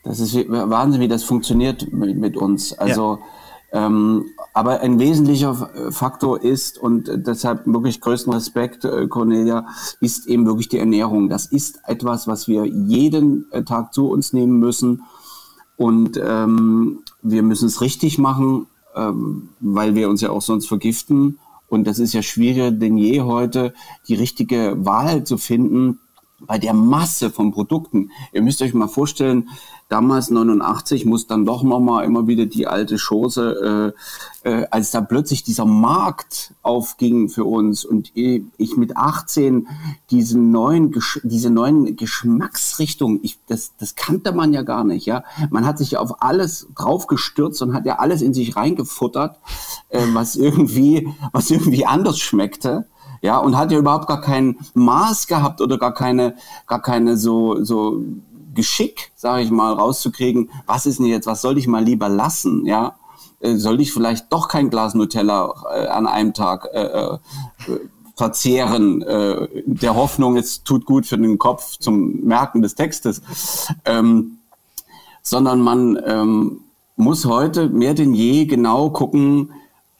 Das 0.03 0.19
ist 0.19 0.35
Wahnsinn, 0.49 0.99
wie 0.99 1.07
das 1.07 1.23
funktioniert 1.23 1.93
mit, 1.93 2.17
mit 2.17 2.35
uns. 2.35 2.73
Also 2.73 3.19
ähm, 3.73 4.25
aber 4.53 4.81
ein 4.81 4.99
wesentlicher 4.99 5.69
Faktor 5.91 6.41
ist, 6.41 6.77
und 6.77 7.09
deshalb 7.15 7.65
wirklich 7.65 8.01
größten 8.01 8.33
Respekt, 8.33 8.83
äh, 8.83 9.07
Cornelia, 9.07 9.65
ist 10.01 10.27
eben 10.27 10.45
wirklich 10.45 10.67
die 10.67 10.77
Ernährung. 10.77 11.29
Das 11.29 11.45
ist 11.45 11.79
etwas, 11.87 12.27
was 12.27 12.47
wir 12.49 12.65
jeden 12.65 13.49
äh, 13.51 13.63
Tag 13.63 13.93
zu 13.93 14.09
uns 14.09 14.33
nehmen 14.33 14.59
müssen. 14.59 15.03
Und 15.77 16.19
ähm, 16.21 16.99
wir 17.21 17.43
müssen 17.43 17.67
es 17.67 17.81
richtig 17.81 18.17
machen, 18.17 18.67
ähm, 18.93 19.49
weil 19.61 19.95
wir 19.95 20.09
uns 20.09 20.21
ja 20.21 20.31
auch 20.31 20.41
sonst 20.41 20.67
vergiften. 20.67 21.39
Und 21.69 21.87
das 21.87 21.99
ist 21.99 22.11
ja 22.13 22.21
schwieriger 22.21 22.71
denn 22.71 22.97
je 22.97 23.21
heute, 23.21 23.73
die 24.09 24.15
richtige 24.15 24.75
Wahl 24.85 25.23
zu 25.23 25.37
finden 25.37 25.99
bei 26.47 26.57
der 26.57 26.73
Masse 26.73 27.29
von 27.29 27.51
Produkten. 27.51 28.11
Ihr 28.31 28.41
müsst 28.41 28.61
euch 28.61 28.73
mal 28.73 28.87
vorstellen, 28.87 29.49
damals 29.89 30.29
89 30.29 31.05
muss 31.05 31.27
dann 31.27 31.45
doch 31.45 31.63
nochmal 31.63 32.05
immer 32.05 32.27
wieder 32.27 32.45
die 32.45 32.67
alte 32.67 32.97
Chose, 32.97 33.93
äh, 34.43 34.49
äh, 34.49 34.67
als 34.71 34.91
da 34.91 35.01
plötzlich 35.01 35.43
dieser 35.43 35.65
Markt 35.65 36.53
aufging 36.61 37.29
für 37.29 37.43
uns 37.43 37.85
und 37.85 38.11
ich 38.15 38.77
mit 38.77 38.95
18 38.95 39.67
diesen 40.09 40.51
neuen, 40.51 40.93
diese 41.23 41.49
neuen 41.49 41.95
Geschmacksrichtungen, 41.95 43.19
ich, 43.21 43.39
das, 43.47 43.73
das 43.77 43.95
kannte 43.95 44.31
man 44.31 44.53
ja 44.53 44.61
gar 44.61 44.83
nicht, 44.83 45.05
ja. 45.05 45.23
Man 45.49 45.65
hat 45.65 45.77
sich 45.77 45.91
ja 45.91 45.99
auf 45.99 46.21
alles 46.21 46.67
draufgestürzt 46.75 47.61
und 47.61 47.73
hat 47.73 47.85
ja 47.85 47.99
alles 47.99 48.21
in 48.21 48.33
sich 48.33 48.55
reingefuttert, 48.55 49.39
äh, 49.89 50.05
was 50.13 50.35
irgendwie, 50.35 51.13
was 51.33 51.51
irgendwie 51.51 51.85
anders 51.85 52.19
schmeckte 52.19 52.85
ja, 53.21 53.37
und 53.37 53.57
hat 53.57 53.71
ja 53.71 53.77
überhaupt 53.77 54.07
gar 54.07 54.21
kein 54.21 54.57
Maß 54.73 55.27
gehabt 55.27 55.61
oder 55.61 55.77
gar 55.77 55.93
keine, 55.93 56.35
gar 56.67 56.81
keine 56.81 57.17
so, 57.17 57.63
so 57.63 58.01
Geschick, 58.53 59.11
sage 59.15 59.43
ich 59.43 59.51
mal, 59.51 59.73
rauszukriegen, 59.73 60.49
was 60.65 60.85
ist 60.85 60.99
denn 60.99 61.05
jetzt, 61.05 61.27
was 61.27 61.41
soll 61.41 61.57
ich 61.57 61.67
mal 61.67 61.83
lieber 61.83 62.09
lassen, 62.09 62.65
ja? 62.65 62.95
Äh, 63.39 63.55
soll 63.55 63.81
ich 63.81 63.93
vielleicht 63.93 64.31
doch 64.31 64.47
kein 64.47 64.69
Glas 64.69 64.93
Nutella 64.93 65.53
äh, 65.73 65.87
an 65.87 66.07
einem 66.07 66.33
Tag 66.33 66.67
äh, 66.73 66.81
äh, 66.81 67.17
verzehren, 68.15 69.01
äh, 69.01 69.47
der 69.65 69.95
Hoffnung, 69.95 70.35
es 70.37 70.63
tut 70.63 70.85
gut 70.85 71.05
für 71.05 71.17
den 71.17 71.37
Kopf 71.37 71.77
zum 71.77 72.21
Merken 72.23 72.61
des 72.61 72.75
Textes, 72.75 73.21
ähm, 73.85 74.37
sondern 75.23 75.61
man 75.61 75.99
ähm, 76.05 76.61
muss 76.97 77.25
heute 77.25 77.69
mehr 77.69 77.93
denn 77.93 78.13
je 78.13 78.45
genau 78.45 78.89
gucken, 78.89 79.51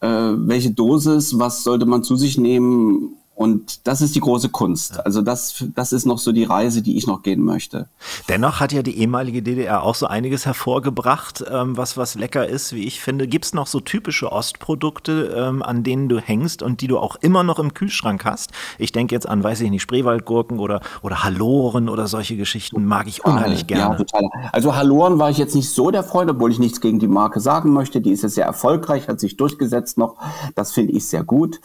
welche 0.01 0.71
Dosis, 0.71 1.37
was 1.37 1.63
sollte 1.63 1.85
man 1.85 2.03
zu 2.03 2.15
sich 2.15 2.37
nehmen 2.37 3.17
und 3.33 3.87
das 3.87 4.01
ist 4.01 4.13
die 4.13 4.19
große 4.19 4.49
Kunst. 4.49 5.03
Also 5.03 5.21
das, 5.21 5.63
das 5.73 5.93
ist 5.93 6.05
noch 6.05 6.19
so 6.19 6.31
die 6.31 6.43
Reise, 6.43 6.83
die 6.83 6.97
ich 6.97 7.07
noch 7.07 7.23
gehen 7.23 7.41
möchte. 7.41 7.87
Dennoch 8.29 8.59
hat 8.59 8.71
ja 8.71 8.83
die 8.83 8.99
ehemalige 8.99 9.41
DDR 9.41 9.81
auch 9.81 9.95
so 9.95 10.05
einiges 10.05 10.45
hervorgebracht, 10.45 11.43
ähm, 11.49 11.75
was, 11.75 11.97
was 11.97 12.13
lecker 12.15 12.47
ist, 12.47 12.73
wie 12.73 12.85
ich 12.85 12.99
finde. 12.99 13.27
Gibt 13.27 13.45
es 13.45 13.53
noch 13.53 13.65
so 13.65 13.79
typische 13.79 14.31
Ostprodukte, 14.31 15.33
ähm, 15.35 15.63
an 15.63 15.83
denen 15.83 16.07
du 16.07 16.19
hängst 16.19 16.61
und 16.61 16.81
die 16.81 16.87
du 16.87 16.99
auch 16.99 17.15
immer 17.15 17.43
noch 17.43 17.57
im 17.57 17.73
Kühlschrank 17.73 18.25
hast? 18.25 18.51
Ich 18.77 18.91
denke 18.91 19.15
jetzt 19.15 19.27
an, 19.27 19.43
weiß 19.43 19.61
ich 19.61 19.71
nicht, 19.71 19.81
Spreewaldgurken 19.81 20.59
oder, 20.59 20.81
oder 21.01 21.23
Halloren 21.23 21.89
oder 21.89 22.07
solche 22.07 22.35
Geschichten 22.37 22.85
mag 22.85 23.07
ich 23.07 23.25
unheimlich 23.25 23.65
gerne. 23.65 23.93
Ja, 23.93 23.95
total. 23.95 24.29
Also 24.51 24.75
Halloren 24.75 25.17
war 25.17 25.31
ich 25.31 25.39
jetzt 25.39 25.55
nicht 25.55 25.69
so 25.69 25.89
der 25.89 26.03
Freund, 26.03 26.29
obwohl 26.29 26.51
ich 26.51 26.59
nichts 26.59 26.79
gegen 26.79 26.99
die 26.99 27.07
Marke 27.07 27.39
sagen 27.39 27.73
möchte. 27.73 28.01
Die 28.01 28.11
ist 28.11 28.21
ja 28.21 28.29
sehr 28.29 28.45
erfolgreich, 28.45 29.07
hat 29.07 29.19
sich 29.19 29.37
durchgesetzt 29.37 29.97
noch. 29.97 30.17
Das 30.53 30.73
finde 30.73 30.93
ich 30.93 31.07
sehr 31.07 31.23
gut. 31.23 31.59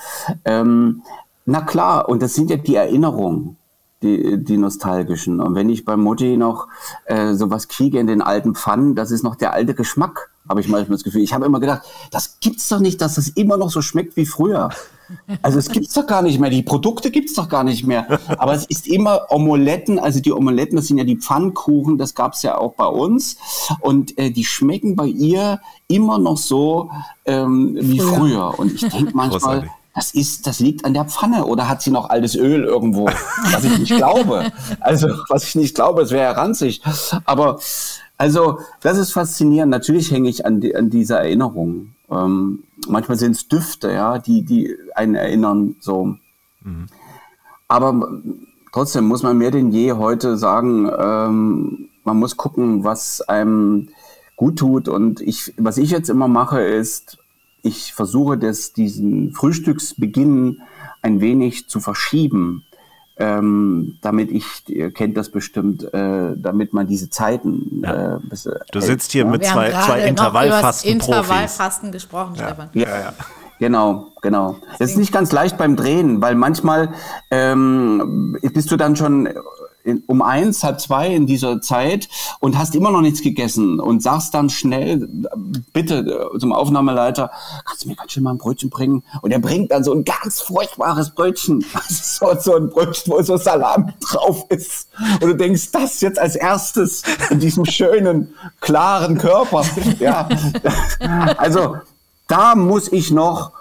Ähm, 0.46 1.02
na 1.47 1.61
klar, 1.61 2.09
und 2.09 2.22
das 2.22 2.34
sind 2.34 2.51
ja 2.51 2.57
die 2.57 2.74
Erinnerungen, 2.74 3.57
die, 4.03 4.42
die 4.42 4.59
nostalgischen. 4.59 5.40
Und 5.40 5.55
wenn 5.55 5.70
ich 5.70 5.84
bei 5.84 5.97
Mutti 5.97 6.36
noch 6.36 6.66
äh, 7.07 7.34
sowas 7.34 7.68
kriege 7.68 8.01
in 8.01 8.09
den 8.09 8.20
alten 8.20 8.55
Pfannen, 8.55 8.97
das 8.97 9.12
ist 9.12 9.22
noch 9.22 9.36
der 9.36 9.53
alte 9.53 9.74
Geschmack, 9.74 10.30
habe 10.49 10.61
ich 10.61 10.68
manchmal 10.68 10.97
das 10.97 11.05
Gefühl. 11.05 11.22
Ich 11.22 11.32
habe 11.32 11.47
immer 11.47 11.61
gedacht, 11.61 11.82
das 12.11 12.38
gibt's 12.40 12.68
doch 12.68 12.80
nicht, 12.80 13.01
dass 13.01 13.14
das 13.14 13.28
immer 13.28 13.57
noch 13.57 13.70
so 13.70 13.80
schmeckt 13.80 14.16
wie 14.16 14.26
früher. 14.26 14.70
Also 15.40 15.59
es 15.61 15.68
gibt's 15.70 15.94
doch 15.94 16.07
gar 16.07 16.22
nicht 16.22 16.40
mehr, 16.40 16.51
die 16.51 16.64
Produkte 16.64 17.12
gibt's 17.12 17.34
doch 17.34 17.49
gar 17.49 17.62
nicht 17.62 17.86
mehr. 17.86 18.18
Aber 18.38 18.55
es 18.55 18.66
ist 18.66 18.88
immer 18.88 19.30
Omeletten, 19.30 20.01
also 20.01 20.18
die 20.18 20.32
Omeletten, 20.32 20.74
das 20.74 20.88
sind 20.88 20.99
ja 20.99 21.05
die 21.05 21.16
Pfannkuchen, 21.16 21.97
das 21.97 22.16
gab's 22.16 22.42
ja 22.42 22.59
auch 22.59 22.74
bei 22.74 22.86
uns. 22.86 23.36
Und 23.80 24.18
äh, 24.18 24.32
die 24.32 24.44
schmecken 24.44 24.97
bei 24.97 25.07
ihr 25.07 25.61
immer 25.86 26.18
noch 26.18 26.38
so 26.38 26.90
ähm, 27.24 27.76
wie 27.80 28.01
früher. 28.01 28.59
Und 28.59 28.74
ich 28.74 28.88
denke 28.88 29.12
manchmal, 29.14 29.61
Großartig 29.61 29.70
das 29.97 30.12
ist, 30.12 30.47
das 30.47 30.61
liegt 30.61 30.84
an 30.84 30.92
der 30.92 31.07
Pfanne 31.07 31.47
oder 31.47 31.70
hat 31.70 31.80
sie 31.80 31.90
noch 31.90 32.11
altes 32.11 32.36
Öl 32.36 32.64
irgendwo? 32.64 33.07
Was 33.07 33.64
ich 33.64 33.78
nicht 33.78 33.97
glaube. 33.97 34.53
Also, 34.78 35.09
was 35.30 35.44
ich 35.44 35.55
nicht 35.55 35.74
glaube, 35.74 36.03
es 36.03 36.11
wäre 36.11 36.36
ranzig. 36.36 36.82
Aber, 37.24 37.59
also, 38.18 38.61
das 38.82 38.99
ist 38.99 39.12
faszinierend. 39.12 39.70
Natürlich 39.70 40.11
hänge 40.11 40.28
ich 40.28 40.44
an, 40.44 40.61
die, 40.61 40.76
an 40.76 40.90
dieser 40.90 41.20
Erinnerung. 41.20 41.94
Ähm, 42.11 42.64
manchmal 42.86 43.16
sind 43.16 43.32
es 43.32 43.49
Düfte, 43.49 43.90
ja, 43.90 44.18
die, 44.18 44.42
die 44.42 44.76
einen 44.94 45.14
erinnern, 45.14 45.76
so. 45.80 46.14
Mhm. 46.61 46.88
Aber 47.66 48.20
trotzdem 48.72 49.07
muss 49.07 49.22
man 49.22 49.38
mehr 49.38 49.51
denn 49.51 49.72
je 49.72 49.94
heute 49.94 50.36
sagen, 50.36 50.90
ähm, 50.99 51.88
man 52.05 52.18
muss 52.18 52.36
gucken, 52.36 52.84
was 52.84 53.22
einem 53.22 53.88
gut 54.36 54.59
tut. 54.59 54.88
Und 54.88 55.22
ich, 55.22 55.55
was 55.57 55.78
ich 55.78 55.90
jetzt 55.90 56.11
immer 56.11 56.28
mache, 56.28 56.61
ist, 56.61 57.16
ich 57.66 57.92
versuche 57.92 58.38
das, 58.38 58.72
diesen 58.72 59.32
Frühstücksbeginn 59.32 60.62
ein 61.02 61.20
wenig 61.20 61.68
zu 61.68 61.80
verschieben. 61.80 62.62
ähm, 63.18 63.96
damit 64.02 64.30
ich, 64.30 64.68
ihr 64.68 64.92
kennt 64.92 65.16
das 65.16 65.30
bestimmt, 65.30 65.82
äh, 65.94 66.34
damit 66.36 66.74
man 66.74 66.86
diese 66.86 67.08
Zeiten. 67.08 67.80
Ja. 67.82 68.16
Äh, 68.16 68.18
bisschen 68.28 68.52
Du 68.72 68.80
sitzt 68.80 69.12
hier 69.12 69.24
ne? 69.24 69.30
mit 69.30 69.40
Wir 69.40 69.52
zwei, 69.52 69.70
zwei 69.70 70.06
Intervallfasten-Profis. 70.06 71.08
Intervallfasten 71.08 71.92
gesprochen, 71.92 72.36
Stefan. 72.36 72.68
Ja, 72.74 73.14
Genau, 73.58 74.08
genau. 74.20 74.56
Das 74.78 74.90
ist 74.90 74.98
nicht 74.98 75.12
ganz 75.12 75.32
leicht 75.32 75.56
beim 75.56 75.76
Drehen, 75.76 76.20
weil 76.20 76.34
manchmal 76.34 76.92
ähm, 77.30 78.36
bist 78.52 78.70
du 78.70 78.76
dann 78.76 78.96
schon 78.96 79.28
um 80.07 80.22
eins, 80.22 80.64
halb 80.64 80.80
zwei 80.80 81.09
in 81.14 81.26
dieser 81.26 81.61
Zeit 81.61 82.09
und 82.41 82.59
hast 82.59 82.74
immer 82.74 82.91
noch 82.91 83.01
nichts 83.01 83.22
gegessen 83.22 83.80
und 83.80 84.03
sagst 84.03 84.34
dann 84.34 84.51
schnell, 84.51 85.09
bitte 85.72 86.30
äh, 86.34 86.39
zum 86.39 86.53
Aufnahmeleiter, 86.53 87.30
kannst 87.64 87.84
du 87.84 87.89
mir 87.89 87.97
ganz 87.97 88.12
schön 88.12 88.22
mal 88.22 88.32
ein 88.32 88.39
Brötchen 88.39 88.70
bringen? 88.70 89.03
Und 89.22 89.30
er 89.30 89.39
bringt 89.39 89.70
dann 89.70 89.84
so 89.84 89.93
ein 89.93 90.05
ganz 90.05 90.41
furchtbares 90.41 91.11
Brötchen. 91.11 91.64
So, 91.89 92.34
so 92.39 92.57
ein 92.57 92.70
Brötchen, 92.70 93.12
wo 93.12 93.22
so 93.22 93.37
Salam 93.37 93.93
drauf 94.01 94.47
ist. 94.49 94.89
Und 95.20 95.28
du 95.28 95.34
denkst, 95.34 95.70
das 95.72 96.01
jetzt 96.01 96.18
als 96.18 96.34
erstes 96.37 97.03
in 97.30 97.41
diesem 97.41 97.64
schönen, 97.64 98.34
klaren 98.61 99.18
Körper. 99.18 99.64
Ja, 99.99 100.28
also 101.37 101.76
da 102.26 102.55
muss 102.55 102.91
ich 102.93 103.11
noch, 103.11 103.53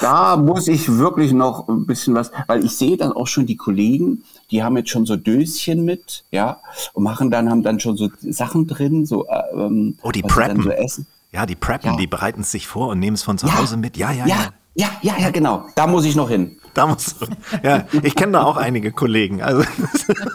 da 0.00 0.36
muss 0.36 0.68
ich 0.68 0.96
wirklich 0.98 1.32
noch 1.32 1.68
ein 1.68 1.86
bisschen 1.86 2.14
was, 2.14 2.32
weil 2.46 2.64
ich 2.64 2.76
sehe 2.76 2.96
dann 2.96 3.12
auch 3.12 3.26
schon 3.26 3.46
die 3.46 3.56
Kollegen, 3.56 4.24
die 4.50 4.62
haben 4.62 4.76
jetzt 4.76 4.90
schon 4.90 5.06
so 5.06 5.16
Döschen 5.16 5.84
mit, 5.84 6.24
ja, 6.30 6.58
und 6.92 7.02
machen 7.04 7.30
dann, 7.30 7.50
haben 7.50 7.62
dann 7.62 7.80
schon 7.80 7.96
so 7.96 8.08
Sachen 8.20 8.66
drin, 8.66 9.06
so, 9.06 9.26
äh, 9.26 9.42
ähm, 9.54 9.96
Oh, 10.02 10.10
die 10.10 10.22
preppen. 10.22 10.62
so 10.62 10.70
essen. 10.70 11.06
Ja, 11.32 11.44
die 11.46 11.56
preppen, 11.56 11.90
Ja. 11.92 11.96
die 11.96 12.06
bereiten 12.06 12.40
es 12.42 12.50
sich 12.52 12.66
vor 12.66 12.88
und 12.88 12.98
nehmen 13.00 13.14
es 13.14 13.22
von 13.22 13.36
zu 13.38 13.52
Hause 13.58 13.76
mit. 13.76 13.96
Ja, 13.96 14.10
ja, 14.12 14.26
ja. 14.26 14.34
ja, 14.36 14.48
ja, 14.76 14.88
ja, 15.02 15.14
ja, 15.18 15.30
genau. 15.30 15.66
Da 15.74 15.86
muss 15.86 16.04
ich 16.04 16.14
noch 16.14 16.28
hin. 16.28 16.58
Da 16.74 16.86
musst 16.86 17.22
du. 17.22 17.26
Ja, 17.62 17.86
ich 18.02 18.14
kenne 18.14 18.32
da 18.32 18.42
auch 18.42 18.58
einige 18.58 18.92
Kollegen. 18.92 19.40
Also 19.42 19.62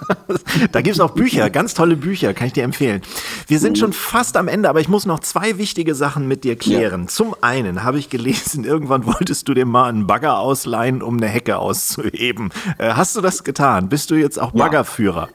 da 0.72 0.82
gibt 0.82 0.96
es 0.96 1.00
auch 1.00 1.12
Bücher, 1.12 1.52
ganz 1.52 1.76
tolle 1.76 1.96
Bücher, 1.96 2.34
kann 2.34 2.48
ich 2.48 2.54
dir 2.54 2.64
empfehlen. 2.64 3.04
Wir 3.46 3.60
sind 3.60 3.78
schon 3.78 3.94
fast 3.94 4.36
am 4.36 4.48
Ende, 4.48 4.68
aber 4.68 4.82
ich 4.82 4.88
muss 4.88 5.06
noch 5.06 5.20
zwei 5.20 5.60
wichtige 5.60 5.94
Sachen 5.94 6.28
mit 6.28 6.44
dir 6.44 6.56
klären. 6.56 7.08
Zum 7.08 7.36
einen 7.42 7.84
habe 7.84 8.00
ich 8.00 8.10
gelesen, 8.10 8.64
irgendwann 8.64 9.06
wolltest 9.06 9.48
du 9.50 9.54
dir 9.54 9.68
mal 9.68 9.90
einen 9.90 10.08
Bagger 10.08 10.40
ausleihen, 10.40 11.04
um 11.04 11.18
eine 11.18 11.28
Hecke 11.28 11.60
auszuheben. 11.60 12.50
Äh, 12.80 12.94
hast 12.94 13.16
du 13.16 13.22
das 13.22 13.44
getan? 13.44 13.90
Bist 13.90 14.10
du 14.10 14.16
jetzt 14.16 14.42
auch 14.42 14.52
Ja. 14.56 15.30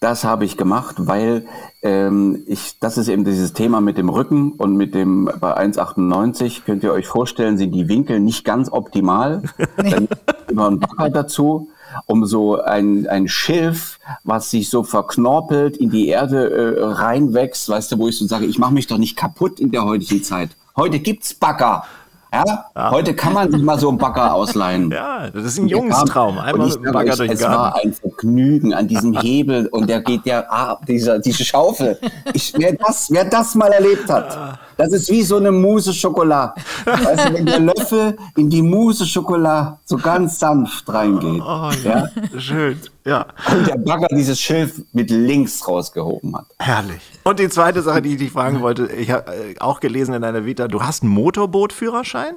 Das 0.00 0.24
habe 0.24 0.44
ich 0.44 0.58
gemacht, 0.58 0.96
weil 0.98 1.46
ähm, 1.82 2.42
ich, 2.46 2.78
das 2.80 2.98
ist 2.98 3.08
eben 3.08 3.24
dieses 3.24 3.54
Thema 3.54 3.80
mit 3.80 3.96
dem 3.96 4.10
Rücken 4.10 4.52
und 4.52 4.76
mit 4.76 4.94
dem 4.94 5.30
bei 5.40 5.56
1,98 5.56 6.64
könnt 6.66 6.84
ihr 6.84 6.92
euch 6.92 7.06
vorstellen, 7.06 7.56
sind 7.56 7.72
die 7.72 7.88
Winkel 7.88 8.20
nicht 8.20 8.44
ganz 8.44 8.70
optimal. 8.70 9.42
Dann 9.76 10.06
immer 10.48 10.70
ein 10.70 10.80
Bagger 10.80 11.08
dazu, 11.08 11.70
um 12.04 12.26
so 12.26 12.60
ein, 12.60 13.06
ein 13.06 13.26
Schilf, 13.26 13.98
was 14.22 14.50
sich 14.50 14.68
so 14.68 14.82
verknorpelt 14.82 15.78
in 15.78 15.88
die 15.88 16.08
Erde 16.08 16.50
äh, 16.50 16.84
reinwächst, 16.84 17.68
weißt 17.68 17.92
du, 17.92 17.98
wo 17.98 18.08
ich 18.08 18.18
so 18.18 18.26
sage, 18.26 18.44
ich 18.44 18.58
mache 18.58 18.74
mich 18.74 18.86
doch 18.86 18.98
nicht 18.98 19.16
kaputt 19.16 19.60
in 19.60 19.70
der 19.70 19.84
heutigen 19.84 20.22
Zeit. 20.22 20.50
Heute 20.76 20.98
gibt's 20.98 21.32
Bagger. 21.32 21.84
Ja? 22.32 22.90
Heute 22.90 23.14
kann 23.14 23.32
man 23.32 23.50
sich 23.50 23.62
mal 23.62 23.78
so 23.78 23.88
einen 23.88 23.98
Bagger 23.98 24.34
ausleihen. 24.34 24.90
Ja, 24.96 25.30
das 25.30 25.44
ist 25.44 25.58
ein 25.58 25.68
Jungstraum. 25.68 26.38
Einmal 26.38 26.68
mit 26.68 26.76
dem 26.84 26.92
Bagger 26.92 27.12
euch, 27.12 27.16
durch 27.18 27.30
den 27.30 27.36
Es 27.38 27.42
war 27.42 27.72
Garten. 27.72 27.88
ein 27.88 27.92
Vergnügen 27.92 28.74
an 28.74 28.88
diesem 28.88 29.18
Hebel 29.18 29.66
und 29.68 29.88
der 29.88 30.00
geht 30.00 30.24
ja 30.26 30.40
ab, 30.40 30.86
dieser, 30.86 31.18
diese 31.18 31.44
Schaufel. 31.44 31.98
Ich, 32.32 32.52
wer, 32.56 32.74
das, 32.74 33.08
wer 33.10 33.24
das 33.24 33.54
mal 33.54 33.72
erlebt 33.72 34.08
hat, 34.10 34.58
das 34.76 34.92
ist 34.92 35.10
wie 35.10 35.22
so 35.22 35.36
eine 35.36 35.52
Mousse 35.52 35.92
Schokolade. 35.92 36.54
Weißt 36.84 37.28
du, 37.28 37.34
wenn 37.34 37.46
der 37.46 37.60
Löffel 37.60 38.16
in 38.36 38.48
die 38.50 38.62
Mousse 38.62 39.06
Schokolade 39.06 39.76
so 39.84 39.96
ganz 39.96 40.38
sanft 40.38 40.88
reingeht. 40.88 41.42
Oh, 41.42 41.70
ja. 41.84 42.08
ja. 42.32 42.40
Schön. 42.40 42.80
Ja. 43.06 43.26
Und 43.52 43.68
der 43.68 43.78
Bagger 43.78 44.08
dieses 44.10 44.40
Schilf 44.40 44.82
mit 44.92 45.10
links 45.10 45.66
rausgehoben 45.66 46.36
hat. 46.36 46.46
Herrlich. 46.58 47.00
Und 47.22 47.38
die 47.38 47.48
zweite 47.48 47.80
Sache, 47.82 48.02
die 48.02 48.14
ich 48.14 48.18
dich 48.18 48.32
fragen 48.32 48.60
wollte, 48.60 48.86
ich 48.86 49.12
habe 49.12 49.32
äh, 49.32 49.54
auch 49.60 49.78
gelesen 49.78 50.12
in 50.12 50.22
deiner 50.22 50.44
Vita, 50.44 50.66
du 50.66 50.82
hast 50.82 51.04
einen 51.04 51.12
Motorbootführerschein? 51.12 52.34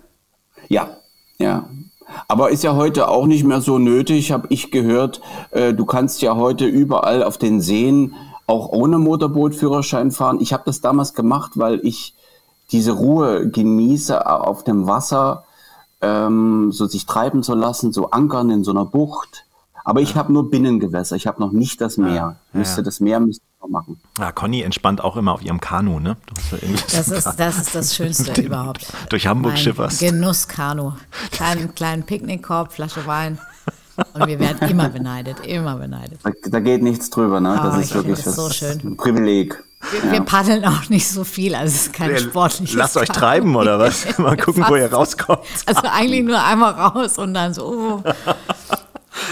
Ja, 0.67 0.97
ja. 1.39 1.67
Aber 2.27 2.51
ist 2.51 2.63
ja 2.63 2.75
heute 2.75 3.07
auch 3.07 3.25
nicht 3.25 3.43
mehr 3.43 3.61
so 3.61 3.79
nötig, 3.79 4.31
habe 4.31 4.47
ich 4.49 4.71
gehört. 4.71 5.21
Äh, 5.49 5.73
du 5.73 5.85
kannst 5.85 6.21
ja 6.21 6.35
heute 6.35 6.65
überall 6.65 7.23
auf 7.23 7.39
den 7.39 7.61
Seen 7.61 8.13
auch 8.45 8.69
ohne 8.69 8.99
Motorbootführerschein 8.99 10.11
fahren. 10.11 10.39
Ich 10.39 10.53
habe 10.53 10.63
das 10.65 10.81
damals 10.81 11.15
gemacht, 11.15 11.53
weil 11.55 11.79
ich 11.83 12.15
diese 12.71 12.91
Ruhe 12.91 13.49
genieße 13.49 14.27
auf 14.27 14.63
dem 14.63 14.85
Wasser, 14.85 15.45
ähm, 16.01 16.71
so 16.71 16.85
sich 16.85 17.07
treiben 17.07 17.41
zu 17.41 17.55
lassen, 17.55 17.91
so 17.91 18.11
ankern 18.11 18.51
in 18.51 18.63
so 18.63 18.71
einer 18.71 18.85
Bucht. 18.85 19.45
Aber 19.89 20.01
ich 20.01 20.15
habe 20.15 20.31
nur 20.31 20.51
Binnengewässer, 20.51 21.15
ich 21.15 21.25
habe 21.25 21.41
noch 21.41 21.51
nicht 21.51 21.81
das 21.81 21.97
Meer. 21.97 22.13
ja. 22.13 22.35
Müsste 22.53 22.83
das 22.83 22.99
Meer 22.99 23.19
müsste 23.19 23.43
ich 23.43 23.61
noch 23.61 23.69
machen. 23.69 23.99
Ja, 24.19 24.31
Conny 24.31 24.61
entspannt 24.61 25.03
auch 25.03 25.17
immer 25.17 25.33
auf 25.33 25.41
ihrem 25.41 25.59
Kanu, 25.59 25.99
ne? 25.99 26.15
Das 26.91 27.07
so 27.07 27.15
ist, 27.15 27.25
das 27.37 27.57
ist 27.57 27.73
das 27.75 27.95
Schönste 27.95 28.31
Den- 28.33 28.45
überhaupt. 28.45 28.85
durch 29.09 29.25
Hamburg 29.25 29.53
Mein 29.53 29.61
schifferst. 29.63 29.99
Genusskanu. 29.99 30.93
Kleinen, 31.31 31.73
kleinen 31.73 32.03
Picknickkorb, 32.03 32.71
Flasche 32.71 33.05
Wein. 33.07 33.39
Und 34.13 34.27
wir 34.27 34.39
werden 34.39 34.69
immer 34.69 34.89
beneidet, 34.89 35.39
immer 35.45 35.75
beneidet. 35.75 36.19
Da, 36.23 36.29
da 36.49 36.59
geht 36.59 36.81
nichts 36.83 37.09
drüber, 37.09 37.39
ne? 37.41 37.59
Das 37.61 37.75
Oh, 37.75 37.79
ist 37.79 37.87
ich 37.89 37.95
wirklich 37.95 38.23
das 38.23 38.35
so 38.35 38.47
das 38.47 38.55
schön. 38.57 38.79
ein 38.83 38.95
Privileg. 38.95 39.61
Wir, 40.03 40.11
wir 40.11 40.21
paddeln 40.21 40.63
auch 40.65 40.87
nicht 40.89 41.07
so 41.07 41.23
viel, 41.23 41.55
also 41.55 41.73
es 41.73 41.85
ist 41.87 41.93
kein 41.93 42.11
Äh, 42.11 42.19
sportliches 42.19 42.75
Lasst 42.75 42.95
euch 42.97 43.07
Kanu. 43.07 43.19
treiben 43.19 43.55
oder 43.55 43.79
was? 43.79 44.05
Mal 44.19 44.37
gucken, 44.37 44.63
wo 44.67 44.75
ihr 44.75 44.91
rauskommt. 44.91 45.39
Also 45.65 45.81
eigentlich 45.83 46.23
nur 46.25 46.41
einmal 46.43 46.73
raus 46.73 47.17
und 47.17 47.33
dann 47.33 47.53
so, 47.53 47.65
oh, 47.65 48.03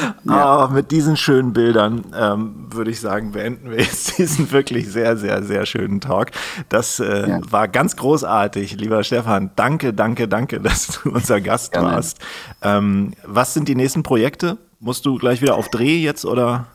Aber 0.28 0.70
mit 0.74 0.92
diesen 0.92 1.18
schönen 1.18 1.54
Bildern 1.54 2.06
ähm, 2.18 2.68
würde 2.72 2.92
ich 2.92 3.00
sagen, 3.00 3.32
beenden 3.32 3.72
wir 3.72 3.80
jetzt 3.80 4.18
diesen 4.18 4.52
wirklich 4.52 4.90
sehr, 4.92 5.18
sehr, 5.18 5.44
sehr 5.44 5.66
schönen 5.66 6.02
Talk. 6.02 6.32
Das 6.70 7.00
äh, 7.00 7.30
Ja. 7.30 7.40
war 7.50 7.68
ganz 7.68 7.96
großartig, 7.96 8.80
lieber 8.80 9.04
Stefan. 9.04 9.52
Danke, 9.56 9.94
danke, 9.94 10.28
danke, 10.28 10.60
dass 10.62 10.88
du 10.88 11.12
unser 11.12 11.42
Gast 11.42 11.72
Gerne. 11.74 11.88
warst. 11.88 12.20
Ähm, 12.62 13.14
was 13.26 13.54
sind 13.54 13.68
die 13.68 13.76
nächsten 13.76 14.04
Projekte? 14.04 14.58
Musst 14.80 15.06
du 15.06 15.18
gleich 15.18 15.42
wieder 15.42 15.56
auf 15.56 15.70
Dreh 15.70 15.98
jetzt 16.00 16.26
oder? 16.26 16.68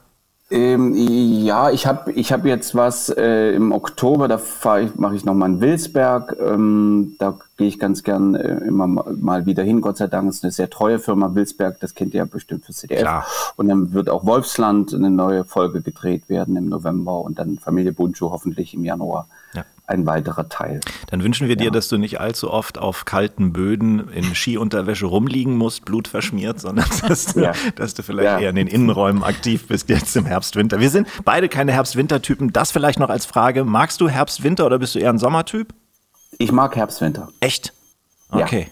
Ähm, 0.53 0.93
ja, 0.95 1.71
ich 1.71 1.87
habe 1.87 2.13
ich 2.13 2.31
hab 2.33 2.45
jetzt 2.45 2.75
was 2.75 3.09
äh, 3.09 3.53
im 3.53 3.73
Oktober, 3.73 4.29
da 4.29 4.39
mache 4.97 5.15
ich 5.17 5.25
nochmal 5.25 5.49
in 5.51 5.61
Wilsberg. 5.63 6.37
Ähm, 6.41 7.17
da 7.19 7.39
gehe 7.57 7.69
ich 7.69 7.79
ganz 7.79 8.03
gern 8.03 8.35
äh, 8.35 8.59
immer 8.67 8.87
ma- 8.87 9.07
mal 9.19 9.47
wieder 9.47 9.63
hin, 9.63 9.81
Gott 9.81 9.97
sei 9.97 10.09
Dank. 10.09 10.29
ist 10.29 10.45
eine 10.45 10.53
sehr 10.53 10.69
treue 10.69 10.99
Firma, 10.99 11.35
Wilsberg, 11.35 11.81
das 11.81 11.95
kennt 11.95 12.13
ihr 12.13 12.19
ja 12.19 12.25
bestimmt 12.27 12.67
für 12.67 12.73
CDF. 12.73 13.01
Klar. 13.01 13.27
Und 13.57 13.69
dann 13.69 13.93
wird 13.95 14.11
auch 14.11 14.27
Wolfsland 14.27 14.93
eine 14.93 15.11
neue 15.11 15.45
Folge 15.45 15.81
gedreht 15.81 16.29
werden 16.29 16.55
im 16.57 16.69
November 16.69 17.21
und 17.23 17.39
dann 17.39 17.59
Familie 17.59 17.93
Bunchu 17.93 18.31
hoffentlich 18.31 18.75
im 18.75 18.85
Januar 18.85 19.27
Ja. 19.55 19.65
Ein 19.87 20.07
weiterer 20.07 20.49
Teil. 20.49 20.81
Dann 21.11 21.23
wünschen 21.23 21.49
wir 21.49 21.57
dir, 21.57 21.71
dass 21.71 21.89
du 21.89 21.99
nicht 21.99 22.21
allzu 22.21 22.51
oft 22.51 22.79
auf 22.79 23.05
kalten 23.05 23.53
Böden 23.53 24.09
in 24.13 24.25
Skiunterwäsche 24.35 25.07
rumliegen 25.07 25.57
musst, 25.59 25.85
blutverschmiert, 25.85 26.61
sondern 26.61 26.87
dass 27.09 27.27
du, 27.35 27.41
Ja. 27.43 27.53
dass 27.77 27.95
du 27.95 28.03
vielleicht 28.03 28.25
Ja. 28.27 28.39
eher 28.39 28.51
in 28.51 28.57
den 28.57 28.69
Innenräumen 28.69 29.23
aktiv 29.23 29.67
bist 29.67 29.89
jetzt 29.89 30.17
im 30.17 30.25
Herbst, 30.27 30.57
Winter. 30.57 30.81
Wir 30.81 30.91
sind 30.91 31.09
beide 31.25 31.49
keine 31.49 31.73
Herbst-Winter-Typen. 31.73 32.53
Das 32.53 32.71
vielleicht 32.73 32.99
noch 32.99 33.11
als 33.11 33.27
Frage. 33.27 33.65
Magst 33.65 34.01
du 34.01 34.09
Herbst, 34.09 34.43
Winter 34.43 34.67
oder 34.67 34.79
bist 34.79 34.95
du 34.95 34.99
eher 35.01 35.11
ein 35.11 35.19
Sommertyp? 35.19 35.75
Ich 36.39 36.53
mag 36.53 36.75
Herbst, 36.77 37.01
Winter. 37.01 37.29
Echt? 37.41 37.73
Okay. 38.31 38.69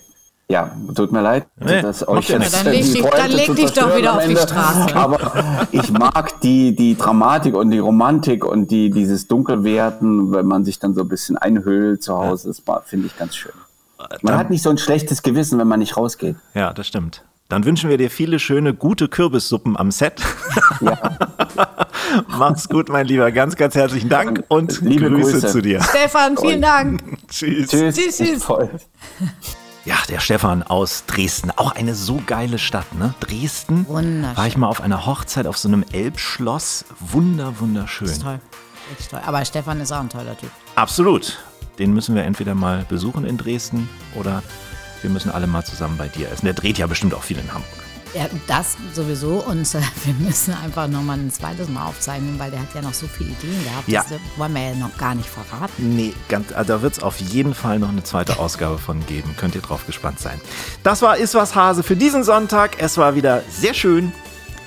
Ja, 0.51 0.73
tut 0.97 1.13
mir 1.13 1.21
leid, 1.23 1.47
Nee, 1.61 1.81
dass 1.81 2.07
euch 2.09 2.29
ja 2.29 2.39
jetzt. 2.39 2.57
Dann 2.57 2.73
leg 2.73 2.83
die 2.85 2.93
dich- 2.95 3.03
dann 3.05 3.31
leg 3.31 3.47
zu 3.47 3.55
dich 3.55 3.65
doch 3.67 3.73
zerstören 3.73 3.99
wieder 3.99 4.15
auf 4.17 4.27
die. 4.27 4.37
Straße. 4.37 4.97
Aber 4.97 5.45
ich 5.71 5.93
mag 5.93 6.41
die, 6.41 6.75
die 6.75 6.97
Dramatik 6.99 7.55
und 7.55 7.71
die 7.71 7.79
Romantik 7.79 8.45
und 8.45 8.69
die, 8.69 8.91
dieses 8.91 9.29
Dunkelwerden, 9.29 10.33
wenn 10.33 10.47
man 10.47 10.65
sich 10.65 10.81
dann 10.81 10.93
so 10.95 11.03
ein 11.03 11.09
bisschen 11.09 11.39
einhüllt 11.39 12.03
zu 12.03 12.17
Hause, 12.17 12.49
das 12.49 12.63
finde 12.87 13.07
ich 13.07 13.17
ganz 13.17 13.37
schön. 13.37 13.53
Man 13.99 14.09
Dann- 14.23 14.39
hat 14.39 14.51
nicht 14.51 14.63
so 14.63 14.71
ein 14.71 14.79
schlechtes 14.79 15.23
Gewissen, 15.23 15.57
wenn 15.61 15.69
man 15.69 15.79
nicht 15.79 15.97
rausgeht. 15.97 16.35
Ja, 16.55 16.73
das 16.73 16.89
stimmt. 16.89 17.23
Dann 17.49 17.65
wünschen 17.65 17.89
wir 17.89 17.97
dir 17.99 18.11
viele 18.11 18.41
schöne, 18.41 18.75
gute 18.75 19.07
Kürbissuppen 19.09 19.77
am 19.77 19.93
Set. 19.93 20.21
Mach's 22.29 22.69
gut, 22.69 22.89
mein 22.89 23.07
Lieber. 23.07 23.31
Ganz, 23.31 23.55
ganz 23.57 23.77
herzlichen 23.77 24.09
Dank 24.09 24.43
und 24.49 24.81
Liebe 24.81 25.09
Grüße, 25.11 25.33
Grüße. 25.33 25.47
zu 25.47 25.61
dir. 25.63 25.81
Stefan, 25.83 26.37
vielen 26.37 26.63
Dank. 26.63 27.03
Tschüss. 27.29 27.69
Tschüss. 27.69 27.95
Tschüss, 27.95 28.17
tschüss. 28.19 28.47
Ja, 29.87 29.97
der 30.09 30.21
Stefan 30.21 30.63
aus 30.63 31.05
Dresden. 31.07 31.51
Auch 31.57 31.73
eine 31.73 31.95
so 31.95 32.23
geile 32.27 32.59
Stadt, 32.59 32.95
ne? 32.95 33.15
Dresden. 33.21 33.87
Wunderschön. 33.89 34.37
War 34.37 34.47
ich 34.47 34.57
mal 34.59 34.69
auf 34.69 34.83
einer 34.83 35.07
Hochzeit 35.07 35.47
auf 35.47 35.57
so 35.57 35.69
einem 35.69 35.85
Elbschloss. 35.91 36.85
Wunder, 37.01 37.59
wunderschön. 37.61 38.07
Ist 38.09 38.23
toll. 38.23 38.41
Richtig 38.91 39.09
toll. 39.09 39.21
Aber 39.25 39.43
Stefan 39.45 39.81
ist 39.81 39.91
auch 39.91 40.01
ein 40.01 40.11
toller 40.11 40.37
Typ. 40.37 40.51
Absolut. 40.75 41.39
Den 41.79 41.95
müssen 41.95 42.15
wir 42.15 42.25
entweder 42.25 42.55
mal 42.55 42.85
besuchen 42.89 43.25
in 43.25 43.39
Dresden 43.39 43.89
oder 44.15 44.43
wir 45.01 45.09
müssen 45.09 45.31
alle 45.31 45.47
mal 45.47 45.65
zusammen 45.65 45.97
bei 45.97 46.09
dir 46.09 46.31
essen. 46.31 46.45
Der 46.45 46.55
dreht 46.55 46.77
ja 46.77 46.87
bestimmt 46.87 47.15
auch 47.15 47.23
viel 47.23 47.39
in 47.39 47.49
Hamburg. 47.49 47.80
Ja, 48.15 48.27
das 48.47 48.77
sowieso. 48.95 49.45
Und 49.47 49.63
äh, 49.75 49.81
wir 50.05 50.15
müssen 50.19 50.55
einfach 50.55 50.89
nochmal 50.89 51.19
ein 51.19 51.31
zweites 51.31 51.69
Mal 51.69 51.87
aufzeichnen, 51.87 52.39
weil 52.39 52.51
der 52.51 52.61
hat 52.61 52.75
ja 52.75 52.83
noch 52.83 52.95
so 52.95 53.07
viele 53.07 53.31
Ideen 53.31 53.65
gehabt. 53.65 53.89
Ja. 53.89 54.03
Das 54.03 54.13
äh, 54.13 54.19
wollen 54.37 54.55
wir 54.55 54.63
ja 54.71 54.75
noch 54.75 54.97
gar 54.99 55.15
nicht 55.15 55.29
verraten. 55.29 55.97
Nee, 55.97 56.13
ganz, 56.29 56.53
also 56.53 56.75
da 56.75 56.83
wird 56.83 56.95
es 56.95 57.03
auf 57.03 57.21
jeden 57.21 57.55
Fall 57.55 57.79
noch 57.79 57.89
eine 57.91 58.03
zweite 58.03 58.39
Ausgabe 58.39 58.79
von 58.79 59.05
geben. 59.07 59.35
Könnt 59.37 59.55
ihr 59.55 59.61
drauf 59.61 59.87
gespannt 59.87 60.19
sein. 60.19 60.41
Das 60.83 61.03
war 61.03 61.17
Ist 61.17 61.35
was 61.35 61.55
Hase 61.55 61.83
für 61.83 61.97
diesen 61.97 62.25
Sonntag. 62.25 62.81
Es 62.83 62.99
war 62.99 63.15
wieder 63.15 63.43
sehr 63.51 63.75
schön. 63.75 64.13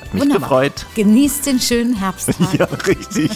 Hat 0.02 0.14
mich 0.14 0.24
Wunderbar. 0.24 0.50
gefreut. 0.50 0.86
Genießt 0.96 1.46
den 1.46 1.60
schönen 1.60 1.96
Herbsttag. 1.96 2.36
Ja, 2.54 2.66
richtig. 2.88 3.32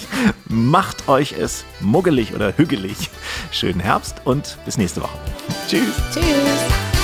Macht 0.47 1.07
euch 1.09 1.33
es 1.33 1.65
muggelig 1.79 2.33
oder 2.33 2.55
hügelig. 2.55 3.09
Schönen 3.51 3.79
Herbst 3.79 4.15
und 4.25 4.57
bis 4.65 4.77
nächste 4.77 5.01
Woche. 5.01 5.17
Tschüss. 5.67 5.81
Tschüss. 6.13 6.96